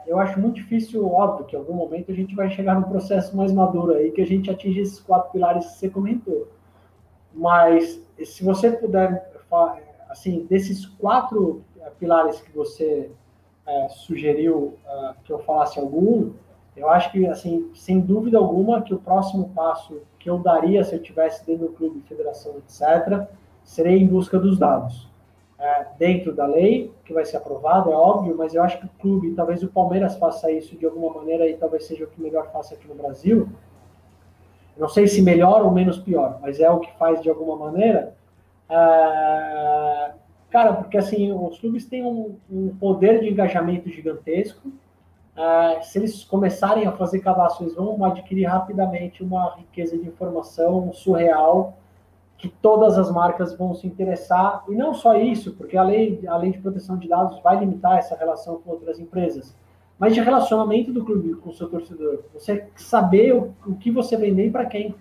Eu 0.05 0.19
acho 0.19 0.39
muito 0.39 0.55
difícil, 0.55 1.11
óbvio, 1.11 1.45
que 1.45 1.55
em 1.55 1.59
algum 1.59 1.73
momento 1.73 2.11
a 2.11 2.15
gente 2.15 2.35
vai 2.35 2.49
chegar 2.49 2.75
num 2.75 2.89
processo 2.89 3.35
mais 3.35 3.51
maduro 3.51 3.93
aí 3.93 4.11
que 4.11 4.21
a 4.21 4.25
gente 4.25 4.49
atinge 4.49 4.79
esses 4.79 4.99
quatro 4.99 5.31
pilares 5.31 5.65
que 5.65 5.77
você 5.77 5.89
comentou. 5.89 6.47
Mas 7.33 7.99
se 8.23 8.43
você 8.43 8.71
puder 8.71 9.31
assim, 10.09 10.45
desses 10.49 10.85
quatro 10.85 11.63
eh, 11.79 11.89
pilares 11.99 12.41
que 12.41 12.51
você 12.55 13.11
é, 13.65 13.89
sugeriu 13.89 14.77
uh, 14.85 15.13
que 15.23 15.31
eu 15.31 15.39
falasse 15.39 15.79
algum, 15.79 16.31
eu 16.75 16.89
acho 16.89 17.11
que, 17.11 17.27
assim, 17.27 17.69
sem 17.73 17.99
dúvida 17.99 18.37
alguma, 18.37 18.81
que 18.81 18.93
o 18.93 18.99
próximo 18.99 19.49
passo 19.49 20.01
que 20.17 20.29
eu 20.29 20.39
daria 20.39 20.83
se 20.83 20.95
eu 20.95 21.01
tivesse 21.01 21.45
dentro 21.45 21.67
do 21.67 21.73
clube, 21.73 22.01
federação, 22.07 22.55
etc., 22.57 23.27
seria 23.63 23.97
em 23.97 24.07
busca 24.07 24.39
dos 24.39 24.57
dados. 24.57 25.10
É, 25.63 25.85
dentro 25.99 26.33
da 26.33 26.47
lei, 26.47 26.91
que 27.05 27.13
vai 27.13 27.23
ser 27.23 27.37
aprovada, 27.37 27.91
é 27.91 27.93
óbvio, 27.93 28.35
mas 28.35 28.55
eu 28.55 28.63
acho 28.63 28.79
que 28.79 28.85
o 28.87 28.89
clube, 28.99 29.35
talvez 29.35 29.61
o 29.61 29.67
Palmeiras 29.67 30.15
faça 30.17 30.51
isso 30.51 30.75
de 30.75 30.87
alguma 30.87 31.13
maneira 31.13 31.47
e 31.47 31.55
talvez 31.55 31.85
seja 31.85 32.03
o 32.05 32.07
que 32.07 32.19
melhor 32.19 32.51
faça 32.51 32.73
aqui 32.73 32.87
no 32.87 32.95
Brasil. 32.95 33.47
Não 34.75 34.89
sei 34.89 35.07
se 35.07 35.21
melhor 35.21 35.63
ou 35.63 35.69
menos 35.69 35.99
pior, 35.99 36.39
mas 36.41 36.59
é 36.59 36.67
o 36.67 36.79
que 36.79 36.91
faz 36.97 37.21
de 37.21 37.29
alguma 37.29 37.55
maneira 37.55 38.15
ah, 38.73 40.13
cara, 40.49 40.73
porque 40.73 40.97
assim, 40.97 41.31
os 41.33 41.59
clubes 41.59 41.85
têm 41.85 42.05
um, 42.05 42.37
um 42.49 42.69
poder 42.77 43.19
de 43.19 43.29
engajamento 43.29 43.89
gigantesco. 43.89 44.71
Ah, 45.35 45.79
se 45.81 45.99
eles 45.99 46.23
começarem 46.23 46.87
a 46.87 46.91
fazer 46.93 47.19
cadastros, 47.19 47.75
vão 47.75 48.03
adquirir 48.05 48.45
rapidamente 48.45 49.21
uma 49.23 49.55
riqueza 49.55 49.97
de 49.97 50.07
informação 50.07 50.91
surreal 50.93 51.77
que 52.41 52.49
todas 52.49 52.97
as 52.97 53.11
marcas 53.11 53.55
vão 53.55 53.75
se 53.75 53.85
interessar. 53.85 54.63
E 54.67 54.73
não 54.73 54.95
só 54.95 55.15
isso, 55.15 55.53
porque 55.53 55.77
a 55.77 55.83
lei, 55.83 56.19
a 56.27 56.35
lei 56.37 56.51
de 56.51 56.57
proteção 56.57 56.97
de 56.97 57.07
dados 57.07 57.39
vai 57.43 57.59
limitar 57.59 57.99
essa 57.99 58.15
relação 58.15 58.59
com 58.59 58.71
outras 58.71 58.99
empresas, 58.99 59.55
mas 59.99 60.15
de 60.15 60.21
relacionamento 60.21 60.91
do 60.91 61.05
clube 61.05 61.35
com 61.35 61.51
o 61.51 61.53
seu 61.53 61.69
torcedor. 61.69 62.23
Você 62.33 62.67
saber 62.75 63.35
o, 63.35 63.53
o 63.63 63.75
que 63.75 63.91
você 63.91 64.17
vender 64.17 64.47
e 64.47 64.49
para 64.49 64.65
quem. 64.65 64.95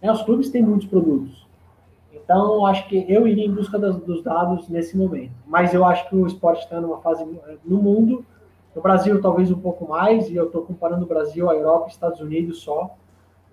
Né? 0.00 0.12
Os 0.12 0.22
clubes 0.22 0.50
têm 0.50 0.62
muitos 0.62 0.86
produtos. 0.86 1.44
Então, 2.12 2.64
acho 2.64 2.88
que 2.88 3.04
eu 3.08 3.26
iria 3.26 3.44
em 3.44 3.52
busca 3.52 3.76
das, 3.76 3.96
dos 3.96 4.22
dados 4.22 4.68
nesse 4.68 4.96
momento. 4.96 5.32
Mas 5.44 5.74
eu 5.74 5.84
acho 5.84 6.08
que 6.08 6.14
o 6.14 6.24
esporte 6.24 6.62
está 6.62 6.80
numa 6.80 6.98
fase 6.98 7.26
no 7.64 7.82
mundo, 7.82 8.24
no 8.72 8.80
Brasil 8.80 9.20
talvez 9.20 9.50
um 9.50 9.58
pouco 9.58 9.88
mais, 9.88 10.30
e 10.30 10.36
eu 10.36 10.46
estou 10.46 10.62
comparando 10.62 11.04
o 11.04 11.08
Brasil, 11.08 11.50
a 11.50 11.54
Europa 11.54 11.88
Estados 11.88 12.20
Unidos 12.20 12.60
só. 12.60 12.96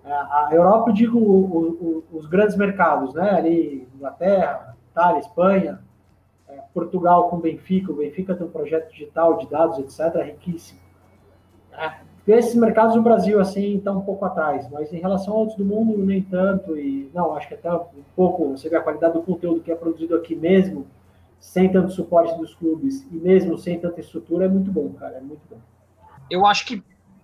A 0.04 0.48
Europa, 0.50 0.90
eu 0.90 0.94
digo 0.94 1.18
o, 1.18 2.04
o, 2.10 2.18
os 2.18 2.26
grandes 2.26 2.56
mercados, 2.56 3.14
né? 3.14 3.30
Ali, 3.30 3.88
Inglaterra, 3.94 4.76
Itália, 4.90 5.20
Espanha, 5.20 5.80
é, 6.48 6.60
Portugal 6.74 7.28
com 7.28 7.38
Benfica. 7.38 7.92
O 7.92 7.96
Benfica 7.96 8.34
tem 8.34 8.46
um 8.46 8.50
projeto 8.50 8.90
digital 8.90 9.38
de 9.38 9.48
dados, 9.48 9.78
etc., 9.78 10.22
riquíssimo. 10.24 10.80
É, 11.72 11.92
esses 12.26 12.54
mercados 12.54 12.96
no 12.96 13.02
Brasil, 13.02 13.40
assim, 13.40 13.76
estão 13.76 13.98
um 13.98 14.02
pouco 14.02 14.24
atrás, 14.24 14.68
mas 14.70 14.92
em 14.92 14.98
relação 14.98 15.34
a 15.34 15.36
outros 15.36 15.56
do 15.56 15.64
mundo, 15.64 16.04
nem 16.04 16.22
tanto. 16.22 16.76
E 16.76 17.10
não, 17.14 17.34
acho 17.34 17.48
que 17.48 17.54
até 17.54 17.72
um 17.72 17.86
pouco, 18.16 18.50
você 18.50 18.68
vê 18.68 18.76
a 18.76 18.82
qualidade 18.82 19.14
do 19.14 19.22
conteúdo 19.22 19.60
que 19.60 19.70
é 19.70 19.74
produzido 19.74 20.16
aqui 20.16 20.34
mesmo, 20.34 20.86
sem 21.38 21.70
tanto 21.70 21.92
suporte 21.92 22.36
dos 22.36 22.54
clubes 22.54 23.06
e 23.10 23.16
mesmo 23.16 23.58
sem 23.58 23.78
tanta 23.78 24.00
estrutura, 24.00 24.44
é 24.44 24.48
muito 24.48 24.70
bom, 24.70 24.90
cara, 24.92 25.16
é 25.16 25.20
muito 25.20 25.42
bom. 25.50 25.58
Eu 26.30 26.46
acho 26.46 26.64
que 26.64 26.82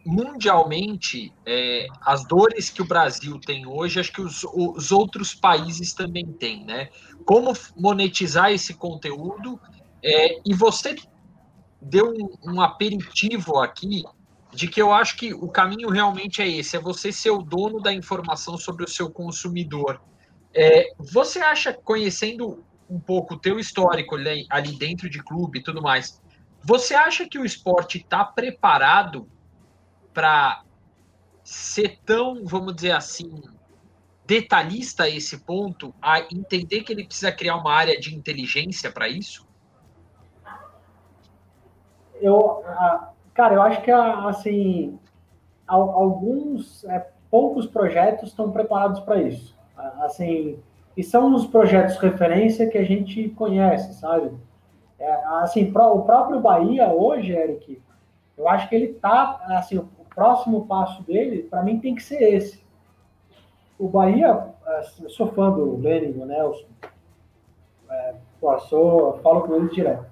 mundialmente, 0.08 1.34
é, 1.44 1.86
as 2.00 2.24
dores 2.24 2.70
que 2.70 2.80
o 2.80 2.84
Brasil 2.86 3.38
tem 3.38 3.66
hoje, 3.66 4.00
acho 4.00 4.10
que 4.10 4.22
os, 4.22 4.42
os 4.42 4.90
outros 4.90 5.34
países 5.34 5.92
também 5.92 6.24
têm, 6.24 6.64
né? 6.64 6.88
Como 7.26 7.52
monetizar 7.76 8.50
esse 8.50 8.72
conteúdo? 8.72 9.60
É, 10.02 10.40
e 10.46 10.54
você 10.54 10.96
deu 11.80 12.10
um, 12.10 12.54
um 12.54 12.60
aperitivo 12.62 13.58
aqui 13.58 14.02
de 14.50 14.66
que 14.66 14.80
eu 14.80 14.94
acho 14.94 15.14
que 15.18 15.34
o 15.34 15.48
caminho 15.48 15.90
realmente 15.90 16.40
é 16.40 16.48
esse, 16.48 16.74
é 16.74 16.80
você 16.80 17.12
ser 17.12 17.30
o 17.30 17.42
dono 17.42 17.78
da 17.78 17.92
informação 17.92 18.56
sobre 18.56 18.84
o 18.84 18.88
seu 18.88 19.10
consumidor. 19.10 20.00
É, 20.54 20.86
você 20.98 21.40
acha, 21.40 21.74
conhecendo 21.74 22.64
um 22.88 22.98
pouco 22.98 23.34
o 23.34 23.38
teu 23.38 23.58
histórico 23.58 24.14
ali, 24.14 24.48
dentro 24.78 25.10
de 25.10 25.22
clube 25.22 25.58
e 25.58 25.62
tudo 25.62 25.82
mais, 25.82 26.18
você 26.64 26.94
acha 26.94 27.28
que 27.28 27.38
o 27.38 27.44
esporte 27.44 27.98
está 27.98 28.24
preparado 28.24 29.28
para 30.18 30.64
ser 31.44 32.00
tão, 32.04 32.44
vamos 32.44 32.74
dizer 32.74 32.90
assim, 32.90 33.40
detalhista 34.26 35.04
a 35.04 35.08
esse 35.08 35.38
ponto, 35.44 35.94
a 36.02 36.22
entender 36.22 36.82
que 36.82 36.92
ele 36.92 37.04
precisa 37.04 37.30
criar 37.30 37.54
uma 37.54 37.72
área 37.72 37.96
de 38.00 38.16
inteligência 38.16 38.90
para 38.90 39.08
isso? 39.08 39.46
Eu, 42.20 42.64
Cara, 43.32 43.54
eu 43.54 43.62
acho 43.62 43.80
que 43.82 43.92
assim 43.92 44.98
alguns 45.68 46.82
é, 46.86 47.06
poucos 47.30 47.64
projetos 47.64 48.30
estão 48.30 48.50
preparados 48.50 48.98
para 48.98 49.22
isso. 49.22 49.56
Assim, 50.00 50.58
e 50.96 51.04
são 51.04 51.32
os 51.32 51.46
projetos 51.46 51.96
referência 51.98 52.68
que 52.68 52.76
a 52.76 52.84
gente 52.84 53.28
conhece, 53.28 53.94
sabe? 53.94 54.32
É, 54.98 55.24
assim, 55.42 55.70
o 55.70 56.02
próprio 56.02 56.40
Bahia 56.40 56.88
hoje, 56.88 57.30
Eric, 57.30 57.80
eu 58.36 58.48
acho 58.48 58.68
que 58.68 58.74
ele 58.74 58.94
tá 58.94 59.40
assim, 59.50 59.86
próximo 60.18 60.66
passo 60.66 61.00
dele, 61.04 61.44
para 61.44 61.62
mim, 61.62 61.78
tem 61.78 61.94
que 61.94 62.02
ser 62.02 62.20
esse. 62.20 62.60
O 63.78 63.88
Bahia, 63.88 64.48
assim, 64.66 65.04
eu 65.04 65.10
sou 65.10 65.28
fã 65.28 65.48
do 65.48 65.76
Lenin, 65.76 66.10
do 66.10 66.26
Nelson, 66.26 66.66
é, 67.88 68.14
sou, 68.68 69.20
falo 69.22 69.42
com 69.42 69.54
ele 69.54 69.68
direto. 69.68 70.04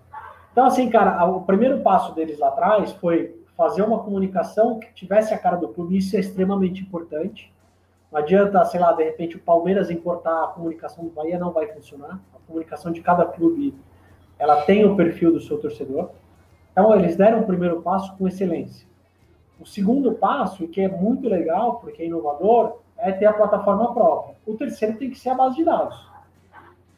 Então, 0.52 0.64
assim, 0.64 0.88
cara, 0.88 1.24
o 1.24 1.40
primeiro 1.40 1.80
passo 1.80 2.14
deles 2.14 2.38
lá 2.38 2.48
atrás 2.48 2.92
foi 2.92 3.44
fazer 3.56 3.82
uma 3.82 3.98
comunicação 3.98 4.78
que 4.78 4.94
tivesse 4.94 5.34
a 5.34 5.38
cara 5.38 5.56
do 5.56 5.70
clube, 5.70 5.96
isso 5.96 6.16
é 6.16 6.20
extremamente 6.20 6.82
importante. 6.82 7.52
Não 8.12 8.20
adianta, 8.20 8.64
sei 8.64 8.78
lá, 8.78 8.92
de 8.92 9.02
repente 9.02 9.34
o 9.34 9.40
Palmeiras 9.40 9.90
importar 9.90 10.44
a 10.44 10.48
comunicação 10.48 11.02
do 11.02 11.10
Bahia, 11.10 11.36
não 11.36 11.50
vai 11.50 11.66
funcionar. 11.66 12.20
A 12.32 12.38
comunicação 12.46 12.92
de 12.92 13.00
cada 13.00 13.24
clube, 13.24 13.74
ela 14.38 14.62
tem 14.62 14.84
o 14.84 14.94
perfil 14.94 15.32
do 15.32 15.40
seu 15.40 15.58
torcedor. 15.58 16.10
Então, 16.70 16.94
eles 16.94 17.16
deram 17.16 17.40
o 17.40 17.46
primeiro 17.46 17.82
passo 17.82 18.16
com 18.16 18.28
excelência. 18.28 18.86
O 19.60 19.66
segundo 19.66 20.12
passo, 20.12 20.68
que 20.68 20.80
é 20.80 20.88
muito 20.88 21.28
legal, 21.28 21.76
porque 21.76 22.02
é 22.02 22.06
inovador, 22.06 22.78
é 22.98 23.12
ter 23.12 23.26
a 23.26 23.32
plataforma 23.32 23.92
própria. 23.92 24.36
O 24.46 24.54
terceiro 24.54 24.96
tem 24.98 25.10
que 25.10 25.18
ser 25.18 25.30
a 25.30 25.34
base 25.34 25.56
de 25.56 25.64
dados. 25.64 26.06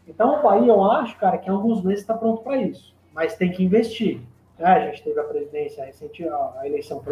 Então, 0.06 0.38
o 0.38 0.42
Bahia, 0.42 0.72
eu 0.72 0.82
acho, 0.90 1.16
cara, 1.18 1.38
que 1.38 1.48
em 1.48 1.52
alguns 1.52 1.82
meses 1.82 2.00
está 2.00 2.14
pronto 2.14 2.42
para 2.42 2.56
isso 2.56 2.96
mas 3.18 3.34
tem 3.34 3.50
que 3.50 3.64
investir. 3.64 4.20
É, 4.60 4.64
a 4.64 4.80
gente 4.86 5.02
teve 5.02 5.18
a 5.18 5.24
presidência 5.24 5.84
recente, 5.84 6.24
a 6.28 6.62
eleição 6.64 7.02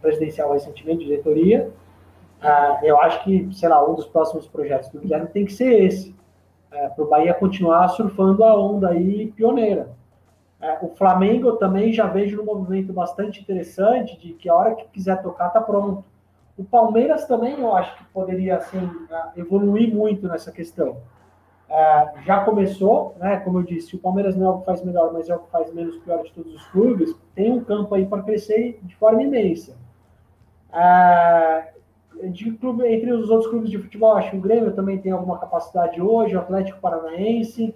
presidencial 0.00 0.52
recentemente, 0.54 1.04
diretoria. 1.04 1.70
Ah, 2.40 2.80
eu 2.82 2.98
acho 2.98 3.22
que, 3.24 3.46
sei 3.52 3.68
lá, 3.68 3.86
um 3.86 3.94
dos 3.94 4.06
próximos 4.06 4.46
projetos 4.46 4.88
do 4.88 5.00
Guilherme 5.00 5.28
tem 5.28 5.44
que 5.44 5.52
ser 5.52 5.84
esse, 5.84 6.14
é, 6.72 6.88
para 6.88 7.04
o 7.04 7.08
Bahia 7.08 7.34
continuar 7.34 7.88
surfando 7.88 8.42
a 8.42 8.58
onda 8.58 8.88
aí 8.88 9.32
pioneira. 9.32 9.90
É, 10.64 10.78
o 10.80 10.88
Flamengo 10.88 11.56
também 11.56 11.92
já 11.92 12.06
vejo 12.06 12.40
um 12.40 12.44
movimento 12.46 12.90
bastante 12.90 13.38
interessante 13.38 14.18
de 14.18 14.32
que 14.32 14.48
a 14.48 14.54
hora 14.54 14.74
que 14.74 14.88
quiser 14.88 15.20
tocar 15.20 15.50
tá 15.50 15.60
pronto. 15.60 16.02
O 16.56 16.64
Palmeiras 16.64 17.26
também 17.26 17.60
eu 17.60 17.76
acho 17.76 17.94
que 17.98 18.04
poderia 18.04 18.56
assim 18.56 18.90
evoluir 19.36 19.94
muito 19.94 20.26
nessa 20.26 20.50
questão. 20.50 20.96
É, 21.68 22.12
já 22.24 22.42
começou, 22.44 23.14
né? 23.18 23.40
Como 23.40 23.58
eu 23.58 23.62
disse, 23.62 23.94
o 23.94 23.98
Palmeiras 23.98 24.36
não 24.36 24.46
é 24.46 24.50
o 24.50 24.58
que 24.60 24.64
faz 24.64 24.82
melhor, 24.82 25.12
mas 25.12 25.28
é 25.28 25.36
o 25.36 25.40
que 25.40 25.50
faz 25.50 25.70
menos 25.74 25.98
pior 25.98 26.22
de 26.22 26.32
todos 26.32 26.54
os 26.54 26.66
clubes. 26.68 27.14
Tem 27.34 27.52
um 27.52 27.62
campo 27.62 27.94
aí 27.94 28.06
para 28.06 28.22
crescer 28.22 28.80
de 28.82 28.96
forma 28.96 29.22
imensa. 29.22 29.76
É, 30.72 31.74
de 32.30 32.52
clube, 32.52 32.86
entre 32.86 33.12
os 33.12 33.28
outros 33.28 33.50
clubes 33.50 33.68
de 33.68 33.76
futebol, 33.76 34.16
acho 34.16 34.30
que 34.30 34.36
o 34.38 34.40
Grêmio 34.40 34.72
também 34.72 34.96
tem 34.96 35.12
alguma 35.12 35.38
capacidade 35.38 36.00
hoje, 36.00 36.34
o 36.34 36.38
Atlético 36.38 36.80
Paranaense. 36.80 37.74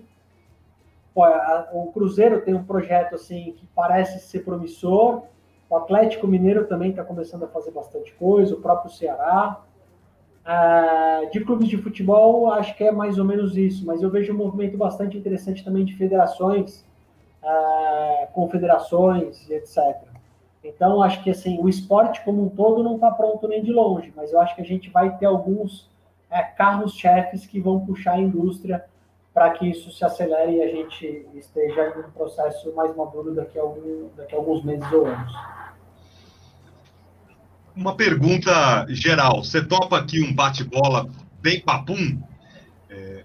O 1.72 1.90
Cruzeiro 1.92 2.40
tem 2.42 2.54
um 2.54 2.64
projeto 2.64 3.14
assim 3.14 3.54
que 3.56 3.66
parece 3.74 4.20
ser 4.20 4.40
promissor. 4.40 5.22
O 5.70 5.76
Atlético 5.76 6.26
Mineiro 6.26 6.66
também 6.66 6.90
está 6.90 7.04
começando 7.04 7.44
a 7.44 7.48
fazer 7.48 7.70
bastante 7.70 8.12
coisa, 8.14 8.54
o 8.54 8.60
próprio 8.60 8.90
Ceará. 8.90 9.60
Uh, 10.44 11.30
de 11.30 11.44
clubes 11.44 11.68
de 11.68 11.76
futebol, 11.76 12.50
acho 12.50 12.74
que 12.74 12.82
é 12.82 12.90
mais 12.90 13.18
ou 13.18 13.24
menos 13.24 13.54
isso, 13.54 13.84
mas 13.84 14.02
eu 14.02 14.08
vejo 14.08 14.32
um 14.32 14.36
movimento 14.36 14.78
bastante 14.78 15.18
interessante 15.18 15.62
também 15.62 15.84
de 15.84 15.94
federações, 15.94 16.86
uh, 17.42 18.32
confederações 18.32 19.46
e 19.46 19.52
etc. 19.52 20.08
Então, 20.64 21.02
acho 21.02 21.22
que 21.22 21.30
assim, 21.30 21.58
o 21.60 21.68
esporte 21.68 22.24
como 22.24 22.42
um 22.42 22.48
todo 22.48 22.82
não 22.82 22.94
está 22.94 23.10
pronto 23.10 23.46
nem 23.46 23.62
de 23.62 23.70
longe, 23.70 24.10
mas 24.16 24.32
eu 24.32 24.40
acho 24.40 24.54
que 24.54 24.62
a 24.62 24.64
gente 24.64 24.88
vai 24.88 25.18
ter 25.18 25.26
alguns 25.26 25.90
é, 26.30 26.42
carros-chefes 26.42 27.46
que 27.46 27.60
vão 27.60 27.84
puxar 27.84 28.14
a 28.14 28.20
indústria 28.20 28.84
para 29.38 29.50
que 29.50 29.70
isso 29.70 29.92
se 29.92 30.04
acelere 30.04 30.56
e 30.56 30.62
a 30.64 30.66
gente 30.66 31.28
esteja 31.32 31.94
em 31.96 32.00
um 32.00 32.10
processo 32.10 32.74
mais 32.74 32.94
maduro 32.96 33.32
daqui 33.36 33.56
a, 33.56 33.62
algum, 33.62 34.08
daqui 34.16 34.34
a 34.34 34.38
alguns 34.38 34.64
meses 34.64 34.90
ou 34.90 35.06
anos. 35.06 35.32
Uma 37.76 37.94
pergunta 37.94 38.84
geral. 38.88 39.44
Você 39.44 39.64
topa 39.64 39.96
aqui 39.96 40.20
um 40.24 40.34
bate-bola 40.34 41.08
bem 41.40 41.60
papum? 41.60 42.20
É... 42.90 43.22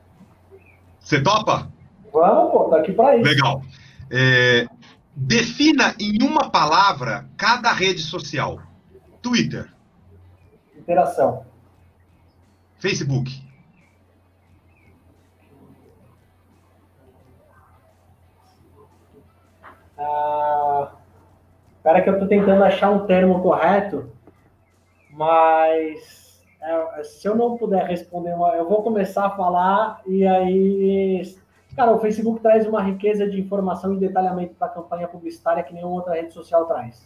Você 0.99 1.19
topa? 1.19 1.71
Vamos, 2.13 2.51
pô, 2.51 2.65
tá 2.65 2.77
aqui 2.77 2.93
para 2.93 3.17
isso. 3.17 3.27
Legal. 3.27 3.63
É... 4.11 4.67
Defina 5.15 5.95
em 5.99 6.21
uma 6.21 6.51
palavra 6.51 7.27
cada 7.35 7.73
rede 7.73 8.01
social. 8.03 8.61
Twitter. 9.19 9.73
Interação. 10.77 11.43
Facebook. 12.77 13.42
Ah, 19.97 20.91
espera 21.75 22.01
que 22.01 22.09
eu 22.09 22.13
estou 22.13 22.27
tentando 22.27 22.63
achar 22.63 22.89
um 22.89 23.05
termo 23.05 23.41
correto, 23.41 24.09
mas 25.09 26.41
é, 26.61 27.03
se 27.03 27.27
eu 27.27 27.35
não 27.35 27.57
puder 27.57 27.85
responder, 27.85 28.31
eu 28.31 28.67
vou 28.67 28.81
começar 28.83 29.25
a 29.25 29.29
falar 29.29 30.01
e 30.07 30.25
aí, 30.25 31.21
cara, 31.75 31.91
o 31.91 31.99
Facebook 31.99 32.41
traz 32.41 32.65
uma 32.65 32.81
riqueza 32.81 33.29
de 33.29 33.39
informação 33.39 33.93
e 33.93 33.99
detalhamento 33.99 34.55
para 34.55 34.67
a 34.67 34.71
campanha 34.71 35.07
publicitária 35.07 35.63
que 35.63 35.73
nenhuma 35.73 35.95
outra 35.95 36.13
rede 36.13 36.33
social 36.33 36.65
traz. 36.65 37.05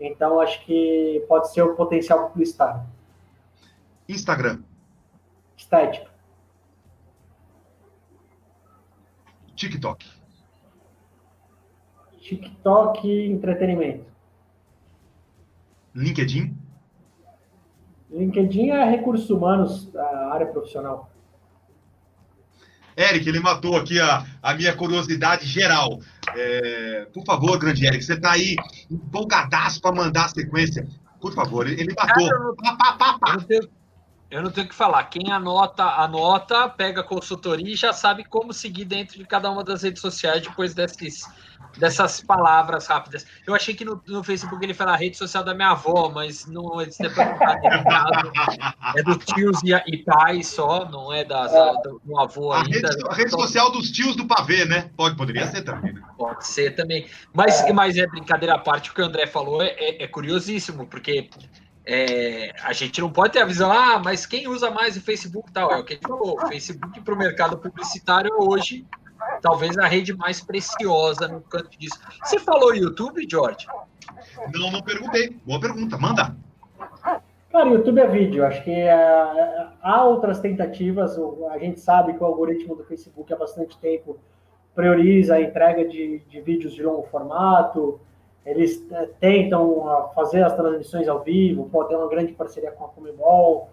Então, 0.00 0.40
acho 0.40 0.64
que 0.64 1.24
pode 1.28 1.52
ser 1.52 1.62
o 1.62 1.74
potencial 1.74 2.28
publicitário. 2.30 2.82
Instagram. 4.08 4.62
Estética. 5.56 6.08
TikTok. 9.54 10.17
TikTok, 12.28 13.08
entretenimento. 13.08 14.04
LinkedIn? 15.94 16.54
LinkedIn 18.10 18.70
é 18.70 18.84
recursos 18.84 19.30
humanos, 19.30 19.94
a 19.96 20.34
área 20.34 20.46
profissional. 20.46 21.10
Eric, 22.94 23.28
ele 23.28 23.40
matou 23.40 23.76
aqui 23.76 23.98
a, 23.98 24.26
a 24.42 24.54
minha 24.54 24.74
curiosidade 24.74 25.46
geral. 25.46 26.00
É, 26.36 27.06
por 27.14 27.24
favor, 27.24 27.58
grande 27.58 27.86
Eric, 27.86 28.04
você 28.04 28.14
está 28.14 28.32
aí 28.32 28.56
empolgadaço 28.90 29.80
para 29.80 29.94
mandar 29.94 30.26
a 30.26 30.28
sequência. 30.28 30.86
Por 31.20 31.32
favor, 31.32 31.66
ele 31.66 31.94
matou. 31.96 32.28
Cara, 32.28 32.42
eu, 32.42 32.54
não, 32.62 32.76
pá, 32.76 32.92
pá, 32.92 33.18
pá, 33.18 33.30
eu, 33.30 33.34
não 33.34 33.40
tenho, 33.44 33.68
eu 34.30 34.42
não 34.42 34.50
tenho 34.50 34.66
o 34.66 34.68
que 34.70 34.74
falar. 34.74 35.04
Quem 35.04 35.32
anota, 35.32 35.84
anota, 35.84 36.68
pega 36.68 37.00
a 37.00 37.04
consultoria 37.04 37.72
e 37.72 37.76
já 37.76 37.92
sabe 37.92 38.24
como 38.24 38.52
seguir 38.52 38.84
dentro 38.84 39.18
de 39.18 39.24
cada 39.24 39.50
uma 39.50 39.64
das 39.64 39.82
redes 39.82 40.02
sociais 40.02 40.42
depois 40.42 40.74
desses 40.74 41.26
dessas 41.76 42.20
palavras 42.20 42.86
rápidas. 42.86 43.26
Eu 43.46 43.54
achei 43.54 43.74
que 43.74 43.84
no, 43.84 44.02
no 44.06 44.22
Facebook 44.22 44.64
ele 44.64 44.74
falava 44.74 44.98
rede 44.98 45.16
social 45.16 45.44
da 45.44 45.54
minha 45.54 45.70
avó, 45.70 46.10
mas 46.12 46.46
não 46.46 46.80
é 46.80 46.88
É 48.96 49.02
dos 49.02 49.24
tios 49.24 49.60
e, 49.62 49.72
e 49.86 49.98
pais 49.98 50.48
só, 50.48 50.88
não 50.88 51.12
é 51.12 51.24
da, 51.24 51.46
do, 51.82 52.00
do 52.04 52.18
avô 52.18 52.52
a 52.52 52.62
ainda. 52.62 52.88
Rede, 52.88 53.08
a 53.08 53.14
rede 53.14 53.30
social 53.30 53.70
dos 53.70 53.90
tios 53.90 54.16
do 54.16 54.26
pavê, 54.26 54.64
né? 54.64 54.90
Pode, 54.96 55.16
poderia 55.16 55.46
ser 55.46 55.62
também. 55.62 55.92
Né? 55.92 56.02
Pode 56.16 56.46
ser 56.46 56.74
também. 56.74 57.06
Mas, 57.32 57.60
é. 57.62 57.72
mas 57.72 57.96
é 57.96 58.06
brincadeira 58.06 58.54
à 58.54 58.58
parte, 58.58 58.90
o 58.90 58.94
que 58.94 59.02
o 59.02 59.04
André 59.04 59.26
falou 59.26 59.62
é, 59.62 59.68
é, 59.68 60.04
é 60.04 60.06
curiosíssimo, 60.06 60.86
porque 60.86 61.30
é, 61.90 62.52
a 62.62 62.74
gente 62.74 63.00
não 63.00 63.10
pode 63.10 63.32
ter 63.32 63.40
a 63.40 63.46
visão, 63.46 63.72
ah, 63.72 63.98
mas 63.98 64.26
quem 64.26 64.46
usa 64.46 64.70
mais 64.70 64.94
o 64.94 65.00
Facebook 65.00 65.50
tal? 65.50 65.72
É 65.72 65.78
o 65.78 65.84
que 65.84 65.94
a 65.94 65.96
gente 65.96 66.06
falou. 66.06 66.36
O 66.36 66.46
Facebook 66.46 67.00
para 67.00 67.14
o 67.14 67.16
mercado 67.16 67.56
publicitário 67.56 68.30
hoje 68.36 68.86
talvez 69.40 69.76
a 69.78 69.86
rede 69.86 70.14
mais 70.14 70.38
preciosa 70.40 71.26
no 71.26 71.40
canto 71.40 71.78
disso. 71.78 71.98
Você 72.22 72.38
falou 72.38 72.74
YouTube, 72.74 73.26
George? 73.28 73.66
Não, 74.54 74.70
não 74.70 74.82
perguntei. 74.82 75.34
Boa 75.46 75.60
pergunta, 75.60 75.96
manda. 75.96 76.36
Cara, 77.50 77.70
YouTube 77.70 78.00
é 78.00 78.06
vídeo. 78.06 78.44
Acho 78.44 78.62
que 78.62 78.70
é, 78.70 79.66
há 79.80 80.04
outras 80.04 80.40
tentativas. 80.40 81.18
A 81.50 81.58
gente 81.58 81.80
sabe 81.80 82.12
que 82.12 82.22
o 82.22 82.26
algoritmo 82.26 82.74
do 82.76 82.84
Facebook 82.84 83.32
há 83.32 83.36
bastante 83.36 83.78
tempo 83.78 84.18
prioriza 84.74 85.36
a 85.36 85.40
entrega 85.40 85.88
de, 85.88 86.18
de 86.28 86.40
vídeos 86.42 86.74
de 86.74 86.82
longo 86.82 87.04
formato. 87.04 87.98
Eles 88.48 88.84
é, 88.90 89.06
tentam 89.20 90.10
fazer 90.14 90.42
as 90.42 90.54
transmissões 90.54 91.06
ao 91.06 91.20
vivo, 91.20 91.68
pode 91.70 91.90
ter 91.90 91.96
uma 91.96 92.08
grande 92.08 92.32
parceria 92.32 92.70
com 92.70 92.84
a 92.84 92.88
Comebol. 92.88 93.68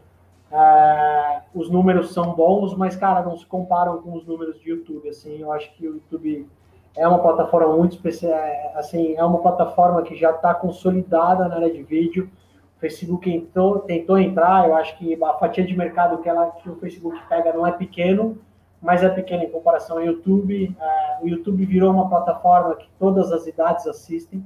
É, 0.52 1.42
os 1.54 1.70
números 1.70 2.14
são 2.14 2.34
bons, 2.34 2.76
mas, 2.76 2.96
cara, 2.96 3.24
não 3.24 3.38
se 3.38 3.46
comparam 3.46 4.02
com 4.02 4.14
os 4.14 4.26
números 4.26 4.60
de 4.60 4.70
YouTube. 4.70 5.08
Assim, 5.08 5.42
eu 5.42 5.52
acho 5.52 5.74
que 5.76 5.88
o 5.88 5.94
YouTube 5.96 6.48
é 6.96 7.08
uma 7.08 7.20
plataforma 7.20 7.76
muito 7.76 7.96
especial. 7.96 8.34
É, 8.34 8.74
assim, 8.76 9.16
é 9.16 9.24
uma 9.24 9.40
plataforma 9.40 10.02
que 10.02 10.16
já 10.16 10.32
está 10.32 10.54
consolidada 10.54 11.48
na 11.48 11.56
área 11.56 11.72
de 11.72 11.84
vídeo. 11.84 12.30
O 12.78 12.80
Facebook 12.80 13.30
tentou, 13.30 13.80
tentou 13.80 14.18
entrar, 14.18 14.68
eu 14.68 14.76
acho 14.76 14.98
que 14.98 15.18
a 15.24 15.34
fatia 15.36 15.66
de 15.66 15.76
mercado 15.76 16.18
que, 16.20 16.28
ela, 16.28 16.52
que 16.52 16.70
o 16.70 16.76
Facebook 16.76 17.18
pega 17.30 17.54
não 17.54 17.66
é 17.66 17.72
pequeno, 17.72 18.38
mas 18.82 19.02
é 19.02 19.10
pequeno 19.10 19.44
em 19.44 19.50
comparação 19.50 19.98
ao 19.98 20.04
YouTube. 20.04 20.76
É, 20.78 21.24
o 21.24 21.28
YouTube 21.28 21.66
virou 21.66 21.92
uma 21.92 22.10
plataforma 22.10 22.76
que 22.76 22.90
todas 23.00 23.32
as 23.32 23.48
idades 23.48 23.88
assistem. 23.88 24.46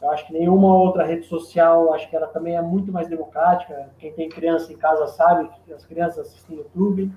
Eu 0.00 0.10
acho 0.10 0.26
que 0.26 0.32
nenhuma 0.32 0.74
outra 0.74 1.04
rede 1.04 1.26
social, 1.26 1.92
acho 1.92 2.08
que 2.08 2.16
ela 2.16 2.26
também 2.26 2.56
é 2.56 2.62
muito 2.62 2.90
mais 2.90 3.08
democrática. 3.08 3.90
Quem 3.98 4.12
tem 4.12 4.28
criança 4.28 4.72
em 4.72 4.76
casa 4.76 5.06
sabe 5.08 5.50
que 5.64 5.72
as 5.72 5.84
crianças 5.84 6.26
assistem 6.26 6.56
YouTube. 6.56 7.12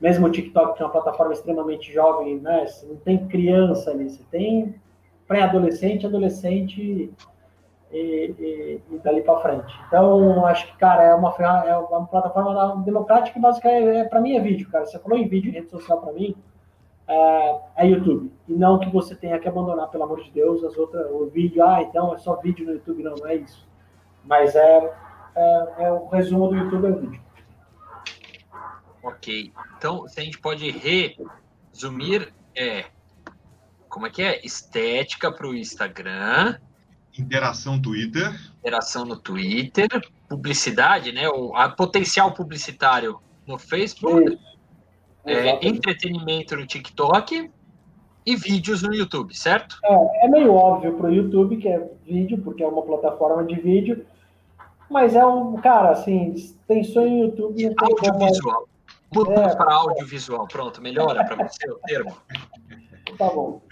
Mesmo 0.00 0.26
o 0.26 0.30
TikTok, 0.30 0.76
que 0.76 0.82
é 0.82 0.86
uma 0.86 0.92
plataforma 0.92 1.32
extremamente 1.32 1.92
jovem, 1.92 2.38
né? 2.38 2.64
Você 2.66 2.86
não 2.86 2.96
tem 2.96 3.26
criança 3.26 3.90
ali, 3.90 4.08
você 4.08 4.22
tem 4.30 4.76
pré-adolescente, 5.26 6.06
adolescente 6.06 7.12
e, 7.90 7.96
e, 7.96 8.80
e 8.90 8.98
dali 8.98 9.22
para 9.22 9.40
frente. 9.40 9.74
Então, 9.88 10.46
acho 10.46 10.68
que, 10.68 10.78
cara, 10.78 11.02
é 11.02 11.14
uma, 11.14 11.34
é 11.66 11.76
uma 11.76 12.06
plataforma 12.06 12.82
democrática 12.84 13.36
e 13.36 13.42
básica, 13.42 13.68
é, 13.68 13.98
é 13.98 14.04
para 14.04 14.20
mim 14.20 14.36
é 14.36 14.40
vídeo, 14.40 14.70
cara. 14.70 14.86
Você 14.86 14.98
falou 15.00 15.18
em 15.18 15.26
vídeo, 15.26 15.52
rede 15.52 15.68
social 15.68 16.00
para 16.00 16.12
mim, 16.12 16.36
é, 17.08 17.60
é, 17.76 17.86
YouTube. 17.88 18.30
E 18.46 18.52
não 18.52 18.78
que 18.78 18.90
você 18.90 19.14
tenha 19.14 19.38
que 19.38 19.48
abandonar, 19.48 19.88
pelo 19.88 20.04
amor 20.04 20.22
de 20.22 20.30
Deus, 20.30 20.62
as 20.62 20.76
outras, 20.76 21.10
o 21.10 21.26
vídeo, 21.26 21.64
ah, 21.64 21.82
então 21.82 22.14
é 22.14 22.18
só 22.18 22.36
vídeo 22.36 22.66
no 22.66 22.72
YouTube, 22.72 23.02
não, 23.02 23.14
não 23.14 23.26
é 23.26 23.36
isso. 23.36 23.66
Mas 24.24 24.54
é, 24.54 24.94
é, 25.34 25.74
é 25.78 25.92
o 25.92 26.06
resumo 26.08 26.48
do 26.48 26.56
YouTube 26.56 26.86
é 26.86 26.90
o 26.90 27.00
vídeo. 27.00 27.20
Ok. 29.02 29.52
Então, 29.78 30.06
se 30.06 30.20
a 30.20 30.24
gente 30.24 30.38
pode 30.38 30.70
resumir, 30.70 32.32
é 32.54 32.84
como 33.88 34.06
é 34.06 34.10
que 34.10 34.22
é? 34.22 34.44
Estética 34.44 35.32
para 35.32 35.46
o 35.46 35.54
Instagram. 35.54 36.58
Interação 37.18 37.80
Twitter. 37.80 38.38
Interação 38.58 39.04
no 39.04 39.18
Twitter. 39.18 39.88
Publicidade, 40.28 41.10
né? 41.10 41.28
O 41.28 41.56
a 41.56 41.70
potencial 41.70 42.32
publicitário 42.32 43.18
no 43.46 43.58
Facebook. 43.58 44.34
Isso 44.34 44.57
é, 45.32 45.66
entretenimento 45.66 46.56
no 46.56 46.66
TikTok 46.66 47.50
e 48.24 48.36
vídeos 48.36 48.82
no 48.82 48.94
YouTube, 48.94 49.34
certo? 49.34 49.78
É, 49.84 50.26
é 50.26 50.28
meio 50.28 50.52
óbvio 50.52 50.94
para 50.94 51.08
o 51.08 51.14
YouTube 51.14 51.56
que 51.56 51.68
é 51.68 51.88
vídeo, 52.06 52.38
porque 52.42 52.62
é 52.62 52.66
uma 52.66 52.82
plataforma 52.82 53.44
de 53.44 53.54
vídeo, 53.54 54.04
mas 54.90 55.14
é 55.14 55.24
um, 55.24 55.56
cara, 55.56 55.90
assim, 55.90 56.34
tem 56.66 56.82
sonho 56.84 57.10
no 57.10 57.24
YouTube. 57.24 57.64
Não 57.64 57.88
audiovisual. 57.88 58.68
Muda 59.14 59.32
é, 59.32 59.56
para 59.56 59.74
audiovisual, 59.74 60.46
pronto, 60.48 60.82
melhora 60.82 61.24
para 61.24 61.48
você 61.48 61.70
o 61.70 61.78
termo. 61.86 62.14
Tá 63.16 63.30
bom. 63.30 63.62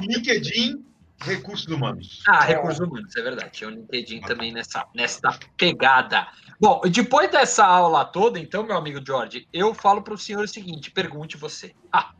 LinkedIn, 0.00 0.82
recursos 1.20 1.66
humanos. 1.66 2.22
Ah, 2.26 2.44
recursos 2.44 2.80
humanos, 2.80 3.14
é 3.16 3.22
verdade. 3.22 3.50
Tinha 3.52 3.68
o 3.68 3.72
LinkedIn 3.72 4.20
também 4.22 4.52
nessa, 4.52 4.86
nessa 4.94 5.38
pegada. 5.56 6.26
Bom, 6.60 6.80
depois 6.90 7.30
dessa 7.30 7.64
aula 7.64 8.04
toda, 8.04 8.38
então, 8.38 8.64
meu 8.64 8.76
amigo 8.76 9.04
George, 9.04 9.46
eu 9.52 9.72
falo 9.72 10.02
para 10.02 10.14
o 10.14 10.18
senhor 10.18 10.42
o 10.42 10.48
seguinte: 10.48 10.90
pergunte 10.90 11.36
você. 11.36 11.72
Ah. 11.92 12.12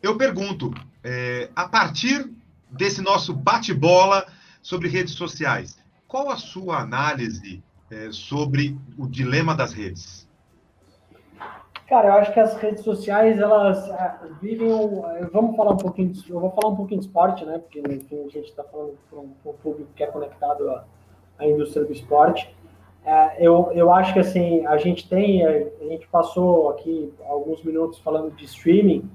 Eu 0.00 0.16
pergunto, 0.16 0.72
é, 1.02 1.50
a 1.56 1.68
partir 1.68 2.30
desse 2.70 3.02
nosso 3.02 3.34
bate-bola 3.34 4.26
sobre 4.62 4.88
redes 4.88 5.14
sociais, 5.14 5.76
qual 6.06 6.30
a 6.30 6.36
sua 6.36 6.78
análise 6.78 7.62
é, 7.90 8.10
sobre 8.12 8.78
o 8.96 9.08
dilema 9.08 9.56
das 9.56 9.72
redes? 9.72 10.28
Cara, 11.88 12.08
eu 12.08 12.12
acho 12.12 12.34
que 12.34 12.40
as 12.40 12.54
redes 12.58 12.84
sociais, 12.84 13.38
elas 13.40 13.88
é, 13.88 14.18
vivem. 14.40 14.70
Um, 14.70 15.02
vamos 15.32 15.56
falar 15.56 15.72
um 15.72 15.78
pouquinho. 15.78 16.10
De, 16.10 16.30
eu 16.30 16.38
vou 16.38 16.50
falar 16.52 16.72
um 16.72 16.76
pouquinho 16.76 17.00
de 17.00 17.06
esporte, 17.06 17.44
né? 17.46 17.58
Porque, 17.58 17.80
enfim, 17.80 18.26
a 18.26 18.28
gente 18.28 18.50
está 18.50 18.62
falando 18.62 18.96
para 19.08 19.18
um, 19.18 19.32
um, 19.46 19.52
público 19.54 19.90
que 19.96 20.04
é 20.04 20.06
conectado 20.06 20.68
à, 20.70 20.84
à 21.38 21.46
indústria 21.46 21.84
do 21.84 21.92
esporte. 21.92 22.54
É, 23.08 23.36
eu, 23.38 23.70
eu 23.72 23.90
acho 23.90 24.12
que 24.12 24.18
assim, 24.18 24.66
a 24.66 24.76
gente 24.76 25.08
tem, 25.08 25.42
a 25.42 25.84
gente 25.88 26.06
passou 26.08 26.68
aqui 26.68 27.10
alguns 27.24 27.64
minutos 27.64 27.98
falando 28.00 28.36
de 28.36 28.44
streaming, 28.44 29.10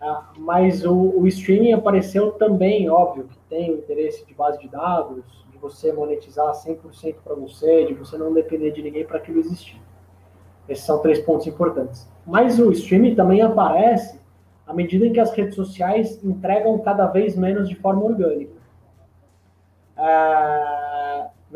é, 0.00 0.16
mas 0.38 0.86
o, 0.86 0.94
o, 0.94 1.26
streaming 1.26 1.74
apareceu 1.74 2.32
também, 2.32 2.88
óbvio, 2.88 3.24
que 3.24 3.36
tem 3.50 3.72
o 3.72 3.76
interesse 3.76 4.24
de 4.24 4.32
base 4.32 4.58
de 4.58 4.68
dados, 4.68 5.22
de 5.52 5.58
você 5.58 5.92
monetizar 5.92 6.50
100% 6.50 7.16
para 7.22 7.34
você, 7.34 7.84
de 7.84 7.92
você 7.92 8.16
não 8.16 8.32
depender 8.32 8.70
de 8.70 8.82
ninguém 8.82 9.04
para 9.04 9.18
aquilo 9.18 9.40
existir. 9.40 9.82
Esses 10.66 10.86
são 10.86 11.02
três 11.02 11.20
pontos 11.20 11.46
importantes. 11.46 12.10
Mas 12.26 12.58
o 12.58 12.72
streaming 12.72 13.14
também 13.14 13.42
aparece 13.42 14.18
à 14.66 14.72
medida 14.72 15.06
em 15.06 15.12
que 15.12 15.20
as 15.20 15.30
redes 15.32 15.56
sociais 15.56 16.24
entregam 16.24 16.78
cada 16.78 17.06
vez 17.08 17.36
menos 17.36 17.68
de 17.68 17.74
forma 17.74 18.02
orgânica. 18.02 18.56
É, 19.94 20.85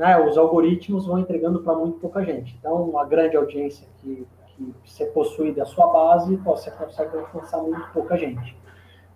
né, 0.00 0.18
os 0.18 0.38
algoritmos 0.38 1.04
vão 1.04 1.18
entregando 1.18 1.60
para 1.60 1.74
muito 1.74 1.98
pouca 1.98 2.24
gente. 2.24 2.56
Então, 2.58 2.98
a 2.98 3.04
grande 3.04 3.36
audiência 3.36 3.86
que, 3.98 4.26
que 4.46 4.74
você 4.82 5.04
possui 5.04 5.52
da 5.52 5.66
sua 5.66 5.88
base, 5.88 6.36
você 6.36 6.70
consegue 6.70 7.18
alcançar 7.18 7.58
muito 7.58 7.86
pouca 7.92 8.16
gente. 8.16 8.56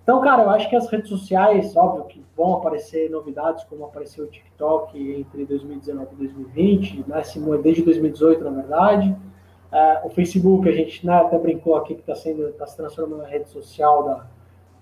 Então, 0.03 0.21
cara, 0.21 0.43
eu 0.43 0.51
acho 0.51 0.69
que 0.69 0.77
as 0.77 0.87
redes 0.91 1.09
sociais, 1.09 1.75
óbvio 1.75 2.05
que 2.05 2.23
vão 2.37 2.57
aparecer 2.57 3.11
novidades, 3.11 3.65
como 3.65 3.87
apareceu 3.87 4.27
o 4.27 4.29
TikTok 4.29 5.21
entre 5.21 5.47
2019 5.47 6.07
e 6.13 6.17
2020, 6.17 7.05
né, 7.09 7.23
desde 7.63 7.83
2018, 7.83 8.45
na 8.45 8.51
verdade. 8.51 9.09
Uh, 9.09 10.07
o 10.07 10.11
Facebook, 10.11 10.69
a 10.69 10.73
gente 10.73 11.07
né, 11.07 11.15
até 11.15 11.39
brincou 11.39 11.77
aqui 11.77 11.95
que 11.95 12.03
está 12.03 12.13
tá 12.59 12.67
se 12.67 12.77
transformando 12.77 13.23
na 13.23 13.27
rede 13.27 13.49
social 13.49 14.03
da, 14.03 14.27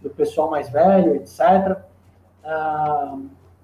do 0.00 0.10
pessoal 0.10 0.50
mais 0.50 0.68
velho, 0.68 1.14
etc. 1.14 1.38
Uh, 1.38 1.78
ah, 2.44 3.18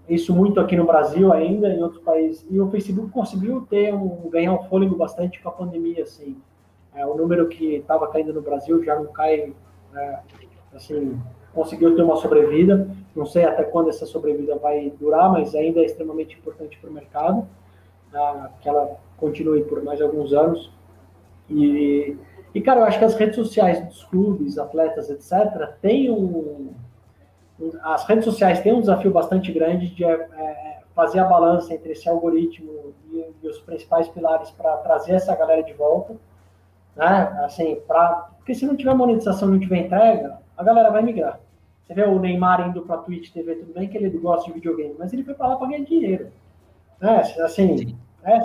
isso 0.09 0.35
muito 0.35 0.59
aqui 0.59 0.77
no 0.77 0.87
Brasil 0.87 1.33
ainda, 1.33 1.69
em 1.69 1.83
outros 1.83 2.03
países. 2.03 2.47
E 2.51 2.59
o 2.59 2.71
Facebook 2.71 3.11
conseguiu 3.11 3.67
ter 3.69 3.95
um, 3.95 4.29
ganhar 4.31 4.55
um 4.55 4.63
fôlego 4.65 4.97
bastante 4.97 5.41
com 5.43 5.49
a 5.49 5.53
pandemia, 5.53 6.03
assim. 6.03 6.37
É, 6.95 7.05
o 7.07 7.15
número 7.15 7.49
que 7.49 7.77
estava 7.77 8.09
caindo 8.09 8.33
no 8.33 8.41
Brasil 8.41 8.83
já 8.83 8.97
não 8.97 9.07
cai, 9.07 9.53
é, 9.95 10.19
assim, 10.75 11.21
conseguiu 11.53 11.95
ter 11.95 12.03
uma 12.03 12.17
sobrevida. 12.17 12.89
Não 13.15 13.27
sei 13.27 13.45
até 13.45 13.65
quando 13.65 13.91
essa 13.91 14.07
sobrevida 14.07 14.57
vai 14.57 14.93
durar, 14.99 15.31
mas 15.31 15.55
ainda 15.55 15.81
é 15.81 15.85
extremamente 15.85 16.39
importante 16.39 16.79
para 16.79 16.89
o 16.89 16.93
mercado, 16.93 17.47
ah, 18.15 18.51
que 18.61 18.69
ela 18.69 18.97
continue 19.17 19.63
por 19.65 19.83
mais 19.83 20.01
alguns 20.01 20.33
anos. 20.33 20.73
E, 21.51 22.17
e, 22.55 22.61
cara, 22.61 22.81
eu 22.81 22.85
acho 22.85 22.99
que 22.99 23.05
as 23.05 23.15
redes 23.15 23.37
sociais 23.37 23.85
dos 23.85 24.05
clubes, 24.05 24.59
atletas, 24.59 25.11
etc., 25.11 25.69
têm 25.81 26.11
um. 26.11 26.73
As 27.83 28.05
redes 28.05 28.25
sociais 28.25 28.61
têm 28.61 28.73
um 28.73 28.81
desafio 28.81 29.11
bastante 29.11 29.53
grande 29.53 29.89
de 29.89 30.05
é, 30.05 30.11
é 30.11 30.79
fazer 30.95 31.21
a 31.21 31.25
balança 31.25 31.75
entre 31.75 31.93
esse 31.93 32.09
algoritmo 32.09 32.93
e, 33.13 33.25
e 33.43 33.49
os 33.49 33.61
principais 33.61 34.09
pilares 34.09 34.51
para 34.51 34.77
trazer 34.79 35.13
essa 35.13 35.35
galera 35.35 35.63
de 35.63 35.73
volta. 35.73 36.17
Né? 36.97 37.41
Assim, 37.45 37.81
pra, 37.87 38.31
porque 38.37 38.55
se 38.55 38.67
não 38.67 38.77
tiver 38.77 38.95
monetização, 38.95 39.49
não 39.49 39.61
tiver 39.61 39.79
entrega, 39.79 40.39
a 40.57 40.65
galera 40.65 40.91
vai 40.91 41.03
migrar. 41.03 41.39
Você 41.85 41.95
vê 41.95 42.03
o 42.03 42.19
Neymar 42.19 42.69
indo 42.69 42.83
para 42.83 42.99
Twitch 42.99 43.33
TV, 43.33 43.55
tudo 43.55 43.73
bem 43.73 43.89
que 43.89 43.97
ele 43.97 44.11
gosta 44.19 44.47
de 44.47 44.53
videogame, 44.53 44.95
mas 44.99 45.13
ele 45.13 45.25
foi 45.25 45.35
para 45.35 45.49
lá 45.49 45.57
para 45.57 45.69
ganhar 45.69 45.85
dinheiro. 45.85 46.31
É, 47.01 47.43
assim, 47.43 47.97
é, 48.25 48.41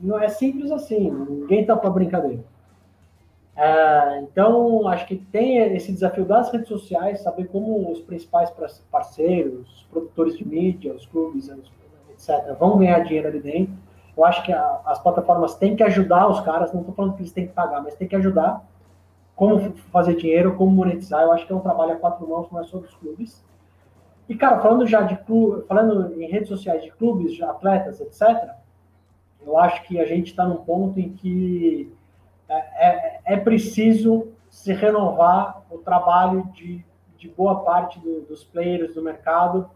não 0.00 0.18
é 0.18 0.28
simples 0.28 0.70
assim, 0.72 1.10
ninguém 1.10 1.64
tá 1.64 1.76
para 1.76 1.90
brincadeira. 1.90 2.42
É, 3.60 4.20
então, 4.20 4.86
acho 4.86 5.04
que 5.04 5.16
tem 5.16 5.58
esse 5.74 5.90
desafio 5.90 6.24
das 6.24 6.48
redes 6.52 6.68
sociais, 6.68 7.22
saber 7.22 7.48
como 7.48 7.90
os 7.90 8.00
principais 8.00 8.52
parceiros, 8.88 9.68
os 9.68 9.82
produtores 9.90 10.38
de 10.38 10.46
mídia, 10.46 10.94
os 10.94 11.04
clubes, 11.06 11.48
etc., 11.48 12.56
vão 12.56 12.78
ganhar 12.78 13.00
dinheiro 13.00 13.26
ali 13.26 13.40
dentro. 13.40 13.74
Eu 14.16 14.24
acho 14.24 14.44
que 14.44 14.52
a, 14.52 14.80
as 14.86 15.02
plataformas 15.02 15.56
têm 15.56 15.74
que 15.74 15.82
ajudar 15.82 16.28
os 16.28 16.40
caras, 16.42 16.72
não 16.72 16.82
estou 16.82 16.94
falando 16.94 17.14
que 17.14 17.22
eles 17.22 17.32
têm 17.32 17.48
que 17.48 17.52
pagar, 17.52 17.82
mas 17.82 17.96
têm 17.96 18.06
que 18.06 18.14
ajudar 18.14 18.64
como 19.34 19.72
fazer 19.92 20.14
dinheiro, 20.14 20.54
como 20.54 20.70
monetizar. 20.70 21.22
Eu 21.22 21.32
acho 21.32 21.44
que 21.44 21.52
é 21.52 21.56
um 21.56 21.60
trabalho 21.60 21.94
a 21.94 21.96
quatro 21.96 22.28
mãos, 22.28 22.48
não 22.52 22.60
é 22.60 22.64
só 22.64 22.78
dos 22.78 22.94
clubes. 22.94 23.44
E, 24.28 24.36
cara, 24.36 24.60
falando 24.60 24.86
já 24.86 25.02
de 25.02 25.16
clube, 25.16 25.64
falando 25.66 26.20
em 26.20 26.30
redes 26.30 26.48
sociais 26.48 26.84
de 26.84 26.92
clubes, 26.92 27.32
de 27.32 27.42
atletas, 27.42 28.00
etc., 28.00 28.50
eu 29.44 29.58
acho 29.58 29.82
que 29.82 29.98
a 29.98 30.04
gente 30.04 30.28
está 30.28 30.44
num 30.44 30.58
ponto 30.58 31.00
em 31.00 31.10
que 31.10 31.92
é, 32.48 32.56
é, 32.56 33.20
é, 33.24 33.36
preciso 33.36 34.28
se 34.48 34.72
renovar 34.72 35.62
o 35.70 35.78
trabalho 35.78 36.44
de, 36.54 36.84
de 37.16 37.28
boa 37.28 37.60
parte 37.60 37.98
do, 37.98 38.22
dos 38.22 38.42
players 38.42 38.94
do 38.94 39.02
mercado, 39.02 39.68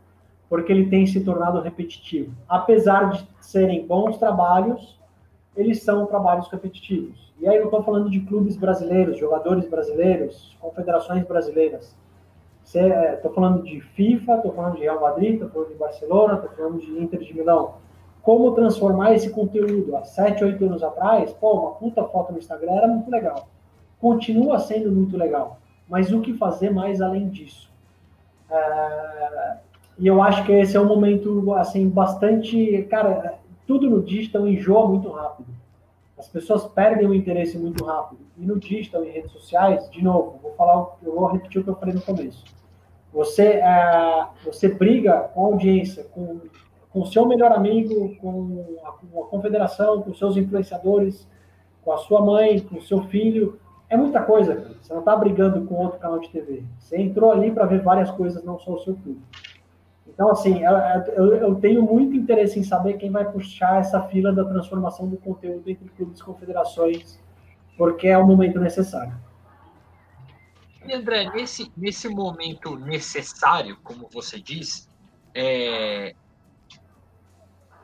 porque 0.48 0.72
ele 0.72 0.88
tem 0.88 1.06
se 1.06 1.22
tornado 1.24 1.60
repetitivo. 1.60 2.32
Apesar 2.48 3.10
de 3.10 3.28
serem 3.40 3.86
bons 3.86 4.18
trabalhos, 4.18 4.98
eles 5.56 5.82
são 5.82 6.06
trabalhos 6.06 6.48
repetitivos. 6.48 7.32
E 7.38 7.48
aí 7.48 7.56
eu 7.56 7.64
estou 7.64 7.82
falando 7.82 8.08
de 8.08 8.20
clubes 8.20 8.56
brasileiros, 8.56 9.18
jogadores 9.18 9.68
brasileiros, 9.68 10.56
confederações 10.60 11.26
brasileiras. 11.26 11.94
Estou 12.64 13.30
é, 13.30 13.34
falando 13.34 13.62
de 13.64 13.80
FIFA, 13.80 14.36
estou 14.36 14.52
falando 14.52 14.76
de 14.76 14.82
Real 14.82 15.00
Madrid, 15.00 15.34
estou 15.34 15.50
falando 15.50 15.68
de 15.68 15.74
Barcelona, 15.74 16.34
estou 16.34 16.50
falando 16.50 16.80
de 16.80 17.02
Inter 17.02 17.20
de 17.20 17.34
Milão. 17.34 17.74
Como 18.22 18.52
transformar 18.52 19.14
esse 19.14 19.30
conteúdo? 19.30 19.96
Há 19.96 20.04
7, 20.04 20.44
8 20.44 20.64
anos 20.64 20.82
atrás, 20.82 21.32
pô, 21.32 21.52
uma 21.54 21.72
puta 21.72 22.04
foto 22.04 22.32
no 22.32 22.38
Instagram 22.38 22.72
era 22.72 22.86
muito 22.86 23.10
legal. 23.10 23.48
Continua 24.00 24.60
sendo 24.60 24.92
muito 24.92 25.16
legal. 25.16 25.58
Mas 25.88 26.12
o 26.12 26.20
que 26.20 26.32
fazer 26.34 26.70
mais 26.70 27.00
além 27.00 27.28
disso? 27.28 27.70
É... 28.48 29.56
E 29.98 30.06
eu 30.06 30.22
acho 30.22 30.44
que 30.44 30.52
esse 30.52 30.76
é 30.76 30.80
um 30.80 30.86
momento, 30.86 31.52
assim, 31.54 31.88
bastante... 31.88 32.82
Cara, 32.84 33.34
tudo 33.66 33.90
no 33.90 34.02
digital 34.02 34.46
enjoa 34.46 34.88
muito 34.88 35.10
rápido. 35.10 35.48
As 36.16 36.28
pessoas 36.28 36.64
perdem 36.66 37.06
o 37.06 37.14
interesse 37.14 37.58
muito 37.58 37.84
rápido. 37.84 38.20
E 38.38 38.46
no 38.46 38.58
digital, 38.58 39.04
em 39.04 39.10
redes 39.10 39.32
sociais, 39.32 39.90
de 39.90 40.02
novo, 40.02 40.38
vou 40.40 40.52
falar, 40.52 40.96
eu 41.02 41.14
vou 41.14 41.26
repetir 41.26 41.60
o 41.60 41.64
que 41.64 41.70
eu 41.70 41.76
falei 41.76 41.94
no 41.94 42.00
começo. 42.00 42.44
Você, 43.12 43.42
é, 43.42 44.26
você 44.44 44.68
briga 44.68 45.30
com 45.34 45.44
a 45.44 45.48
audiência, 45.48 46.04
com 46.04 46.40
com 46.92 47.00
o 47.00 47.06
seu 47.06 47.26
melhor 47.26 47.52
amigo, 47.52 48.14
com 48.16 48.78
a, 48.84 48.92
com 48.92 49.22
a, 49.22 49.26
confederação, 49.28 50.02
com 50.02 50.12
seus 50.14 50.36
influenciadores, 50.36 51.26
com 51.82 51.92
a 51.92 51.98
sua 51.98 52.20
mãe, 52.20 52.60
com 52.60 52.76
o 52.76 52.82
seu 52.82 53.02
filho. 53.04 53.58
É 53.88 53.96
muita 53.96 54.22
coisa, 54.22 54.54
cara. 54.54 54.74
Você 54.80 54.92
não 54.92 55.00
está 55.00 55.16
brigando 55.16 55.66
com 55.66 55.74
outro 55.74 55.98
canal 55.98 56.18
de 56.18 56.28
TV. 56.28 56.64
Você 56.78 57.00
entrou 57.00 57.32
ali 57.32 57.50
para 57.50 57.66
ver 57.66 57.82
várias 57.82 58.10
coisas, 58.10 58.44
não 58.44 58.58
só 58.58 58.74
o 58.74 58.80
seu 58.80 58.94
clube. 58.94 59.20
Então, 60.06 60.30
assim, 60.30 60.62
eu, 61.16 61.34
eu, 61.34 61.54
tenho 61.54 61.82
muito 61.82 62.14
interesse 62.14 62.58
em 62.58 62.62
saber 62.62 62.94
quem 62.94 63.10
vai 63.10 63.30
puxar 63.30 63.80
essa 63.80 64.02
fila 64.02 64.32
da 64.32 64.44
transformação 64.44 65.08
do 65.08 65.16
conteúdo 65.16 65.68
entre 65.68 65.88
clubes 65.90 66.20
e 66.20 66.24
confederações, 66.24 67.18
porque 67.78 68.08
é 68.08 68.18
o 68.18 68.26
momento 68.26 68.60
necessário. 68.60 69.14
E 70.86 70.92
André, 70.92 71.30
nesse, 71.30 71.72
nesse 71.76 72.08
momento 72.08 72.76
necessário, 72.76 73.78
como 73.82 74.08
você 74.12 74.38
diz, 74.38 74.88
é... 75.34 75.81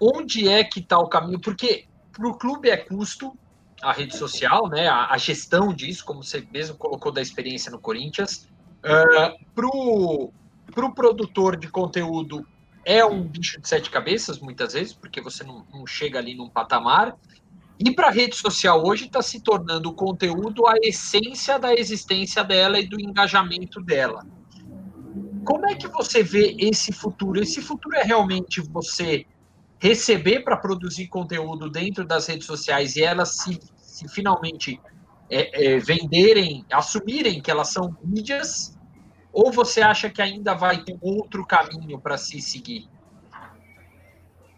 onde 0.01 0.49
é 0.49 0.64
que 0.64 0.80
está 0.80 0.99
o 0.99 1.09
caminho? 1.09 1.40
Porque 1.40 1.86
para 2.12 2.28
o 2.28 2.34
clube 2.34 2.68
é 2.68 2.76
custo, 2.76 3.36
a 3.82 3.92
rede 3.92 4.16
social, 4.16 4.68
né, 4.68 4.88
a, 4.88 5.12
a, 5.12 5.18
gestão 5.18 5.72
disso, 5.72 6.05
como 6.05 6.22
você 6.22 6.46
mesmo 6.53 6.76
colocou 6.76 7.12
da 7.12 7.22
experiência 7.22 7.70
no 7.70 7.78
Corinthians. 7.78 8.49
Uh, 8.84 9.44
para 9.55 9.66
o 9.66 10.32
para 10.74 10.86
o 10.86 10.94
produtor 10.94 11.57
de 11.57 11.68
conteúdo 11.68 12.46
é 12.84 13.05
um 13.05 13.22
bicho 13.22 13.61
de 13.61 13.68
sete 13.68 13.90
cabeças, 13.90 14.38
muitas 14.38 14.72
vezes, 14.72 14.92
porque 14.92 15.20
você 15.20 15.44
não, 15.44 15.66
não 15.72 15.86
chega 15.86 16.18
ali 16.18 16.34
num 16.34 16.49
patamar. 16.49 17.16
E 17.78 17.90
para 17.90 18.09
a 18.09 18.11
rede 18.11 18.36
social 18.36 18.84
hoje 18.84 19.07
está 19.07 19.22
se 19.22 19.40
tornando 19.40 19.88
o 19.88 19.94
conteúdo 19.94 20.66
a 20.66 20.74
essência 20.82 21.59
da 21.59 21.74
existência 21.74 22.42
dela 22.42 22.78
e 22.78 22.86
do 22.86 23.01
engajamento 23.01 23.80
dela. 23.80 24.26
Como 25.44 25.66
é 25.66 25.74
que 25.74 25.88
você 25.88 26.22
vê 26.22 26.57
esse 26.59 26.92
futuro? 26.92 27.40
Esse 27.40 27.61
futuro 27.61 27.96
é 27.96 28.03
realmente 28.03 28.61
você 28.61 29.26
receber 29.79 30.41
para 30.41 30.57
produzir 30.57 31.07
conteúdo 31.09 31.70
dentro 31.70 32.05
das 32.05 32.26
redes 32.26 32.47
sociais 32.47 32.97
e 32.97 33.03
elas 33.03 33.37
se, 33.37 33.59
se 33.76 34.09
finalmente 34.09 34.81
é, 35.31 35.74
é, 35.74 35.79
venderem, 35.79 36.64
assumirem 36.72 37.41
que 37.41 37.51
elas 37.51 37.68
são 37.68 37.97
mídias 38.03 38.76
ou 39.33 39.53
você 39.53 39.81
acha 39.81 40.11
que 40.11 40.20
ainda 40.20 40.55
vai 40.55 40.83
ter 40.83 40.97
outro 41.01 41.47
caminho 41.47 41.99
para 42.01 42.16
se 42.16 42.41
seguir? 42.41 42.89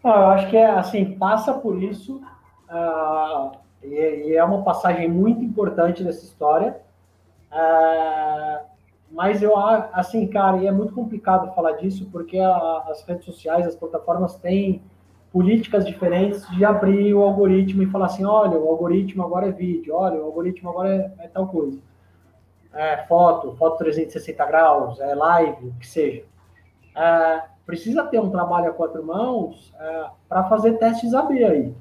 eu 0.03 0.09
acho 0.09 0.49
que 0.49 0.57
é 0.57 0.67
assim, 0.67 1.13
passa 1.13 1.53
por 1.53 1.81
isso, 1.83 2.19
uh, 2.67 3.51
e, 3.83 4.29
e, 4.29 4.35
é 4.35 4.43
uma 4.43 4.63
passagem 4.63 5.07
muito 5.07 5.43
importante 5.43 6.03
dessa 6.03 6.25
história. 6.25 6.81
Uh, 7.51 8.65
mas 9.11 9.43
eu, 9.43 9.55
assim, 9.93 10.25
cara, 10.27 10.57
e 10.57 10.65
é 10.65 10.71
muito 10.71 10.93
complicado 10.93 11.53
falar 11.53 11.73
disso, 11.73 12.07
porque 12.11 12.39
a, 12.39 12.85
as 12.87 13.03
redes 13.03 13.25
sociais, 13.25 13.67
as 13.67 13.75
plataformas 13.75 14.35
têm 14.37 14.81
políticas 15.31 15.85
diferentes 15.85 16.47
de 16.49 16.65
abrir 16.65 17.13
o 17.13 17.21
algoritmo 17.21 17.83
e 17.83 17.87
falar 17.87 18.07
assim, 18.07 18.25
olha, 18.25 18.57
o 18.57 18.67
algoritmo 18.67 19.23
agora 19.23 19.47
é 19.47 19.51
vídeo, 19.51 19.95
olha, 19.95 20.19
o 20.19 20.25
algoritmo 20.25 20.69
agora 20.69 20.89
é, 21.19 21.25
é 21.25 21.27
tal 21.27 21.47
coisa 21.47 21.79
é, 22.73 22.97
foto, 23.07 23.53
foto 23.57 23.77
360 23.79 24.45
graus, 24.45 24.99
é, 24.99 25.13
live, 25.13 25.67
o 25.67 25.73
que 25.73 25.87
seja. 25.87 26.23
É, 26.95 27.43
precisa 27.65 28.03
ter 28.03 28.19
um 28.19 28.29
trabalho 28.29 28.69
a 28.69 28.73
quatro 28.73 29.03
mãos 29.05 29.73
é, 29.79 30.05
para 30.27 30.45
fazer 30.45 30.77
testes 30.77 31.13
AB 31.13 31.43
aí. 31.43 31.73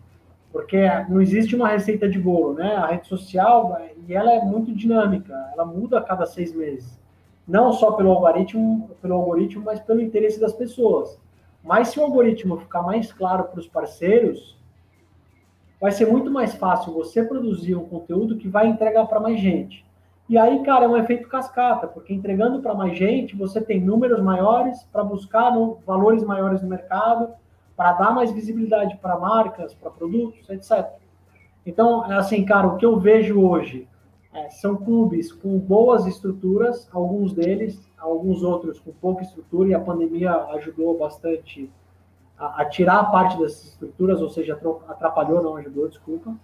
Porque 0.53 0.85
não 1.09 1.23
existe 1.23 1.55
uma 1.55 1.69
receita 1.69 2.09
de 2.09 2.19
bolo, 2.19 2.55
né? 2.55 2.75
A 2.75 2.87
rede 2.87 3.07
social, 3.07 3.81
e 4.09 4.13
ela 4.13 4.33
é 4.33 4.41
muito 4.41 4.75
dinâmica, 4.75 5.33
ela 5.53 5.65
muda 5.65 5.99
a 5.99 6.03
cada 6.03 6.27
seis 6.27 6.53
meses. 6.53 6.99
Não 7.47 7.73
só 7.73 7.93
pelo 7.93 8.11
algoritmo, 8.11 8.91
pelo 9.01 9.15
algoritmo, 9.15 9.63
mas 9.65 9.79
pelo 9.79 10.01
interesse 10.01 10.41
das 10.41 10.53
pessoas. 10.53 11.19
Mas 11.63 11.89
se 11.89 12.01
o 12.01 12.03
algoritmo 12.03 12.59
ficar 12.59 12.83
mais 12.83 13.13
claro 13.13 13.45
para 13.45 13.61
os 13.61 13.69
parceiros, 13.69 14.59
vai 15.81 15.93
ser 15.93 16.07
muito 16.07 16.31
mais 16.31 16.55
fácil 16.55 16.93
você 16.93 17.23
produzir 17.23 17.75
um 17.75 17.89
conteúdo 17.89 18.37
que 18.37 18.49
vai 18.49 18.67
entregar 18.67 19.07
para 19.07 19.21
mais 19.21 19.41
gente. 19.41 19.85
E 20.29 20.39
aí, 20.39 20.63
cara, 20.63 20.85
é 20.85 20.89
um 20.89 20.97
efeito 20.97 21.29
cascata, 21.29 21.89
porque 21.89 22.15
entregando 22.15 22.61
para 22.61 22.75
mais 22.75 22.97
gente, 22.97 23.35
você 23.35 23.61
tem 23.61 23.81
números 23.81 24.23
maiores 24.23 24.85
para 24.93 25.03
buscar 25.03 25.53
valores 25.85 26.23
maiores 26.23 26.63
no 26.63 26.69
mercado, 26.69 27.31
para 27.77 27.93
dar 27.95 28.13
mais 28.13 28.31
visibilidade 28.31 28.97
para 28.99 29.19
marcas, 29.19 29.75
para 29.75 29.91
produtos, 29.91 30.49
etc. 30.49 30.87
Então, 31.67 32.11
é 32.11 32.17
assim, 32.17 32.45
cara, 32.45 32.69
o 32.69 32.77
que 32.77 32.87
eu 32.87 32.99
vejo 32.99 33.41
hoje 33.41 33.89
é, 34.33 34.49
são 34.51 34.77
clubes 34.77 35.33
com 35.33 35.59
boas 35.59 36.07
estruturas, 36.07 36.89
alguns 36.93 37.33
deles, 37.33 37.81
alguns 37.99 38.43
outros 38.43 38.79
com 38.79 38.93
pouca 38.93 39.23
estrutura, 39.23 39.71
e 39.71 39.75
a 39.75 39.81
pandemia 39.81 40.33
ajudou 40.55 40.97
bastante 40.97 41.71
a, 42.39 42.63
a 42.63 42.65
tirar 42.65 43.11
parte 43.11 43.39
dessas 43.39 43.65
estruturas, 43.65 44.21
ou 44.21 44.29
seja, 44.29 44.59
atrapalhou, 44.89 45.43
não 45.43 45.57
ajudou, 45.57 45.89
desculpa 45.89 46.35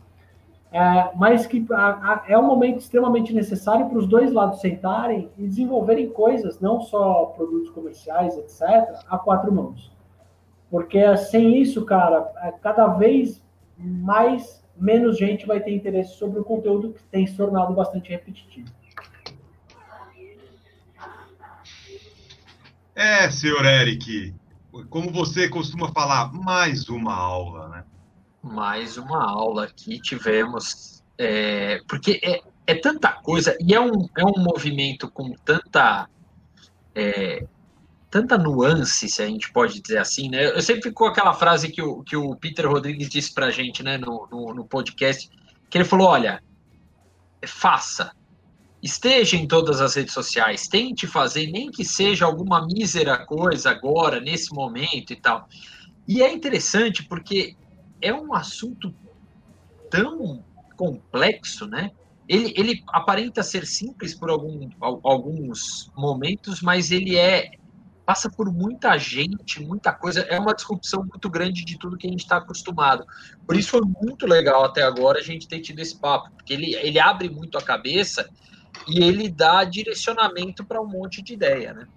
é, 0.73 1.11
mas 1.15 1.47
que 1.47 1.65
a, 1.71 1.77
a, 1.77 2.25
é 2.29 2.37
um 2.37 2.43
momento 2.43 2.81
extremamente 2.81 3.33
necessário 3.33 3.89
para 3.89 3.99
os 3.99 4.07
dois 4.07 4.33
lados 4.33 4.61
sentarem 4.61 5.31
e 5.39 5.47
desenvolverem 5.47 6.11
coisas, 6.11 6.61
não 6.61 6.81
só 6.81 7.27
produtos 7.37 7.71
comerciais, 7.71 8.37
etc., 8.37 8.95
a 9.09 9.19
quatro 9.19 9.53
mãos. 9.53 9.91
Porque 10.71 11.17
sem 11.17 11.63
isso, 11.63 11.85
cara, 11.85 12.31
é, 12.43 12.53
cada 12.53 12.89
vez 12.89 13.43
mais 13.79 14.63
menos 14.79 15.17
gente 15.17 15.47
vai 15.47 15.61
ter 15.61 15.75
interesse 15.75 16.17
sobre 16.17 16.41
o 16.41 16.45
conteúdo 16.45 16.93
que 16.93 17.03
tem 17.05 17.27
se 17.27 17.37
tornado 17.37 17.73
bastante 17.75 18.11
repetitivo. 18.11 18.69
É, 22.95 23.31
senhor 23.31 23.65
Eric, 23.65 24.35
como 24.89 25.11
você 25.11 25.49
costuma 25.49 25.93
falar, 25.93 26.33
mais 26.33 26.89
uma 26.89 27.15
aula, 27.15 27.69
né? 27.69 27.85
mais 28.43 28.97
uma 28.97 29.25
aula 29.29 29.65
aqui 29.65 30.01
tivemos, 30.01 31.03
é, 31.19 31.81
porque 31.89 32.21
é, 32.23 32.41
é 32.67 32.75
tanta 32.75 33.13
coisa 33.13 33.57
e 33.61 33.75
é 33.75 33.81
um, 33.81 34.09
é 34.17 34.25
um 34.25 34.43
movimento 34.43 35.11
com 35.11 35.33
tanta 35.45 36.09
é, 36.95 37.47
tanta 38.17 38.39
nuance, 38.39 39.11
se 39.11 39.23
a 39.23 39.27
gente 39.27 39.53
pode 39.53 39.79
dizer 39.83 39.99
assim, 39.99 40.31
né? 40.31 40.47
Eu 40.47 40.63
sempre 40.63 40.85
ficou 40.85 41.07
aquela 41.07 41.35
frase 41.35 41.69
que 41.69 41.83
o, 41.83 42.03
que 42.03 42.17
o 42.17 42.35
Peter 42.35 42.67
Rodrigues 42.67 43.11
disse 43.11 43.35
para 43.35 43.47
a 43.47 43.51
gente, 43.51 43.83
né, 43.83 43.99
no, 43.99 44.27
no, 44.33 44.55
no, 44.55 44.65
podcast, 44.65 45.29
que 45.69 45.77
ele 45.77 45.85
falou, 45.85 46.09
olha, 46.09 46.43
faça, 47.47 48.13
esteja 48.83 49.37
em 49.37 49.47
todas 49.47 49.83
as 49.83 49.95
redes 49.95 50.15
sociais, 50.15 50.67
tente 50.67 51.07
fazer, 51.07 51.51
nem 51.51 51.71
que 51.71 51.85
seja 51.85 52.25
alguma 52.25 52.67
mísera 52.67 53.19
coisa 53.19 53.69
agora, 53.69 54.19
nesse 54.19 54.51
momento 54.55 55.13
e 55.13 55.17
tal. 55.17 55.47
E 56.09 56.23
é 56.23 56.33
interessante 56.33 57.05
porque 57.05 57.55
é 58.01 58.15
um 58.15 58.33
assunto 58.33 58.95
tão 59.91 60.43
complexo, 60.75 61.67
né? 61.67 61.91
Ele, 62.27 62.55
ele 62.57 62.83
aparenta 62.89 63.43
ser 63.43 63.67
simples 63.67 64.15
por 64.15 64.31
algum, 64.31 64.71
alguns 64.81 65.93
momentos, 65.95 66.63
mas 66.63 66.91
ele 66.91 67.15
é 67.15 67.51
passa 68.07 68.31
por 68.31 68.53
muita 68.53 68.97
gente, 68.97 69.61
muita 69.61 69.93
coisa. 69.93 70.21
É 70.21 70.39
uma 70.39 70.55
disrupção 70.55 71.05
muito 71.05 71.29
grande 71.29 71.65
de 71.65 71.77
tudo 71.77 71.99
que 71.99 72.07
a 72.07 72.11
gente 72.11 72.21
está 72.21 72.37
acostumado. 72.37 73.05
Por 73.45 73.57
isso 73.57 73.71
foi 73.71 73.81
muito 73.81 74.27
legal 74.27 74.65
até 74.65 74.83
agora 74.83 75.19
a 75.19 75.23
gente 75.23 75.49
ter 75.49 75.61
tido 75.61 75.81
esse 75.81 75.99
papo, 75.99 76.31
porque 76.31 76.53
ele, 76.53 76.73
ele 76.77 77.01
abre 77.01 77.29
muito 77.29 77.59
a 77.59 77.63
cabeça 77.63 78.31
e 78.87 79.03
ele 79.03 79.29
dá 79.29 79.65
direcionamento 79.65 80.65
para 80.65 80.81
um 80.81 80.87
monte 80.87 81.21
de 81.21 81.35
ideia, 81.35 81.75
né? 81.75 81.89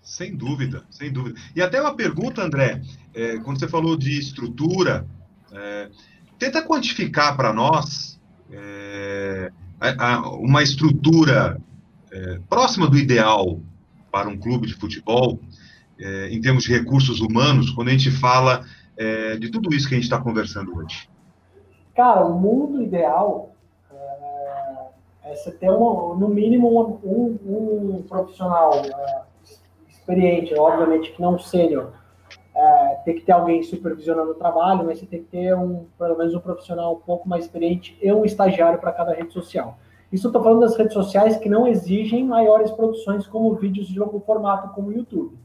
Sem 0.00 0.34
dúvida, 0.34 0.84
sem 0.88 1.12
dúvida. 1.12 1.38
E 1.54 1.60
até 1.60 1.80
uma 1.80 1.94
pergunta, 1.94 2.42
André, 2.42 2.80
é, 3.12 3.36
quando 3.38 3.58
você 3.58 3.68
falou 3.68 3.96
de 3.98 4.18
estrutura, 4.18 5.06
é, 5.52 5.90
tenta 6.38 6.62
quantificar 6.62 7.36
para 7.36 7.52
nós 7.52 8.18
é, 8.50 9.52
a, 9.78 10.12
a, 10.12 10.30
uma 10.30 10.62
estrutura 10.62 11.60
é, 12.10 12.40
próxima 12.48 12.88
do 12.88 12.96
ideal 12.96 13.60
para 14.16 14.30
um 14.30 14.38
clube 14.38 14.66
de 14.66 14.72
futebol, 14.72 15.38
é, 16.00 16.30
em 16.30 16.40
termos 16.40 16.64
de 16.64 16.72
recursos 16.72 17.20
humanos, 17.20 17.70
quando 17.70 17.88
a 17.88 17.90
gente 17.90 18.10
fala 18.10 18.64
é, 18.96 19.36
de 19.36 19.50
tudo 19.50 19.74
isso 19.74 19.86
que 19.86 19.94
a 19.94 19.98
gente 19.98 20.04
está 20.04 20.18
conversando 20.18 20.74
hoje. 20.74 21.06
Cara, 21.94 22.24
o 22.24 22.40
mundo 22.40 22.82
ideal 22.82 23.54
é, 25.22 25.34
você 25.34 25.50
ter, 25.50 25.68
uma, 25.68 26.14
no 26.14 26.28
mínimo, 26.28 26.98
um, 27.04 27.38
um, 27.44 27.96
um 27.96 28.02
profissional 28.08 28.72
experiente, 29.86 30.54
obviamente 30.54 31.12
que 31.12 31.20
não 31.20 31.38
sênior, 31.38 31.92
é, 32.54 32.94
tem 33.04 33.16
que 33.16 33.20
ter 33.20 33.32
alguém 33.32 33.62
supervisionando 33.62 34.30
o 34.30 34.34
trabalho, 34.34 34.86
mas 34.86 34.98
você 34.98 35.04
tem 35.04 35.22
que 35.22 35.28
ter 35.28 35.54
um, 35.54 35.84
pelo 35.98 36.16
menos 36.16 36.34
um 36.34 36.40
profissional 36.40 36.94
um 36.94 37.00
pouco 37.00 37.28
mais 37.28 37.44
experiente 37.44 37.98
e 38.00 38.10
um 38.10 38.24
estagiário 38.24 38.78
para 38.78 38.92
cada 38.92 39.12
rede 39.12 39.34
social. 39.34 39.78
Isso 40.16 40.28
eu 40.28 40.30
estou 40.30 40.42
falando 40.42 40.60
das 40.60 40.74
redes 40.78 40.94
sociais 40.94 41.36
que 41.36 41.46
não 41.46 41.68
exigem 41.68 42.24
maiores 42.24 42.70
produções 42.70 43.26
como 43.26 43.54
vídeos 43.54 43.86
de 43.86 43.98
longo 43.98 44.18
formato, 44.20 44.74
como 44.74 44.88
o 44.88 44.92
YouTube. 44.92 45.36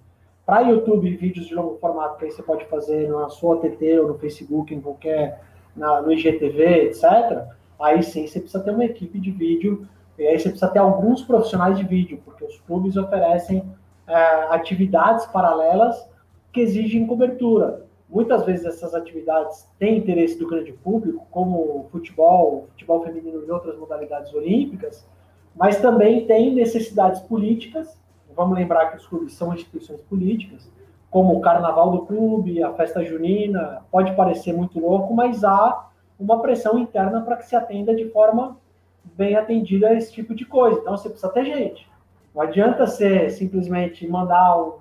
Para 0.46 0.62
YouTube, 0.62 1.14
vídeos 1.18 1.46
de 1.46 1.54
longo 1.54 1.78
formato 1.78 2.18
que 2.18 2.24
aí 2.24 2.32
você 2.32 2.42
pode 2.42 2.64
fazer 2.68 3.10
na 3.10 3.28
sua 3.28 3.56
OTT 3.56 4.00
ou 4.00 4.08
no 4.08 4.18
Facebook, 4.18 4.74
em 4.74 4.80
qualquer, 4.80 5.42
na, 5.76 6.02
no 6.02 6.10
IGTV, 6.14 6.86
etc. 6.86 7.50
Aí 7.78 8.02
sim 8.02 8.26
você 8.26 8.40
precisa 8.40 8.64
ter 8.64 8.72
uma 8.72 8.86
equipe 8.86 9.20
de 9.20 9.30
vídeo, 9.30 9.86
e 10.18 10.26
aí 10.26 10.40
você 10.40 10.48
precisa 10.48 10.72
ter 10.72 10.80
alguns 10.80 11.22
profissionais 11.22 11.78
de 11.78 11.84
vídeo, 11.84 12.22
porque 12.24 12.46
os 12.46 12.58
clubes 12.62 12.96
oferecem 12.96 13.70
é, 14.08 14.16
atividades 14.52 15.26
paralelas 15.26 16.02
que 16.54 16.62
exigem 16.62 17.06
cobertura. 17.06 17.88
Muitas 18.12 18.46
vezes 18.46 18.66
essas 18.66 18.94
atividades 18.94 19.66
têm 19.80 19.98
interesse 19.98 20.38
do 20.38 20.46
grande 20.46 20.74
público, 20.74 21.26
como 21.32 21.88
futebol, 21.92 22.68
futebol 22.72 23.02
feminino 23.04 23.42
e 23.48 23.50
outras 23.50 23.78
modalidades 23.78 24.34
olímpicas, 24.34 25.08
mas 25.56 25.80
também 25.80 26.26
tem 26.28 26.54
necessidades 26.54 27.22
políticas. 27.22 27.98
Vamos 28.36 28.58
lembrar 28.58 28.88
que 28.88 28.98
os 28.98 29.08
clubes 29.08 29.34
são 29.34 29.54
instituições 29.54 30.02
políticas, 30.02 30.70
como 31.10 31.38
o 31.38 31.40
carnaval 31.40 31.90
do 31.92 32.06
clube, 32.06 32.62
a 32.62 32.74
festa 32.74 33.02
junina. 33.02 33.82
Pode 33.90 34.14
parecer 34.14 34.52
muito 34.54 34.78
louco, 34.78 35.14
mas 35.14 35.46
há 35.46 35.88
uma 36.20 36.42
pressão 36.42 36.78
interna 36.78 37.22
para 37.22 37.38
que 37.38 37.48
se 37.48 37.56
atenda 37.56 37.96
de 37.96 38.10
forma 38.10 38.58
bem 39.16 39.38
atendida 39.38 39.88
a 39.88 39.94
esse 39.94 40.12
tipo 40.12 40.36
de 40.36 40.44
coisa. 40.44 40.82
Então 40.82 40.98
você 40.98 41.08
precisa 41.10 41.32
ter 41.32 41.46
gente. 41.46 41.90
Não 42.36 42.42
adianta 42.42 42.86
ser 42.88 43.30
simplesmente 43.32 44.06
mandar 44.06 44.58
um, 44.58 44.74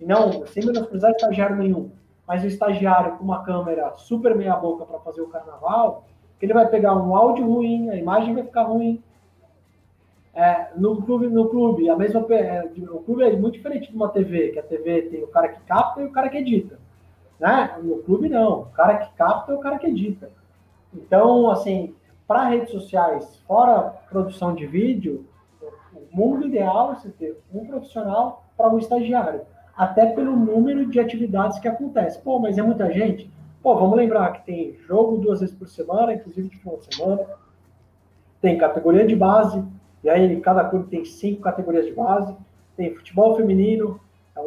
não, 0.00 0.46
sem 0.46 0.64
menosprezar 0.64 1.10
estagiário 1.10 1.56
nenhum, 1.56 1.90
mas 2.30 2.44
o 2.44 2.46
estagiário 2.46 3.16
com 3.16 3.24
uma 3.24 3.42
câmera 3.42 3.92
super 3.96 4.36
meia 4.36 4.54
boca 4.54 4.84
para 4.84 5.00
fazer 5.00 5.20
o 5.20 5.26
carnaval, 5.26 6.04
ele 6.40 6.54
vai 6.54 6.68
pegar 6.68 6.94
um 6.94 7.16
áudio 7.16 7.44
ruim, 7.44 7.90
a 7.90 7.96
imagem 7.96 8.32
vai 8.32 8.44
ficar 8.44 8.62
ruim. 8.62 9.02
É, 10.32 10.68
no 10.76 11.02
clube, 11.02 11.26
no 11.26 11.48
clube, 11.48 11.90
a 11.90 11.96
mesma 11.96 12.24
é, 12.30 12.70
o 12.92 13.00
clube 13.00 13.24
é 13.24 13.34
muito 13.34 13.54
diferente 13.54 13.90
de 13.90 13.96
uma 13.96 14.10
TV, 14.10 14.50
que 14.50 14.60
a 14.60 14.62
TV 14.62 15.02
tem 15.10 15.24
o 15.24 15.26
cara 15.26 15.48
que 15.48 15.60
capta 15.62 16.02
e 16.02 16.04
o 16.04 16.12
cara 16.12 16.28
que 16.28 16.38
edita. 16.38 16.78
Né? 17.40 17.76
No 17.82 17.96
clube 18.04 18.28
não, 18.28 18.60
o 18.60 18.66
cara 18.66 18.98
que 18.98 19.12
capta 19.16 19.50
é 19.50 19.56
o 19.56 19.60
cara 19.60 19.80
que 19.80 19.88
edita. 19.88 20.30
Então, 20.94 21.50
assim, 21.50 21.96
para 22.28 22.44
redes 22.44 22.70
sociais, 22.70 23.42
fora 23.44 23.92
produção 24.08 24.54
de 24.54 24.68
vídeo, 24.68 25.26
o 25.92 26.16
mundo 26.16 26.46
ideal 26.46 26.92
é 26.92 26.94
você 26.94 27.08
ter 27.08 27.42
um 27.52 27.66
profissional 27.66 28.44
para 28.56 28.68
um 28.68 28.78
estagiário, 28.78 29.40
até 29.76 30.06
pelo 30.06 30.36
número 30.36 30.86
de 30.86 31.00
atividades 31.00 31.58
que 31.58 31.68
acontece. 31.68 32.20
Pô, 32.20 32.38
mas 32.38 32.58
é 32.58 32.62
muita 32.62 32.90
gente? 32.92 33.30
Pô, 33.62 33.74
vamos 33.76 33.96
lembrar 33.96 34.32
que 34.32 34.46
tem 34.46 34.76
jogo 34.86 35.18
duas 35.18 35.40
vezes 35.40 35.54
por 35.54 35.68
semana, 35.68 36.14
inclusive 36.14 36.48
de 36.48 36.56
final 36.56 36.78
de 36.78 36.94
semana, 36.94 37.26
tem 38.40 38.56
categoria 38.56 39.06
de 39.06 39.14
base, 39.14 39.62
e 40.02 40.08
aí 40.08 40.40
cada 40.40 40.64
clube 40.64 40.88
tem 40.88 41.04
cinco 41.04 41.42
categorias 41.42 41.84
de 41.84 41.92
base, 41.92 42.34
tem 42.76 42.94
futebol 42.94 43.36
feminino, 43.36 44.00
é, 44.36 44.40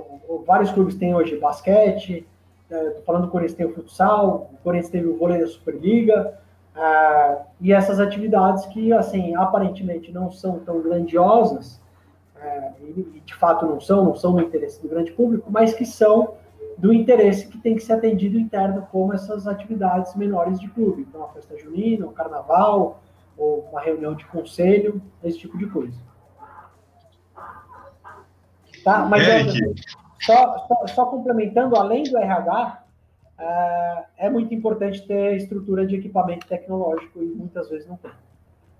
vários 0.45 0.71
clubes 0.71 0.95
têm 0.95 1.13
hoje 1.13 1.37
basquete, 1.37 2.27
é, 2.71 3.01
falando 3.05 3.25
do 3.25 3.31
Corinthians 3.31 3.57
tem 3.57 3.65
o 3.67 3.73
futsal, 3.73 4.49
o 4.51 4.57
Corinthians 4.63 4.91
teve 4.91 5.07
o 5.07 5.17
vôlei 5.17 5.39
da 5.39 5.47
Superliga, 5.47 6.39
ah, 6.75 7.43
e 7.61 7.71
essas 7.71 7.99
atividades 7.99 8.65
que, 8.67 8.91
assim, 8.93 9.35
aparentemente 9.35 10.11
não 10.11 10.31
são 10.31 10.59
tão 10.59 10.81
grandiosas, 10.81 11.79
é, 12.43 12.71
e 12.81 13.21
de 13.25 13.35
fato 13.35 13.65
não 13.65 13.79
são, 13.79 14.03
não 14.03 14.15
são 14.15 14.33
do 14.33 14.41
interesse 14.41 14.81
do 14.81 14.89
grande 14.89 15.11
público, 15.11 15.49
mas 15.49 15.73
que 15.73 15.85
são 15.85 16.35
do 16.77 16.93
interesse 16.93 17.47
que 17.47 17.57
tem 17.57 17.75
que 17.75 17.81
ser 17.81 17.93
atendido 17.93 18.37
interno, 18.37 18.87
como 18.91 19.13
essas 19.13 19.47
atividades 19.47 20.15
menores 20.15 20.59
de 20.59 20.67
clube. 20.69 21.05
Então, 21.07 21.23
a 21.23 21.29
festa 21.29 21.57
junina, 21.57 22.05
o 22.05 22.11
carnaval, 22.11 23.01
ou 23.37 23.67
uma 23.71 23.81
reunião 23.81 24.13
de 24.15 24.25
conselho, 24.25 25.01
esse 25.23 25.39
tipo 25.39 25.57
de 25.57 25.67
coisa. 25.67 25.97
Tá? 28.83 29.05
Mas 29.05 29.25
é, 29.27 29.43
só, 30.21 30.67
só, 30.67 30.87
só 30.87 31.05
complementando, 31.05 31.75
além 31.75 32.03
do 32.03 32.17
RH, 32.17 32.83
é, 33.39 34.03
é 34.17 34.29
muito 34.29 34.53
importante 34.53 35.05
ter 35.07 35.37
estrutura 35.37 35.85
de 35.85 35.95
equipamento 35.95 36.47
tecnológico 36.47 37.21
e 37.21 37.27
muitas 37.27 37.69
vezes 37.69 37.87
não 37.87 37.95
tem. 37.95 38.11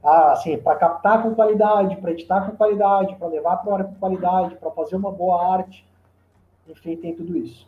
Ah, 0.04 0.34
assim, 0.34 0.58
para 0.58 0.76
captar 0.76 1.24
com 1.24 1.34
qualidade, 1.34 1.95
para 1.97 2.12
editar 2.12 2.41
com 2.41 2.58
qualidade, 2.58 3.16
para 3.16 3.28
levar 3.28 3.58
para 3.58 3.72
a 3.72 3.74
hora 3.74 3.84
com 3.86 3.95
qualidade, 3.95 4.56
para 4.56 4.70
fazer 4.72 4.97
uma 4.97 5.12
boa 5.12 5.56
arte, 5.56 5.86
enfim, 6.68 6.97
tem 6.97 7.16
tudo 7.16 7.38
isso. 7.38 7.66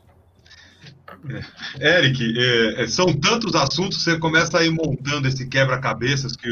É, 1.80 2.00
Eric, 2.00 2.22
é, 2.38 2.84
é, 2.84 2.88
são 2.88 3.06
tantos 3.14 3.56
assuntos, 3.56 4.04
você 4.04 4.18
começa 4.20 4.58
a 4.58 4.66
ir 4.66 4.72
montando 4.72 5.28
esse 5.28 5.48
quebra-cabeças 5.48 6.36
que, 6.36 6.50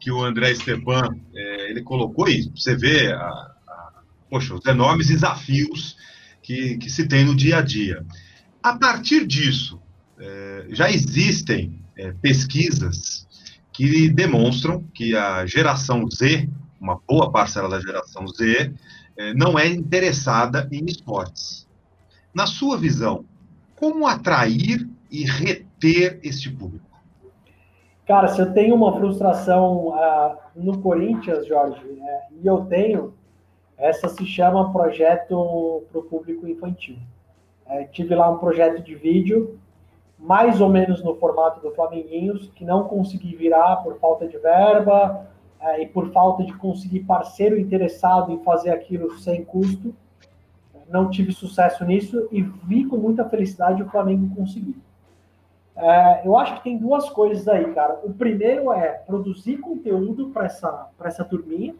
que 0.00 0.10
o 0.10 0.22
André 0.24 0.54
Stepan 0.54 1.08
é, 1.34 1.70
ele 1.70 1.82
colocou 1.82 2.28
isso. 2.28 2.50
Você 2.56 2.74
vê 2.76 3.12
a, 3.12 3.18
a, 3.18 3.92
poxa, 4.30 4.54
os 4.54 4.64
enormes 4.64 5.08
desafios 5.08 5.96
que, 6.42 6.78
que 6.78 6.88
se 6.88 7.06
tem 7.06 7.24
no 7.24 7.34
dia 7.34 7.58
a 7.58 7.62
dia. 7.62 8.04
A 8.62 8.76
partir 8.76 9.26
disso, 9.26 9.80
é, 10.18 10.66
já 10.70 10.90
existem 10.90 11.84
é, 11.96 12.12
pesquisas 12.12 13.25
que 13.76 14.08
demonstram 14.08 14.82
que 14.94 15.14
a 15.14 15.44
geração 15.44 16.08
Z, 16.08 16.48
uma 16.80 16.98
boa 17.06 17.30
parcela 17.30 17.68
da 17.68 17.78
geração 17.78 18.26
Z, 18.26 18.72
é, 19.18 19.34
não 19.34 19.58
é 19.58 19.68
interessada 19.68 20.66
em 20.72 20.86
esportes. 20.86 21.68
Na 22.34 22.46
sua 22.46 22.78
visão, 22.78 23.26
como 23.76 24.06
atrair 24.06 24.88
e 25.10 25.24
reter 25.24 26.18
este 26.22 26.50
público? 26.50 26.86
Cara, 28.06 28.28
se 28.28 28.40
eu 28.40 28.52
tenho 28.54 28.74
uma 28.74 28.96
frustração 28.96 29.88
uh, 29.88 30.36
no 30.54 30.78
Corinthians, 30.78 31.46
Jorge, 31.46 31.84
né, 31.84 32.20
e 32.42 32.46
eu 32.46 32.64
tenho, 32.64 33.12
essa 33.76 34.08
se 34.08 34.24
chama 34.24 34.72
Projeto 34.72 35.84
para 35.90 36.00
o 36.00 36.04
Público 36.04 36.46
Infantil. 36.48 36.96
É, 37.66 37.84
tive 37.84 38.14
lá 38.14 38.30
um 38.30 38.38
projeto 38.38 38.82
de 38.82 38.94
vídeo, 38.94 39.58
mais 40.18 40.60
ou 40.60 40.68
menos 40.68 41.02
no 41.02 41.14
formato 41.16 41.60
do 41.60 41.74
Flamenguinhos, 41.74 42.50
que 42.54 42.64
não 42.64 42.84
consegui 42.84 43.34
virar 43.36 43.76
por 43.76 43.98
falta 43.98 44.26
de 44.26 44.38
verba 44.38 45.26
é, 45.60 45.82
e 45.82 45.86
por 45.86 46.10
falta 46.10 46.42
de 46.44 46.52
conseguir 46.54 47.00
parceiro 47.00 47.58
interessado 47.58 48.32
em 48.32 48.42
fazer 48.42 48.70
aquilo 48.70 49.18
sem 49.18 49.44
custo. 49.44 49.94
Não 50.88 51.10
tive 51.10 51.32
sucesso 51.32 51.84
nisso 51.84 52.28
e 52.30 52.42
vi 52.42 52.84
com 52.84 52.96
muita 52.96 53.28
felicidade 53.28 53.82
o 53.82 53.90
Flamengo 53.90 54.34
conseguir. 54.34 54.76
É, 55.76 56.26
eu 56.26 56.36
acho 56.38 56.54
que 56.56 56.64
tem 56.64 56.78
duas 56.78 57.10
coisas 57.10 57.46
aí, 57.46 57.74
cara. 57.74 58.00
O 58.02 58.12
primeiro 58.14 58.72
é 58.72 58.88
produzir 58.92 59.58
conteúdo 59.58 60.30
para 60.30 60.46
essa, 60.46 60.88
essa 61.04 61.24
turminha, 61.24 61.74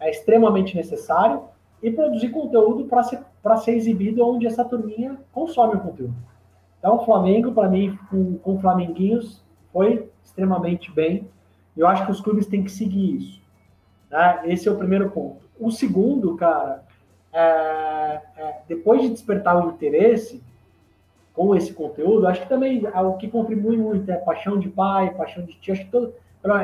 é 0.00 0.10
extremamente 0.10 0.74
necessário, 0.74 1.44
e 1.80 1.90
produzir 1.90 2.30
conteúdo 2.30 2.84
para 2.84 3.02
ser, 3.02 3.20
ser 3.62 3.72
exibido 3.72 4.26
onde 4.26 4.46
essa 4.46 4.64
turminha 4.64 5.18
consome 5.32 5.76
o 5.76 5.80
conteúdo. 5.80 6.14
Então, 6.82 6.96
o 6.96 7.04
Flamengo, 7.04 7.52
para 7.52 7.68
mim, 7.68 7.96
com, 8.10 8.38
com 8.38 8.60
Flamenguinhos, 8.60 9.40
foi 9.72 10.10
extremamente 10.24 10.90
bem. 10.90 11.28
Eu 11.76 11.86
acho 11.86 12.04
que 12.04 12.10
os 12.10 12.20
clubes 12.20 12.46
têm 12.48 12.64
que 12.64 12.72
seguir 12.72 13.18
isso. 13.18 13.40
Né? 14.10 14.42
Esse 14.46 14.66
é 14.66 14.72
o 14.72 14.76
primeiro 14.76 15.08
ponto. 15.08 15.44
O 15.60 15.70
segundo, 15.70 16.34
cara, 16.34 16.82
é, 17.32 18.20
é, 18.36 18.60
depois 18.66 19.00
de 19.00 19.10
despertar 19.10 19.64
o 19.64 19.70
interesse, 19.70 20.42
com 21.32 21.54
esse 21.54 21.72
conteúdo, 21.72 22.26
acho 22.26 22.42
que 22.42 22.48
também 22.48 22.84
é 22.84 23.00
o 23.00 23.14
que 23.14 23.28
contribui 23.28 23.76
muito 23.76 24.10
é 24.10 24.16
paixão 24.16 24.58
de 24.58 24.68
pai, 24.68 25.14
paixão 25.14 25.44
de 25.44 25.54
tio, 25.54 25.72
acho 25.72 25.84
que 25.84 25.90
todo, 25.90 26.12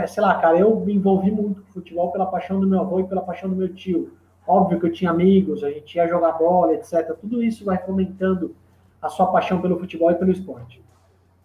sei 0.09 0.23
lá, 0.23 0.35
cara, 0.35 0.59
eu 0.59 0.79
me 0.81 0.95
envolvi 0.95 1.31
muito 1.31 1.63
com 1.63 1.73
futebol 1.73 2.11
pela 2.11 2.27
paixão 2.27 2.61
do 2.61 2.67
meu 2.67 2.81
avô 2.81 2.99
e 2.99 3.05
pela 3.05 3.23
paixão 3.23 3.49
do 3.49 3.55
meu 3.55 3.73
tio. 3.73 4.13
Óbvio 4.47 4.81
que 4.81 4.87
eu 4.87 4.93
tinha 4.93 5.13
amigos, 5.13 5.63
a 5.63 5.71
gente 5.71 5.95
ia 5.95 6.09
jogar 6.09 6.33
bola, 6.33 6.75
etc. 6.75 7.15
Tudo 7.21 7.41
isso 7.41 7.65
vai 7.65 7.79
fomentando 7.79 8.55
a 9.01 9.09
sua 9.09 9.27
paixão 9.27 9.61
pelo 9.61 9.79
futebol 9.79 10.11
e 10.11 10.15
pelo 10.15 10.33
esporte. 10.33 10.83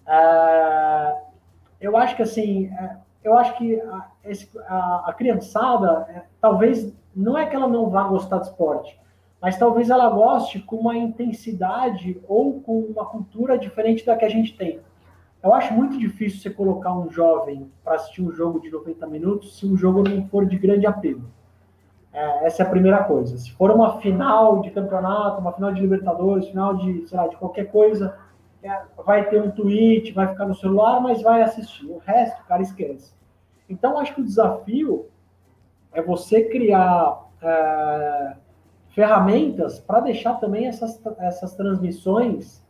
É, 0.08 1.16
eu 1.80 1.96
acho 1.98 2.16
que 2.16 2.24
assim, 2.24 2.68
é, 2.68 2.98
eu 3.24 3.38
acho 3.38 3.58
que 3.58 3.80
a, 3.80 4.10
a, 4.68 5.04
a 5.08 5.14
criançada, 5.14 6.06
é, 6.10 6.24
talvez 6.42 6.94
não 7.16 7.38
é 7.38 7.46
que 7.46 7.56
ela 7.56 7.68
não 7.68 7.90
vá 7.90 8.04
gostar 8.04 8.40
de 8.40 8.48
esporte, 8.48 9.00
mas 9.42 9.58
talvez 9.58 9.90
ela 9.90 10.10
goste 10.10 10.60
com 10.60 10.78
uma 10.78 10.96
intensidade 10.96 12.22
ou 12.28 12.62
com 12.62 12.80
uma 12.80 13.06
cultura 13.06 13.58
diferente 13.58 14.06
da 14.06 14.16
que 14.16 14.26
a 14.26 14.30
gente 14.30 14.56
tem. 14.56 14.80
Eu 15.44 15.54
acho 15.54 15.74
muito 15.74 15.98
difícil 15.98 16.40
você 16.40 16.50
colocar 16.50 16.94
um 16.94 17.12
jovem 17.12 17.70
para 17.84 17.96
assistir 17.96 18.22
um 18.22 18.32
jogo 18.32 18.62
de 18.62 18.72
90 18.72 19.06
minutos 19.08 19.58
se 19.58 19.66
o 19.66 19.76
jogo 19.76 20.02
não 20.02 20.26
for 20.30 20.46
de 20.46 20.58
grande 20.58 20.88
apelo. 20.88 21.24
É, 22.14 22.46
essa 22.46 22.62
é 22.62 22.66
a 22.66 22.70
primeira 22.70 23.04
coisa. 23.04 23.36
Se 23.38 23.52
for 23.54 23.72
uma 23.72 24.00
final 24.00 24.62
de 24.62 24.70
campeonato, 24.70 25.42
uma 25.42 25.52
final 25.52 25.74
de 25.74 25.82
Libertadores, 25.82 26.48
final 26.48 26.76
de, 26.76 27.08
sei 27.08 27.18
lá, 27.18 27.28
de 27.28 27.36
qualquer 27.36 27.72
coisa, 27.72 28.16
é, 28.62 28.82
vai 29.04 29.28
ter 29.30 29.42
um 29.42 29.50
tweet, 29.50 30.12
vai 30.14 30.28
ficar 30.28 30.46
no 30.46 30.56
celular, 30.56 31.02
mas 31.02 31.22
vai 31.22 31.42
assistir. 31.42 31.86
O 31.88 31.98
resto, 31.98 32.40
o 32.42 32.46
cara 32.46 32.62
esquece. 32.62 33.14
Então, 33.68 33.98
acho 33.98 34.14
que 34.14 34.22
o 34.22 34.26
desafio 34.26 35.08
é 35.92 36.02
você 36.02 36.44
criar 36.44 37.24
é, 37.42 38.36
ferramentas 38.90 39.80
para 39.80 40.02
deixar 40.02 40.36
também 40.36 40.68
essas, 40.68 41.02
essas 41.18 41.56
transmissões 41.56 42.64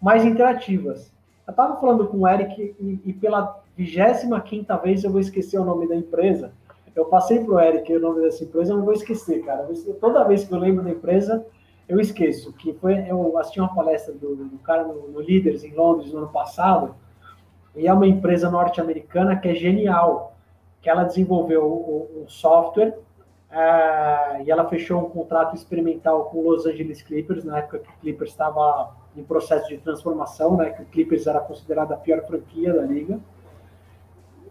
mais 0.00 0.24
interativas. 0.24 1.12
Eu 1.46 1.50
estava 1.50 1.78
falando 1.78 2.08
com 2.08 2.18
o 2.18 2.28
Eric 2.28 2.74
e, 2.80 3.00
e 3.04 3.12
pela 3.12 3.62
25 3.76 4.82
vez 4.82 5.04
eu 5.04 5.10
vou 5.10 5.20
esquecer 5.20 5.58
o 5.58 5.64
nome 5.64 5.86
da 5.86 5.94
empresa. 5.94 6.52
Eu 6.96 7.04
passei 7.04 7.44
para 7.44 7.54
o 7.54 7.60
Eric 7.60 7.94
o 7.94 8.00
nome 8.00 8.22
dessa 8.22 8.42
empresa, 8.42 8.72
eu 8.72 8.78
não 8.78 8.84
vou 8.84 8.94
esquecer, 8.94 9.44
cara. 9.44 9.68
Toda 10.00 10.24
vez 10.24 10.44
que 10.44 10.52
eu 10.52 10.58
lembro 10.58 10.82
da 10.82 10.90
empresa, 10.90 11.46
eu 11.86 12.00
esqueço. 12.00 12.54
Que 12.54 12.72
foi, 12.72 13.06
eu 13.08 13.38
assisti 13.38 13.60
uma 13.60 13.74
palestra 13.74 14.14
do, 14.14 14.34
do 14.34 14.58
cara 14.58 14.82
no, 14.84 15.08
no 15.08 15.18
Leaders 15.20 15.62
em 15.62 15.74
Londres 15.74 16.10
no 16.10 16.20
ano 16.20 16.28
passado, 16.28 16.94
e 17.76 17.86
é 17.86 17.92
uma 17.92 18.06
empresa 18.06 18.50
norte-americana 18.50 19.36
que 19.36 19.46
é 19.46 19.54
genial, 19.54 20.34
que 20.80 20.88
ela 20.88 21.04
desenvolveu 21.04 22.08
um 22.16 22.26
software 22.26 22.98
é, 23.50 24.42
e 24.44 24.50
ela 24.50 24.68
fechou 24.68 24.98
um 24.98 25.10
contrato 25.10 25.54
experimental 25.54 26.24
com 26.26 26.38
o 26.38 26.50
Los 26.50 26.66
Angeles 26.66 27.02
Clippers, 27.02 27.44
na 27.44 27.58
época 27.58 27.80
que 27.80 27.90
o 27.90 28.00
Clippers 28.00 28.30
estava 28.30 28.94
em 29.16 29.22
processo 29.22 29.68
de 29.68 29.78
transformação, 29.78 30.56
né, 30.56 30.70
que 30.70 30.82
o 30.82 30.86
Clippers 30.86 31.26
era 31.26 31.40
considerada 31.40 31.94
a 31.94 31.96
pior 31.96 32.22
franquia 32.26 32.72
da 32.72 32.82
liga. 32.82 33.20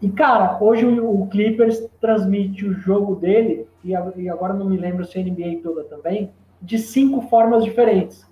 E, 0.00 0.08
cara, 0.10 0.58
hoje 0.60 0.84
o, 0.86 1.26
Clippers 1.26 1.88
transmite 2.00 2.66
o 2.66 2.72
jogo 2.74 3.14
dele, 3.16 3.66
e, 3.82 3.94
agora 4.28 4.52
não 4.52 4.66
me 4.66 4.76
lembro 4.76 5.04
se 5.04 5.18
a 5.18 5.22
NBA 5.22 5.60
toda 5.62 5.84
também, 5.84 6.30
de 6.60 6.78
cinco 6.78 7.22
formas 7.22 7.64
diferentes. 7.64 8.26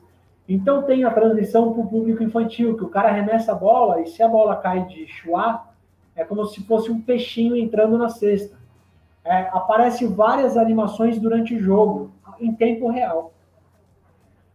Então 0.49 0.83
tem 0.83 1.05
a 1.05 1.11
transmissão 1.11 1.73
para 1.73 1.83
o 1.83 1.87
público 1.87 2.23
infantil, 2.23 2.77
que 2.77 2.85
o 2.85 2.89
cara 2.89 3.09
arremessa 3.09 3.53
a 3.53 3.55
bola 3.55 4.03
e 4.03 4.07
se 4.07 4.23
a 4.23 4.29
bola 4.29 4.57
cai 4.57 4.85
de 4.87 5.07
chuá, 5.07 5.71
é 6.15 6.23
como 6.23 6.45
se 6.45 6.63
fosse 6.65 6.91
um 6.91 7.01
peixinho 7.01 7.57
entrando 7.57 7.97
na 7.97 8.09
cesta 8.09 8.57
é, 9.25 9.49
aparecem 9.53 10.09
várias 10.09 10.57
animações 10.57 11.19
durante 11.19 11.55
o 11.55 11.61
jogo, 11.61 12.13
em 12.39 12.53
tempo 12.55 12.89
real. 12.91 13.33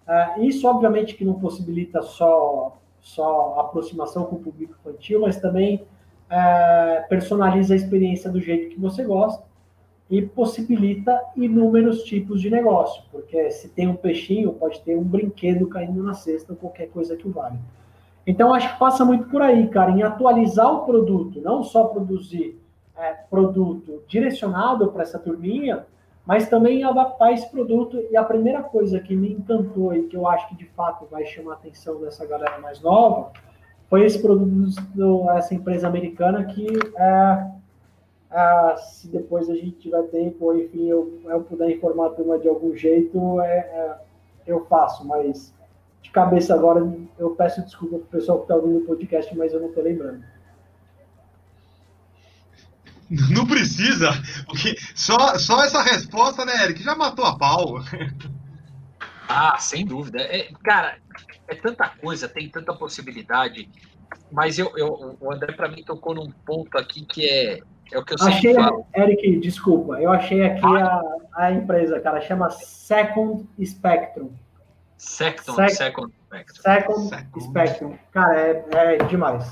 É, 0.07 0.41
isso, 0.41 0.67
obviamente, 0.67 1.15
que 1.15 1.25
não 1.25 1.39
possibilita 1.39 2.01
só, 2.03 2.77
só 2.99 3.59
aproximação 3.59 4.25
com 4.25 4.35
o 4.35 4.39
público 4.39 4.75
infantil, 4.79 5.21
mas 5.21 5.39
também 5.39 5.85
é, 6.29 7.05
personaliza 7.09 7.73
a 7.73 7.77
experiência 7.77 8.29
do 8.29 8.39
jeito 8.39 8.69
que 8.69 8.79
você 8.79 9.03
gosta 9.03 9.43
e 10.09 10.21
possibilita 10.21 11.19
inúmeros 11.35 12.03
tipos 12.03 12.41
de 12.41 12.49
negócio, 12.49 13.03
porque 13.11 13.51
se 13.51 13.69
tem 13.69 13.87
um 13.87 13.95
peixinho, 13.95 14.53
pode 14.53 14.81
ter 14.81 14.97
um 14.97 15.03
brinquedo 15.03 15.67
caindo 15.67 16.01
na 16.03 16.13
cesta, 16.13 16.55
qualquer 16.55 16.89
coisa 16.89 17.15
que 17.15 17.27
valha. 17.29 17.59
Então, 18.25 18.53
acho 18.53 18.73
que 18.73 18.79
passa 18.79 19.05
muito 19.05 19.29
por 19.29 19.41
aí, 19.41 19.67
cara, 19.67 19.91
em 19.91 20.03
atualizar 20.03 20.71
o 20.73 20.85
produto, 20.85 21.39
não 21.41 21.63
só 21.63 21.85
produzir 21.85 22.59
é, 22.97 23.13
produto 23.29 24.03
direcionado 24.07 24.91
para 24.91 25.03
essa 25.03 25.17
turminha, 25.17 25.85
mas 26.25 26.49
também 26.49 26.83
adaptar 26.83 27.31
esse 27.31 27.49
produto. 27.49 27.99
E 28.11 28.17
a 28.17 28.23
primeira 28.23 28.61
coisa 28.61 28.99
que 28.99 29.15
me 29.15 29.31
encantou 29.31 29.95
e 29.95 30.03
que 30.03 30.15
eu 30.15 30.27
acho 30.27 30.47
que 30.49 30.55
de 30.55 30.65
fato 30.65 31.07
vai 31.09 31.25
chamar 31.25 31.53
a 31.53 31.55
atenção 31.55 31.99
dessa 32.01 32.25
galera 32.25 32.59
mais 32.59 32.81
nova 32.81 33.31
foi 33.89 34.05
esse 34.05 34.21
produto 34.21 34.75
dessa 35.25 35.55
empresa 35.55 35.87
americana 35.87 36.45
que 36.45 36.67
é, 36.95 37.51
é, 38.31 38.77
se 38.77 39.07
depois 39.07 39.49
a 39.49 39.55
gente 39.55 39.71
tiver 39.71 40.03
tempo, 40.03 40.45
ou 40.45 40.57
enfim, 40.57 40.87
eu, 40.87 41.19
eu 41.25 41.41
puder 41.41 41.71
informar 41.71 42.07
a 42.07 42.11
turma 42.11 42.37
de 42.37 42.47
algum 42.47 42.75
jeito, 42.75 43.41
é, 43.41 43.57
é 43.57 43.97
eu 44.45 44.65
faço, 44.65 45.05
mas 45.05 45.53
de 46.01 46.11
cabeça 46.11 46.53
agora 46.53 46.87
eu 47.17 47.31
peço 47.31 47.63
desculpa 47.63 47.97
para 47.97 48.05
o 48.05 48.09
pessoal 48.09 48.37
que 48.39 48.43
está 48.45 48.55
ouvindo 48.55 48.79
o 48.79 48.85
podcast, 48.85 49.35
mas 49.35 49.53
eu 49.53 49.59
não 49.59 49.69
estou 49.69 49.83
lembrando. 49.83 50.23
Não 53.33 53.43
precisa, 53.43 54.11
porque 54.45 54.75
só, 54.93 55.35
só 55.39 55.63
essa 55.63 55.81
resposta, 55.81 56.45
né, 56.45 56.63
Eric, 56.63 56.83
já 56.83 56.95
matou 56.95 57.25
a 57.25 57.35
pau. 57.35 57.79
Ah, 59.31 59.59
sem 59.59 59.85
dúvida. 59.85 60.19
É, 60.21 60.51
cara, 60.63 60.97
é 61.49 61.55
tanta 61.55 61.89
coisa, 61.89 62.27
tem 62.27 62.47
tanta 62.47 62.73
possibilidade, 62.73 63.69
mas 64.31 64.59
eu, 64.59 64.71
eu 64.77 65.17
o 65.19 65.31
André, 65.31 65.53
para 65.53 65.67
mim, 65.67 65.83
tocou 65.83 66.13
num 66.13 66.31
ponto 66.45 66.77
aqui 66.77 67.05
que 67.05 67.27
é, 67.27 67.59
é 67.91 67.97
o 67.97 68.05
que 68.05 68.13
eu 68.13 68.17
achei, 68.21 68.53
falo. 68.53 68.85
Eric, 68.95 69.39
desculpa, 69.39 69.99
eu 69.99 70.11
achei 70.11 70.43
aqui 70.45 70.65
ah. 70.65 71.01
a, 71.33 71.45
a 71.45 71.51
empresa, 71.51 71.99
cara, 71.99 72.21
chama 72.21 72.49
Second 72.49 73.47
Spectrum. 73.63 74.31
Second, 74.97 75.55
Sec 75.55 75.69
Second 75.71 76.13
Spectrum. 76.27 76.61
Second, 76.61 77.09
Second. 77.09 77.43
Spectrum. 77.43 77.97
Cara, 78.11 78.39
é, 78.39 78.65
é 78.75 78.97
demais. 79.05 79.45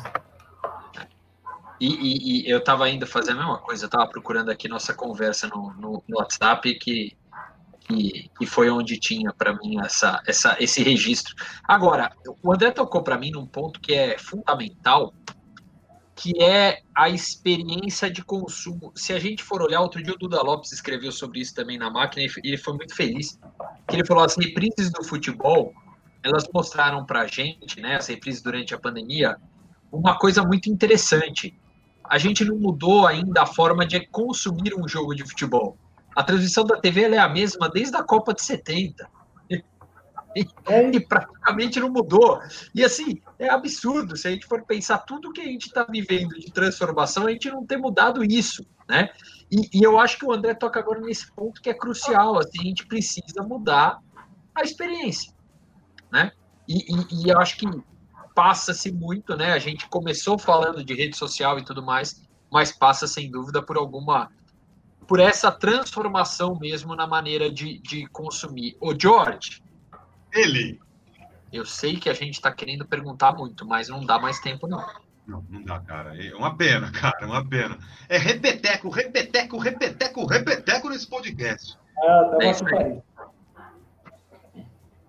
E, 1.80 1.88
e, 1.88 2.48
e 2.48 2.50
eu 2.50 2.58
estava 2.58 2.86
ainda 2.86 3.06
fazendo 3.06 3.40
a 3.40 3.44
mesma 3.44 3.60
coisa, 3.60 3.86
eu 3.86 3.88
estava 3.88 4.08
procurando 4.08 4.50
aqui 4.50 4.68
nossa 4.68 4.94
conversa 4.94 5.48
no, 5.48 5.74
no, 5.74 6.04
no 6.08 6.18
WhatsApp, 6.18 6.74
que, 6.76 7.16
que, 7.88 8.30
que, 8.38 8.46
foi 8.46 8.70
onde 8.70 9.00
tinha 9.00 9.32
para 9.34 9.54
mim 9.54 9.80
essa, 9.80 10.22
essa, 10.28 10.58
esse 10.60 10.84
registro. 10.84 11.34
Agora, 11.64 12.12
o 12.44 12.54
André 12.54 12.72
tocou 12.72 13.02
para 13.02 13.18
mim 13.18 13.32
num 13.32 13.46
ponto 13.46 13.80
que 13.80 13.94
é 13.94 14.18
fundamental, 14.18 15.14
que 16.14 16.34
é 16.42 16.82
a 16.96 17.10
experiência 17.10 18.10
de 18.10 18.24
consumo. 18.24 18.92
Se 18.96 19.14
a 19.14 19.20
gente 19.20 19.44
for 19.44 19.62
olhar, 19.62 19.82
outro 19.82 20.04
dia 20.04 20.14
o 20.14 20.18
Duda 20.18 20.42
Lopes 20.42 20.72
escreveu 20.72 21.12
sobre 21.12 21.40
isso 21.40 21.56
também 21.56 21.78
na 21.78 21.90
máquina 21.90 22.26
e 22.26 22.48
ele 22.48 22.58
foi 22.58 22.74
muito 22.74 22.94
feliz. 22.94 23.40
Ele 23.90 24.06
falou 24.06 24.24
as 24.24 24.36
reprises 24.36 24.92
do 24.92 25.04
futebol, 25.04 25.74
elas 26.22 26.46
mostraram 26.54 27.06
para 27.06 27.22
a 27.22 27.28
gente, 27.28 27.80
né, 27.80 27.96
as 27.96 28.08
reprises 28.08 28.42
durante 28.42 28.74
a 28.74 28.80
pandemia, 28.80 29.38
uma 29.92 30.18
coisa 30.18 30.44
muito 30.44 30.70
interessante. 30.70 31.58
A 32.04 32.18
gente 32.18 32.44
não 32.44 32.58
mudou 32.58 33.08
ainda 33.08 33.44
a 33.44 33.46
forma 33.46 33.86
de 33.86 34.06
consumir 34.08 34.74
um 34.76 34.88
jogo 34.88 35.16
de 35.16 35.24
futebol. 35.24 35.78
A 36.18 36.24
transmissão 36.24 36.64
da 36.64 36.82
TV 36.82 37.04
é 37.04 37.20
a 37.20 37.30
mesma 37.30 37.70
desde 37.70 37.96
a 37.96 38.02
Copa 38.02 38.34
de 38.34 38.42
70. 38.42 39.08
É. 40.36 40.90
E 40.90 41.00
praticamente 41.00 41.80
não 41.80 41.92
mudou. 41.92 42.42
E 42.74 42.84
assim, 42.84 43.22
é 43.38 43.48
absurdo 43.48 44.18
se 44.18 44.28
a 44.28 44.32
gente 44.32 44.48
for 44.48 44.66
pensar 44.66 44.98
tudo 44.98 45.32
que 45.32 45.42
a 45.42 45.46
gente 45.46 45.68
está 45.68 45.84
vivendo 45.88 46.30
de 46.40 46.52
transformação, 46.52 47.28
a 47.28 47.32
gente 47.32 47.52
não 47.52 47.64
ter 47.64 47.78
mudado 47.78 48.24
isso, 48.24 48.66
né? 48.90 49.12
E, 49.52 49.70
e, 49.80 49.84
eu 49.84 50.00
acho 50.00 50.18
que 50.18 50.26
o 50.26 50.32
André 50.34 50.56
toca 50.56 50.80
agora 50.80 51.00
nesse 51.02 51.32
ponto 51.34 51.62
que 51.62 51.70
é 51.70 51.74
crucial. 51.76 52.40
Assim, 52.40 52.62
a 52.62 52.64
gente 52.64 52.88
precisa 52.88 53.44
mudar 53.44 54.00
a 54.56 54.64
experiência, 54.64 55.32
né? 56.12 56.32
E, 56.68 56.80
e, 56.96 57.26
e 57.26 57.30
eu 57.30 57.40
acho 57.40 57.58
que 57.58 57.68
passa-se 58.34 58.92
muito, 58.92 59.36
né? 59.36 59.54
A 59.54 59.60
gente 59.60 59.88
começou 59.88 60.40
falando 60.40 60.84
de 60.84 60.96
rede 60.96 61.16
social 61.16 61.60
e 61.60 61.64
tudo 61.64 61.84
mais, 61.84 62.28
mas 62.52 62.72
passa 62.72 63.06
sem 63.06 63.30
dúvida 63.30 63.62
por 63.62 63.78
alguma 63.78 64.32
por 65.08 65.20
essa 65.20 65.52
transformação 65.52 66.58
mesmo 66.60 66.96
na 66.96 67.08
maneira 67.08 67.50
de, 67.50 67.80
de 67.80 68.06
consumir. 68.08 68.76
O 68.80 68.94
George, 69.00 69.64
ele. 70.34 70.80
Eu 71.52 71.66
sei 71.66 71.96
que 71.98 72.10
a 72.10 72.14
gente 72.14 72.34
está 72.34 72.52
querendo 72.52 72.86
perguntar 72.86 73.34
muito, 73.34 73.66
mas 73.66 73.88
não 73.88 74.06
dá 74.06 74.20
mais 74.20 74.40
tempo, 74.40 74.68
não. 74.68 74.86
Não, 75.26 75.46
não 75.50 75.64
dá, 75.64 75.80
cara. 75.80 76.22
É 76.22 76.36
uma 76.36 76.56
pena, 76.56 76.92
cara, 76.92 77.18
é 77.22 77.26
uma 77.26 77.48
pena. 77.48 77.78
É 78.10 78.18
repeteco, 78.18 78.90
repeteco, 78.90 79.58
repeteco, 79.58 80.26
repeteco 80.26 80.90
nesse 80.90 81.08
podcast. 81.08 81.78
Ah, 81.98 82.36
tá 82.38 82.46
é 82.46 82.52
isso 82.52 82.66
aí. 82.68 83.02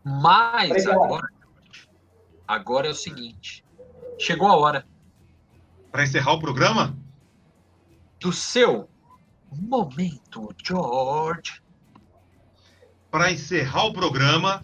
Mas 0.05 0.87
agora, 0.87 1.29
agora 2.47 2.87
é 2.87 2.91
o 2.91 2.95
seguinte: 2.95 3.65
chegou 4.19 4.49
a 4.49 4.57
hora. 4.57 4.87
Para 5.91 6.05
encerrar 6.05 6.33
o 6.33 6.41
programa? 6.41 6.97
Do 8.21 8.33
seu 8.33 8.89
momento, 9.57 10.55
George. 10.63 11.63
Para 13.11 13.33
encerrar 13.33 13.87
o 13.87 13.93
programa, 13.93 14.63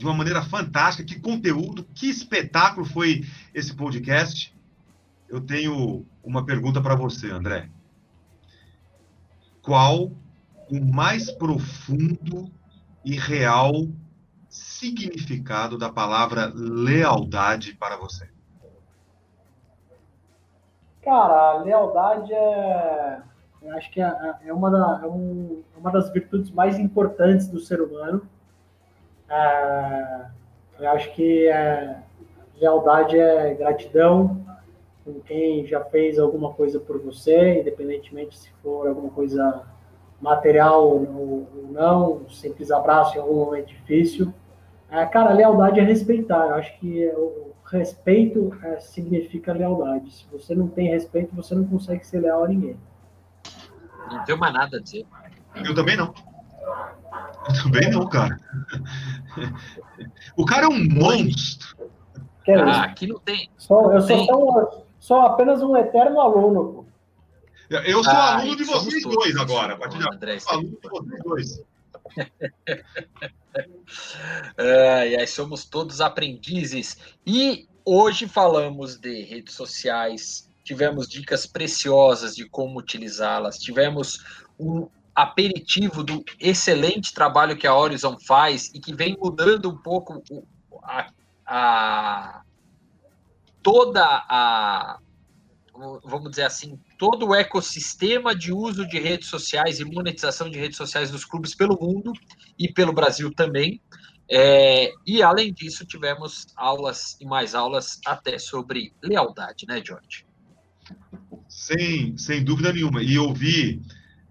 de 0.00 0.06
uma 0.06 0.14
maneira 0.14 0.42
fantástica. 0.42 1.06
Que 1.06 1.20
conteúdo, 1.20 1.84
que 1.94 2.08
espetáculo 2.08 2.86
foi 2.86 3.22
esse 3.54 3.74
podcast. 3.74 4.56
Eu 5.28 5.42
tenho 5.42 6.06
uma 6.24 6.44
pergunta 6.44 6.80
para 6.80 6.94
você, 6.94 7.30
André. 7.30 7.68
Qual 9.60 10.10
o 10.70 10.84
mais 10.84 11.30
profundo 11.30 12.50
e 13.04 13.14
real 13.14 13.72
significado 14.48 15.76
da 15.76 15.90
palavra 15.90 16.50
lealdade 16.54 17.74
para 17.74 17.96
você? 17.98 18.28
Cara, 21.02 21.62
lealdade 21.62 22.32
é, 22.32 23.22
eu 23.62 23.72
acho 23.74 23.90
que 23.90 24.00
é, 24.00 24.34
é 24.46 24.52
uma, 24.52 24.70
da, 24.70 25.00
é, 25.04 25.06
um, 25.06 25.62
é 25.76 25.78
uma 25.78 25.90
das 25.90 26.10
virtudes 26.10 26.50
mais 26.50 26.78
importantes 26.78 27.48
do 27.48 27.60
ser 27.60 27.80
humano 27.80 28.26
é, 29.30 30.26
eu 30.80 30.90
acho 30.90 31.12
que 31.14 31.46
é, 31.46 31.98
lealdade 32.60 33.16
é 33.16 33.54
gratidão 33.54 34.44
com 35.04 35.20
quem 35.20 35.64
já 35.64 35.84
fez 35.84 36.18
alguma 36.18 36.52
coisa 36.52 36.80
por 36.80 37.00
você, 37.00 37.60
independentemente 37.60 38.36
se 38.36 38.50
for 38.62 38.88
alguma 38.88 39.10
coisa 39.10 39.62
material 40.20 40.84
ou, 40.88 41.46
não, 41.70 42.14
um 42.14 42.28
simples 42.28 42.70
abraço 42.72 43.16
em 43.16 43.20
algum 43.20 43.36
momento 43.36 43.68
difícil. 43.68 44.34
É, 44.90 45.06
cara, 45.06 45.32
lealdade 45.32 45.78
é 45.78 45.84
respeitar. 45.84 46.48
Eu 46.48 46.54
acho 46.56 46.76
que 46.80 47.06
o 47.06 47.52
respeito 47.64 48.52
é, 48.64 48.80
significa 48.80 49.52
lealdade. 49.52 50.12
Se 50.12 50.26
você 50.30 50.54
não 50.56 50.66
tem 50.66 50.88
respeito, 50.88 51.34
você 51.34 51.54
não 51.54 51.64
consegue 51.64 52.04
ser 52.04 52.18
leal 52.18 52.44
a 52.44 52.48
ninguém. 52.48 52.76
Não 54.10 54.24
tenho 54.24 54.38
mais 54.38 54.52
nada 54.52 54.76
a 54.76 54.80
dizer. 54.80 55.06
Eu 55.54 55.74
também 55.74 55.96
não. 55.96 56.12
Também 57.62 57.90
não, 57.90 58.08
cara. 58.08 58.38
O 60.36 60.44
cara 60.44 60.66
é 60.66 60.68
um 60.68 60.88
monstro. 60.88 61.76
Ah, 62.48 62.82
aqui 62.82 63.06
não 63.06 63.20
tem. 63.20 63.48
Só, 63.56 63.92
eu 63.92 64.04
tem. 64.04 64.26
Sou, 64.26 64.86
sou 64.98 65.20
apenas 65.20 65.62
um 65.62 65.76
eterno 65.76 66.20
aluno. 66.20 66.72
Pô. 66.72 66.84
Eu 67.84 68.02
sou 68.02 68.12
ah, 68.12 68.38
aluno 68.38 68.56
de 68.56 68.64
vocês 68.64 69.04
dois 69.04 69.36
agora. 69.36 69.74
A 69.74 69.76
partir 69.76 69.98
de 69.98 70.04
agora, 70.04 70.40
sou 70.40 70.52
aluno 70.52 70.76
de 70.82 70.88
vocês 70.88 71.22
dois. 71.22 71.62
e 74.58 75.16
aí 75.16 75.26
somos 75.26 75.64
todos 75.64 76.00
aprendizes. 76.00 77.14
E 77.24 77.68
hoje 77.84 78.26
falamos 78.26 78.96
de 78.96 79.22
redes 79.22 79.54
sociais, 79.54 80.49
tivemos 80.70 81.08
dicas 81.08 81.46
preciosas 81.46 82.36
de 82.36 82.48
como 82.48 82.78
utilizá-las, 82.78 83.58
tivemos 83.58 84.24
um, 84.56 84.88
aperitivo 85.12 86.04
do 86.04 86.24
excelente 86.38 87.12
trabalho 87.12 87.56
que 87.56 87.66
a 87.66 87.74
Horizon 87.74 88.16
faz 88.20 88.70
e 88.72 88.78
que 88.78 88.94
vem 88.94 89.16
mudando 89.20 89.68
um 89.68 89.76
pouco 89.76 90.22
a, 90.84 91.10
a 91.44 92.42
toda 93.60 94.04
a 94.28 95.00
vamos 96.04 96.30
dizer 96.30 96.44
assim, 96.44 96.78
todo 96.96 97.28
o 97.28 97.34
ecossistema 97.34 98.32
de 98.32 98.52
uso 98.52 98.86
de 98.86 99.00
redes 99.00 99.28
sociais 99.28 99.80
e 99.80 99.84
monetização 99.84 100.48
de 100.48 100.58
redes 100.58 100.76
sociais 100.76 101.10
dos 101.10 101.24
clubes 101.24 101.52
pelo 101.52 101.76
mundo 101.80 102.12
e 102.56 102.72
pelo 102.72 102.92
Brasil 102.92 103.34
também. 103.34 103.80
É, 104.30 104.92
e 105.04 105.20
além 105.20 105.52
disso, 105.52 105.84
tivemos 105.86 106.46
aulas 106.54 107.16
e 107.18 107.24
mais 107.24 107.54
aulas 107.54 107.98
até 108.06 108.38
sobre 108.38 108.92
lealdade, 109.02 109.66
né, 109.66 109.82
George? 109.84 110.29
Sem, 111.48 112.16
sem 112.16 112.44
dúvida 112.44 112.72
nenhuma. 112.72 113.02
E 113.02 113.18
ouvi 113.18 113.80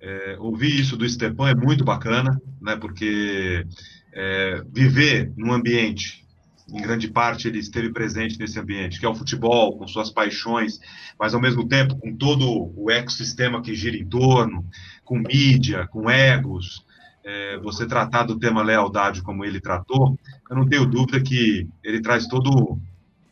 é, 0.02 0.38
ouvir 0.40 0.80
isso 0.80 0.96
do 0.96 1.08
Stepan 1.08 1.50
é 1.50 1.56
muito 1.56 1.84
bacana, 1.84 2.42
né? 2.62 2.76
Porque 2.78 3.66
é, 4.14 4.64
viver 4.72 5.32
num 5.36 5.52
ambiente, 5.52 6.26
em 6.72 6.82
grande 6.82 7.10
parte 7.10 7.48
ele 7.48 7.60
esteve 7.60 7.92
presente 7.92 8.40
nesse 8.40 8.60
ambiente, 8.60 9.00
que 9.00 9.06
é 9.06 9.10
o 9.10 9.16
futebol, 9.16 9.78
com 9.78 9.88
suas 9.88 10.10
paixões, 10.10 10.80
mas 11.20 11.34
ao 11.34 11.42
mesmo 11.42 11.68
tempo 11.68 11.98
com 11.98 12.16
todo 12.16 12.72
o 12.76 12.90
ecossistema 12.90 13.62
que 13.62 13.76
gira 13.76 13.98
em 13.98 14.06
torno, 14.06 14.66
com 15.04 15.20
mídia, 15.20 15.88
com 15.88 16.10
egos, 16.10 16.86
é, 17.26 17.58
você 17.58 17.86
tratar 17.86 18.24
do 18.24 18.40
tema 18.40 18.64
lealdade 18.64 19.22
como 19.22 19.44
ele 19.44 19.60
tratou, 19.60 20.18
eu 20.50 20.56
não 20.56 20.68
tenho 20.68 20.86
dúvida 20.86 21.22
que 21.22 21.68
ele 21.84 22.02
traz 22.02 22.28
todo 22.28 22.80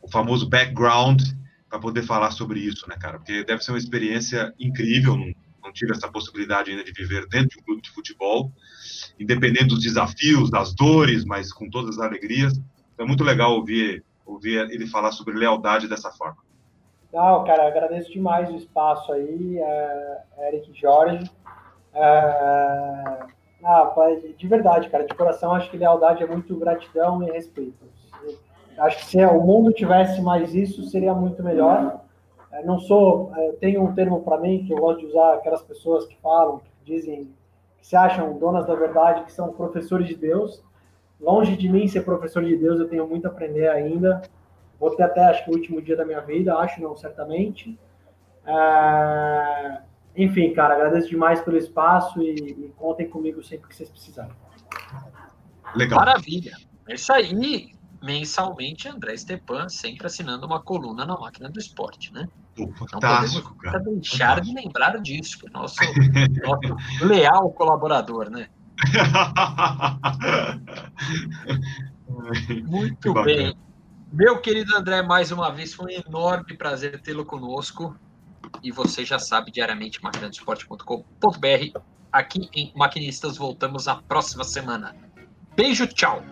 o 0.02 0.10
famoso 0.10 0.48
background 0.48 1.22
para 1.68 1.78
poder 1.78 2.02
falar 2.02 2.30
sobre 2.30 2.60
isso, 2.60 2.88
né, 2.88 2.96
cara? 2.98 3.18
Porque 3.18 3.44
deve 3.44 3.62
ser 3.62 3.72
uma 3.72 3.78
experiência 3.78 4.52
incrível 4.58 5.16
num, 5.16 5.32
não 5.62 5.72
tive 5.72 5.92
essa 5.92 6.10
possibilidade 6.10 6.70
ainda 6.70 6.82
de 6.82 6.92
viver 6.92 7.26
dentro 7.28 7.50
de 7.50 7.58
um 7.60 7.62
clube 7.62 7.82
de 7.82 7.90
futebol, 7.90 8.50
independente 9.20 9.68
dos 9.68 9.82
desafios, 9.82 10.50
das 10.50 10.74
dores, 10.74 11.24
mas 11.24 11.52
com 11.52 11.68
todas 11.68 11.98
as 11.98 12.04
alegrias. 12.04 12.54
Então, 12.94 13.04
é 13.04 13.06
muito 13.06 13.22
legal 13.22 13.52
ouvir, 13.52 14.04
ouvir 14.24 14.58
ele 14.70 14.86
falar 14.86 15.12
sobre 15.12 15.34
lealdade 15.34 15.88
dessa 15.88 16.10
forma. 16.10 16.38
Não, 17.12 17.44
cara, 17.44 17.68
agradeço 17.68 18.10
demais 18.10 18.50
o 18.50 18.56
espaço 18.56 19.12
aí, 19.12 19.58
é, 19.58 20.22
Eric 20.48 20.78
Jorge. 20.78 21.30
É, 21.94 23.26
ah, 23.64 23.94
de 24.36 24.46
verdade, 24.46 24.88
cara, 24.88 25.06
de 25.06 25.14
coração, 25.14 25.52
acho 25.52 25.70
que 25.70 25.76
lealdade 25.76 26.22
é 26.22 26.26
muito 26.26 26.56
gratidão 26.56 27.22
e 27.22 27.30
respeito. 27.30 27.88
Acho 28.78 28.98
que 28.98 29.06
se 29.06 29.24
o 29.24 29.40
mundo 29.40 29.72
tivesse 29.72 30.20
mais 30.20 30.54
isso, 30.54 30.84
seria 30.84 31.12
muito 31.14 31.42
melhor. 31.42 32.00
É, 32.52 32.64
não 32.64 32.78
sou, 32.78 33.32
é, 33.36 33.52
tenho 33.60 33.82
um 33.82 33.94
termo 33.94 34.22
para 34.22 34.38
mim 34.38 34.64
que 34.64 34.72
eu 34.72 34.78
gosto 34.78 35.00
de 35.00 35.06
usar, 35.06 35.34
aquelas 35.34 35.62
pessoas 35.62 36.06
que 36.06 36.16
falam, 36.20 36.58
que 36.58 36.70
dizem, 36.84 37.30
que 37.78 37.86
se 37.86 37.96
acham 37.96 38.38
donas 38.38 38.66
da 38.66 38.74
verdade, 38.74 39.24
que 39.24 39.32
são 39.32 39.52
professores 39.52 40.06
de 40.06 40.14
Deus. 40.14 40.62
Longe 41.20 41.56
de 41.56 41.68
mim 41.68 41.88
ser 41.88 42.02
professor 42.02 42.44
de 42.44 42.56
Deus, 42.56 42.78
eu 42.78 42.88
tenho 42.88 43.06
muito 43.06 43.26
a 43.26 43.30
aprender 43.30 43.68
ainda. 43.68 44.22
Vou 44.78 44.94
ter 44.94 45.02
até, 45.02 45.24
acho 45.24 45.44
que 45.44 45.50
o 45.50 45.54
último 45.54 45.82
dia 45.82 45.96
da 45.96 46.04
minha 46.04 46.20
vida, 46.20 46.54
acho 46.56 46.80
não, 46.80 46.96
certamente. 46.96 47.78
É... 48.46 49.80
Enfim, 50.16 50.52
cara, 50.54 50.74
agradeço 50.74 51.08
demais 51.08 51.40
pelo 51.40 51.56
espaço 51.56 52.22
e, 52.22 52.34
e 52.34 52.72
contem 52.76 53.08
comigo 53.08 53.42
sempre 53.42 53.68
que 53.68 53.74
vocês 53.74 53.90
precisarem. 53.90 54.32
Legal. 55.74 55.98
Maravilha. 55.98 56.52
É 56.88 56.94
isso 56.94 57.12
aí 57.12 57.76
mensalmente 58.02 58.88
André 58.88 59.16
Stepan 59.16 59.68
sempre 59.68 60.06
assinando 60.06 60.46
uma 60.46 60.60
coluna 60.60 61.04
na 61.04 61.18
máquina 61.18 61.48
do 61.48 61.58
esporte, 61.58 62.12
né? 62.12 62.28
Fantástico, 62.90 63.56
Não 63.62 63.72
podemos 63.72 64.00
deixar 64.00 64.36
Fantástico. 64.36 64.56
de 64.56 64.62
lembrar 64.62 65.00
disso, 65.00 65.38
que 65.38 65.46
é 65.46 65.50
nosso, 65.50 65.76
nosso 66.42 66.76
leal 67.06 67.50
colaborador, 67.52 68.30
né? 68.30 68.48
Muito 72.66 73.12
bem. 73.22 73.54
Meu 74.12 74.40
querido 74.40 74.76
André, 74.76 75.02
mais 75.02 75.30
uma 75.30 75.50
vez 75.50 75.74
foi 75.74 75.96
um 75.96 76.02
enorme 76.08 76.56
prazer 76.56 77.00
tê-lo 77.00 77.24
conosco. 77.24 77.96
E 78.62 78.72
você 78.72 79.04
já 79.04 79.18
sabe 79.18 79.50
diariamente 79.50 80.02
maquinadosport.com.br. 80.02 81.80
Aqui 82.10 82.48
em 82.54 82.72
Maquinistas 82.74 83.36
voltamos 83.36 83.86
na 83.86 83.96
próxima 83.96 84.44
semana. 84.44 84.96
Beijo, 85.54 85.86
tchau. 85.86 86.22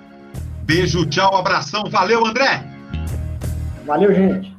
Beijo, 0.67 1.07
tchau, 1.07 1.37
abração. 1.37 1.85
Valeu, 1.89 2.27
André. 2.27 2.61
Valeu, 3.87 4.13
gente. 4.13 4.56